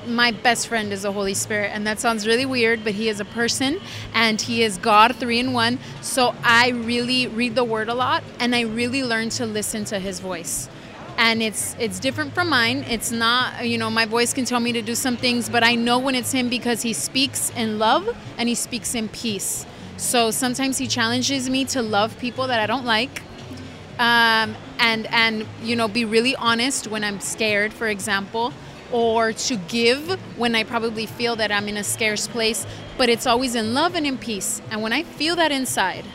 my 0.08 0.32
best 0.32 0.68
friend 0.68 0.92
is 0.92 1.04
the 1.04 1.12
Holy 1.12 1.34
Spirit. 1.34 1.72
And 1.74 1.86
that 1.88 2.00
sounds 2.00 2.28
really 2.28 2.46
weird, 2.46 2.84
but 2.84 2.94
He 2.94 3.10
is 3.10 3.20
a 3.20 3.26
person 3.26 3.80
and 4.14 4.42
He 4.42 4.64
is 4.64 4.78
God, 4.78 5.16
three 5.16 5.40
in 5.40 5.54
one. 5.54 5.80
So 6.02 6.36
I 6.44 6.70
really 6.70 7.28
read 7.28 7.56
the 7.56 7.64
Word 7.64 7.90
a 7.90 7.94
lot 7.94 8.24
and 8.40 8.56
I 8.56 8.62
really 8.62 9.04
learn 9.04 9.30
to 9.32 9.46
listen 9.46 9.86
to 9.86 10.00
His 10.00 10.20
voice. 10.20 10.70
And 11.18 11.42
it's 11.44 11.76
it's 11.78 12.00
different 12.00 12.34
from 12.34 12.50
mine. 12.50 12.86
It's 12.90 13.12
not, 13.12 13.68
you 13.68 13.78
know, 13.78 13.90
my 13.90 14.06
voice 14.06 14.34
can 14.34 14.46
tell 14.46 14.60
me 14.60 14.72
to 14.74 14.82
do 14.82 14.96
some 14.96 15.18
things, 15.18 15.50
but 15.50 15.64
I 15.64 15.76
know 15.76 16.00
when 16.00 16.16
it's 16.16 16.32
him 16.32 16.50
because 16.50 16.82
he 16.82 16.94
speaks 16.94 17.52
in 17.52 17.78
love 17.78 18.10
and 18.38 18.50
he 18.50 18.56
speaks 18.56 18.96
in 18.96 19.08
peace. 19.10 19.66
So 19.98 20.32
sometimes 20.32 20.80
he 20.80 20.88
challenges 20.88 21.48
me 21.48 21.66
to 21.66 21.82
love 21.84 22.18
people 22.18 22.48
that 22.48 22.60
I 22.60 22.66
don't 22.66 22.86
like 22.86 23.22
um, 24.02 24.56
and 24.80 25.06
and 25.08 25.46
you 25.62 25.76
know 25.76 25.88
be 25.88 26.06
really 26.06 26.36
honest 26.36 26.88
when 26.88 27.04
I'm 27.04 27.20
scared, 27.20 27.72
for 27.72 27.88
example, 27.88 28.52
or 28.91 29.34
to 29.34 29.56
give 29.56 30.19
when 30.38 30.56
I 30.56 30.63
probably 30.63 31.06
feel 31.06 31.36
that 31.38 31.51
I'm 31.51 31.67
in 31.67 31.77
a 31.77 31.84
scarce 31.84 32.27
place. 32.27 32.65
But 32.97 33.10
it's 33.10 33.25
always 33.25 33.56
in 33.56 33.73
love 33.73 33.95
and 33.95 34.06
in 34.06 34.17
peace. 34.17 34.62
And 34.69 34.82
when 34.82 34.93
I 34.93 35.04
feel 35.04 35.36
that 35.38 35.51
inside, 35.51 36.06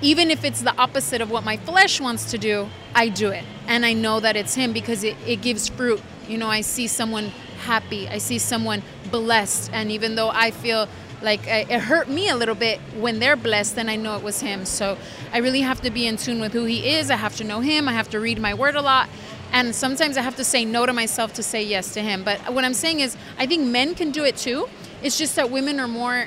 even 0.00 0.30
if 0.30 0.44
it's 0.44 0.60
the 0.60 0.76
opposite 0.76 1.20
of 1.20 1.30
what 1.30 1.44
my 1.44 1.56
flesh 1.56 2.00
wants 2.00 2.30
to 2.32 2.38
do, 2.38 2.68
I 2.94 3.08
do 3.08 3.28
it. 3.30 3.44
And 3.68 3.86
I 3.86 3.92
know 3.92 4.20
that 4.20 4.36
it's 4.36 4.54
Him 4.54 4.72
because 4.72 5.04
it, 5.04 5.16
it 5.26 5.40
gives 5.40 5.68
fruit. 5.68 6.02
You 6.28 6.38
know, 6.38 6.48
I 6.48 6.60
see 6.60 6.88
someone 6.88 7.32
happy, 7.64 8.08
I 8.08 8.18
see 8.18 8.38
someone 8.38 8.82
blessed. 9.10 9.70
And 9.72 9.92
even 9.92 10.16
though 10.16 10.30
I 10.30 10.50
feel 10.50 10.88
like 11.22 11.46
it 11.46 11.70
hurt 11.70 12.08
me 12.08 12.28
a 12.28 12.34
little 12.34 12.56
bit 12.56 12.80
when 12.96 13.20
they're 13.20 13.36
blessed, 13.36 13.76
then 13.76 13.88
I 13.88 13.94
know 13.94 14.16
it 14.16 14.24
was 14.24 14.40
Him. 14.40 14.64
So 14.64 14.98
I 15.32 15.38
really 15.38 15.60
have 15.60 15.80
to 15.82 15.90
be 15.90 16.06
in 16.06 16.16
tune 16.16 16.40
with 16.40 16.52
who 16.52 16.64
He 16.64 16.94
is. 16.94 17.10
I 17.10 17.16
have 17.16 17.36
to 17.36 17.44
know 17.44 17.60
Him. 17.60 17.88
I 17.88 17.92
have 17.92 18.10
to 18.10 18.18
read 18.18 18.40
my 18.40 18.54
word 18.54 18.74
a 18.74 18.82
lot. 18.82 19.08
And 19.52 19.74
sometimes 19.74 20.16
I 20.16 20.22
have 20.22 20.36
to 20.36 20.44
say 20.44 20.64
no 20.64 20.86
to 20.86 20.92
myself 20.92 21.34
to 21.34 21.42
say 21.42 21.62
yes 21.62 21.92
to 21.94 22.00
Him. 22.00 22.24
But 22.24 22.52
what 22.52 22.64
I'm 22.64 22.74
saying 22.74 23.00
is, 23.00 23.16
I 23.38 23.46
think 23.46 23.66
men 23.66 23.94
can 23.94 24.10
do 24.10 24.24
it 24.24 24.36
too. 24.36 24.68
It's 25.02 25.18
just 25.18 25.36
that 25.36 25.50
women 25.50 25.78
are 25.78 25.88
more 25.88 26.26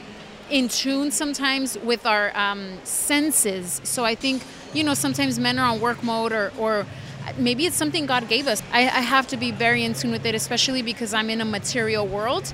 in 0.49 0.67
tune 0.67 1.09
sometimes 1.11 1.77
with 1.79 2.05
our 2.05 2.35
um, 2.37 2.77
senses. 2.83 3.81
So 3.83 4.05
I 4.05 4.15
think, 4.15 4.43
you 4.73 4.83
know, 4.83 4.93
sometimes 4.93 5.39
men 5.39 5.57
are 5.57 5.67
on 5.67 5.81
work 5.81 6.03
mode 6.03 6.31
or, 6.31 6.51
or 6.57 6.85
maybe 7.37 7.65
it's 7.65 7.75
something 7.75 8.05
God 8.05 8.27
gave 8.27 8.47
us. 8.47 8.61
I, 8.71 8.81
I 8.81 9.01
have 9.01 9.27
to 9.27 9.37
be 9.37 9.51
very 9.51 9.83
in 9.83 9.93
tune 9.93 10.11
with 10.11 10.25
it, 10.25 10.35
especially 10.35 10.83
because 10.83 11.13
I'm 11.13 11.29
in 11.31 11.41
a 11.41 11.45
material 11.45 12.05
world 12.05 12.53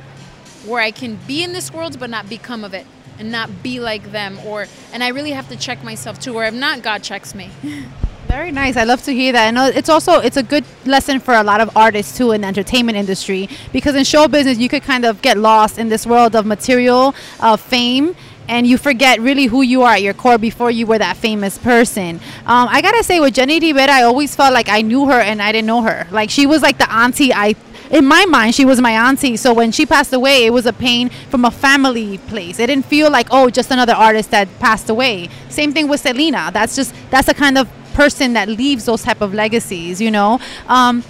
where 0.65 0.81
I 0.81 0.91
can 0.91 1.17
be 1.27 1.43
in 1.43 1.53
this 1.53 1.73
world 1.73 1.99
but 1.99 2.09
not 2.09 2.29
become 2.29 2.63
of 2.63 2.73
it 2.73 2.85
and 3.19 3.31
not 3.31 3.63
be 3.63 3.79
like 3.79 4.11
them 4.11 4.39
or 4.45 4.67
and 4.93 5.03
I 5.03 5.09
really 5.09 5.31
have 5.31 5.49
to 5.49 5.55
check 5.55 5.83
myself 5.83 6.19
too 6.19 6.35
or 6.35 6.45
if 6.45 6.53
not 6.53 6.81
God 6.81 7.03
checks 7.03 7.35
me. 7.35 7.49
Very 8.31 8.49
nice. 8.49 8.77
I 8.77 8.85
love 8.85 9.03
to 9.03 9.13
hear 9.13 9.33
that. 9.33 9.45
I 9.49 9.51
know 9.51 9.65
it's 9.65 9.89
also 9.89 10.21
it's 10.21 10.37
a 10.37 10.41
good 10.41 10.63
lesson 10.85 11.19
for 11.19 11.33
a 11.33 11.43
lot 11.43 11.59
of 11.59 11.75
artists 11.75 12.17
too 12.17 12.31
in 12.31 12.41
the 12.41 12.47
entertainment 12.47 12.97
industry 12.97 13.49
because 13.73 13.93
in 13.93 14.05
show 14.05 14.29
business 14.29 14.57
you 14.57 14.69
could 14.69 14.83
kind 14.83 15.03
of 15.03 15.21
get 15.21 15.37
lost 15.37 15.77
in 15.77 15.89
this 15.89 16.07
world 16.07 16.33
of 16.33 16.45
material, 16.45 17.13
of 17.41 17.59
fame, 17.59 18.15
and 18.47 18.65
you 18.65 18.77
forget 18.77 19.19
really 19.19 19.47
who 19.47 19.61
you 19.61 19.81
are 19.81 19.95
at 19.95 20.01
your 20.01 20.13
core 20.13 20.37
before 20.37 20.71
you 20.71 20.87
were 20.87 20.97
that 20.97 21.17
famous 21.17 21.57
person. 21.57 22.21
Um, 22.45 22.69
I 22.69 22.81
gotta 22.81 23.03
say 23.03 23.19
with 23.19 23.33
Jenny 23.33 23.59
Rivera, 23.59 23.91
I 23.91 24.03
always 24.03 24.33
felt 24.33 24.53
like 24.53 24.69
I 24.69 24.81
knew 24.81 25.07
her 25.07 25.19
and 25.19 25.41
I 25.41 25.51
didn't 25.51 25.67
know 25.67 25.81
her. 25.81 26.07
Like 26.09 26.29
she 26.29 26.47
was 26.47 26.61
like 26.61 26.77
the 26.77 26.89
auntie 26.89 27.33
I. 27.33 27.55
In 27.89 28.05
my 28.05 28.25
mind, 28.25 28.55
she 28.55 28.63
was 28.63 28.79
my 28.79 29.09
auntie. 29.09 29.35
So 29.35 29.53
when 29.53 29.73
she 29.73 29.85
passed 29.85 30.13
away, 30.13 30.45
it 30.45 30.53
was 30.53 30.65
a 30.65 30.71
pain 30.71 31.09
from 31.29 31.43
a 31.43 31.51
family 31.51 32.17
place. 32.19 32.57
It 32.57 32.67
didn't 32.67 32.85
feel 32.85 33.11
like 33.11 33.27
oh, 33.29 33.49
just 33.49 33.71
another 33.71 33.91
artist 33.91 34.31
that 34.31 34.47
passed 34.59 34.89
away. 34.89 35.27
Same 35.49 35.73
thing 35.73 35.89
with 35.89 35.99
Selena. 35.99 36.49
That's 36.53 36.77
just 36.77 36.95
that's 37.09 37.27
the 37.27 37.33
kind 37.33 37.57
of 37.57 37.67
person 37.93 38.33
that 38.33 38.47
leaves 38.47 38.85
those 38.85 39.03
type 39.03 39.21
of 39.21 39.33
legacies. 39.33 40.01
You 40.01 40.11
know. 40.11 40.39
Um, 40.67 41.03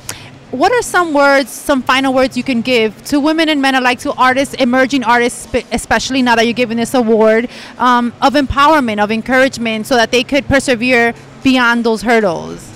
what 0.51 0.73
are 0.73 0.81
some 0.81 1.13
words, 1.13 1.49
some 1.49 1.81
final 1.81 2.13
words 2.13 2.35
you 2.35 2.43
can 2.43 2.61
give 2.61 3.01
to 3.05 3.21
women 3.21 3.47
and 3.47 3.61
men 3.61 3.73
alike, 3.73 3.99
to 3.99 4.11
artists, 4.15 4.53
emerging 4.55 5.01
artists, 5.05 5.47
especially 5.71 6.21
now 6.21 6.35
that 6.35 6.43
you're 6.45 6.53
giving 6.53 6.75
this 6.75 6.93
award, 6.93 7.49
um, 7.77 8.13
of 8.21 8.33
empowerment, 8.33 9.01
of 9.01 9.11
encouragement, 9.11 9.87
so 9.87 9.95
that 9.95 10.11
they 10.11 10.25
could 10.25 10.45
persevere 10.49 11.13
beyond 11.41 11.85
those 11.85 12.01
hurdles? 12.01 12.67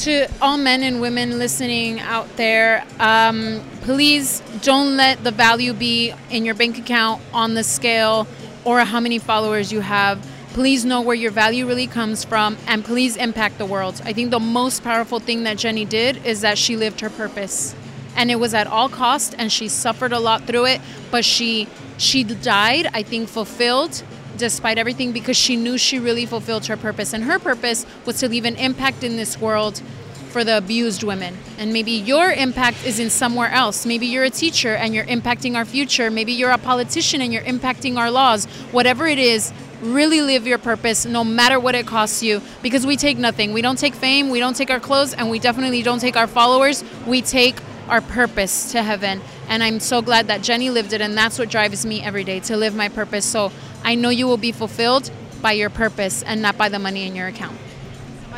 to 0.00 0.26
all 0.40 0.56
men 0.56 0.82
and 0.82 1.00
women 1.00 1.38
listening 1.38 2.00
out 2.00 2.26
there, 2.36 2.84
um, 2.98 3.60
please 3.82 4.40
don't 4.62 4.96
let 4.96 5.22
the 5.22 5.30
value 5.30 5.74
be 5.74 6.14
in 6.30 6.44
your 6.44 6.54
bank 6.54 6.78
account, 6.78 7.20
on 7.34 7.52
the 7.52 7.62
scale, 7.62 8.26
or 8.64 8.80
how 8.80 8.98
many 8.98 9.18
followers 9.18 9.70
you 9.70 9.80
have. 9.80 10.24
Please 10.52 10.84
know 10.84 11.00
where 11.00 11.14
your 11.14 11.30
value 11.30 11.64
really 11.64 11.86
comes 11.86 12.24
from 12.24 12.56
and 12.66 12.84
please 12.84 13.16
impact 13.16 13.58
the 13.58 13.66
world. 13.66 14.02
I 14.04 14.12
think 14.12 14.32
the 14.32 14.40
most 14.40 14.82
powerful 14.82 15.20
thing 15.20 15.44
that 15.44 15.58
Jenny 15.58 15.84
did 15.84 16.24
is 16.26 16.40
that 16.40 16.58
she 16.58 16.76
lived 16.76 17.00
her 17.00 17.10
purpose. 17.10 17.74
And 18.16 18.32
it 18.32 18.40
was 18.40 18.52
at 18.52 18.66
all 18.66 18.88
cost 18.88 19.32
and 19.38 19.52
she 19.52 19.68
suffered 19.68 20.12
a 20.12 20.18
lot 20.18 20.48
through 20.48 20.66
it, 20.66 20.80
but 21.12 21.24
she 21.24 21.68
she 21.98 22.24
died, 22.24 22.88
I 22.92 23.02
think 23.02 23.28
fulfilled 23.28 24.02
despite 24.38 24.78
everything 24.78 25.12
because 25.12 25.36
she 25.36 25.54
knew 25.54 25.76
she 25.76 25.98
really 25.98 26.24
fulfilled 26.24 26.66
her 26.66 26.76
purpose 26.76 27.12
and 27.12 27.24
her 27.24 27.38
purpose 27.38 27.84
was 28.06 28.18
to 28.20 28.28
leave 28.28 28.46
an 28.46 28.56
impact 28.56 29.04
in 29.04 29.16
this 29.16 29.38
world 29.38 29.82
for 30.30 30.44
the 30.44 30.56
abused 30.56 31.02
women. 31.02 31.36
And 31.58 31.72
maybe 31.72 31.92
your 31.92 32.32
impact 32.32 32.84
is 32.86 32.98
in 32.98 33.10
somewhere 33.10 33.50
else. 33.50 33.84
Maybe 33.84 34.06
you're 34.06 34.24
a 34.24 34.30
teacher 34.30 34.74
and 34.74 34.94
you're 34.94 35.04
impacting 35.04 35.56
our 35.56 35.64
future. 35.64 36.10
Maybe 36.10 36.32
you're 36.32 36.52
a 36.52 36.58
politician 36.58 37.20
and 37.20 37.32
you're 37.32 37.42
impacting 37.42 37.98
our 37.98 38.10
laws. 38.10 38.46
Whatever 38.72 39.06
it 39.06 39.18
is, 39.18 39.52
really 39.80 40.20
live 40.20 40.46
your 40.46 40.58
purpose 40.58 41.04
no 41.04 41.24
matter 41.24 41.58
what 41.58 41.74
it 41.74 41.86
costs 41.86 42.22
you 42.22 42.42
because 42.62 42.86
we 42.86 42.96
take 42.96 43.18
nothing. 43.18 43.52
We 43.52 43.62
don't 43.62 43.78
take 43.78 43.94
fame, 43.94 44.28
we 44.28 44.38
don't 44.38 44.56
take 44.56 44.70
our 44.70 44.80
clothes, 44.80 45.14
and 45.14 45.30
we 45.30 45.38
definitely 45.38 45.82
don't 45.82 46.00
take 46.00 46.16
our 46.16 46.26
followers. 46.26 46.84
We 47.06 47.22
take 47.22 47.56
our 47.88 48.00
purpose 48.00 48.72
to 48.72 48.82
heaven. 48.82 49.20
And 49.48 49.62
I'm 49.62 49.80
so 49.80 50.00
glad 50.00 50.28
that 50.28 50.42
Jenny 50.42 50.70
lived 50.70 50.92
it, 50.92 51.00
and 51.00 51.16
that's 51.16 51.38
what 51.38 51.48
drives 51.48 51.84
me 51.84 52.02
every 52.02 52.24
day 52.24 52.40
to 52.40 52.56
live 52.56 52.74
my 52.74 52.88
purpose. 52.88 53.24
So 53.24 53.50
I 53.82 53.94
know 53.94 54.10
you 54.10 54.26
will 54.26 54.36
be 54.36 54.52
fulfilled 54.52 55.10
by 55.42 55.52
your 55.52 55.70
purpose 55.70 56.22
and 56.22 56.40
not 56.40 56.56
by 56.56 56.68
the 56.68 56.78
money 56.78 57.06
in 57.06 57.16
your 57.16 57.26
account. 57.26 57.56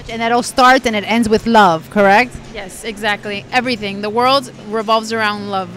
And 0.08 0.20
that 0.20 0.32
all 0.32 0.42
starts 0.42 0.86
and 0.86 0.96
it 0.96 1.04
ends 1.04 1.28
with 1.28 1.46
love, 1.46 1.88
correct? 1.90 2.34
Yes, 2.52 2.82
exactly. 2.82 3.44
Everything. 3.52 4.00
The 4.00 4.10
world 4.10 4.50
revolves 4.68 5.12
around 5.12 5.50
love. 5.50 5.70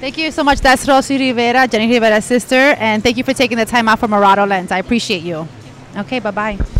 Thank 0.00 0.16
you 0.16 0.30
so 0.30 0.44
much. 0.44 0.60
That's 0.60 0.86
Rosy 0.86 1.18
Rivera, 1.18 1.66
Jenny 1.66 1.88
Rivera's 1.88 2.24
sister, 2.24 2.54
and 2.78 3.02
thank 3.02 3.16
you 3.16 3.24
for 3.24 3.34
taking 3.34 3.58
the 3.58 3.64
time 3.66 3.88
out 3.88 3.98
for 3.98 4.06
Morado 4.06 4.48
Lens. 4.48 4.70
I 4.70 4.78
appreciate 4.78 5.22
you. 5.22 5.48
Okay, 5.96 6.20
bye 6.20 6.30
bye. 6.30 6.77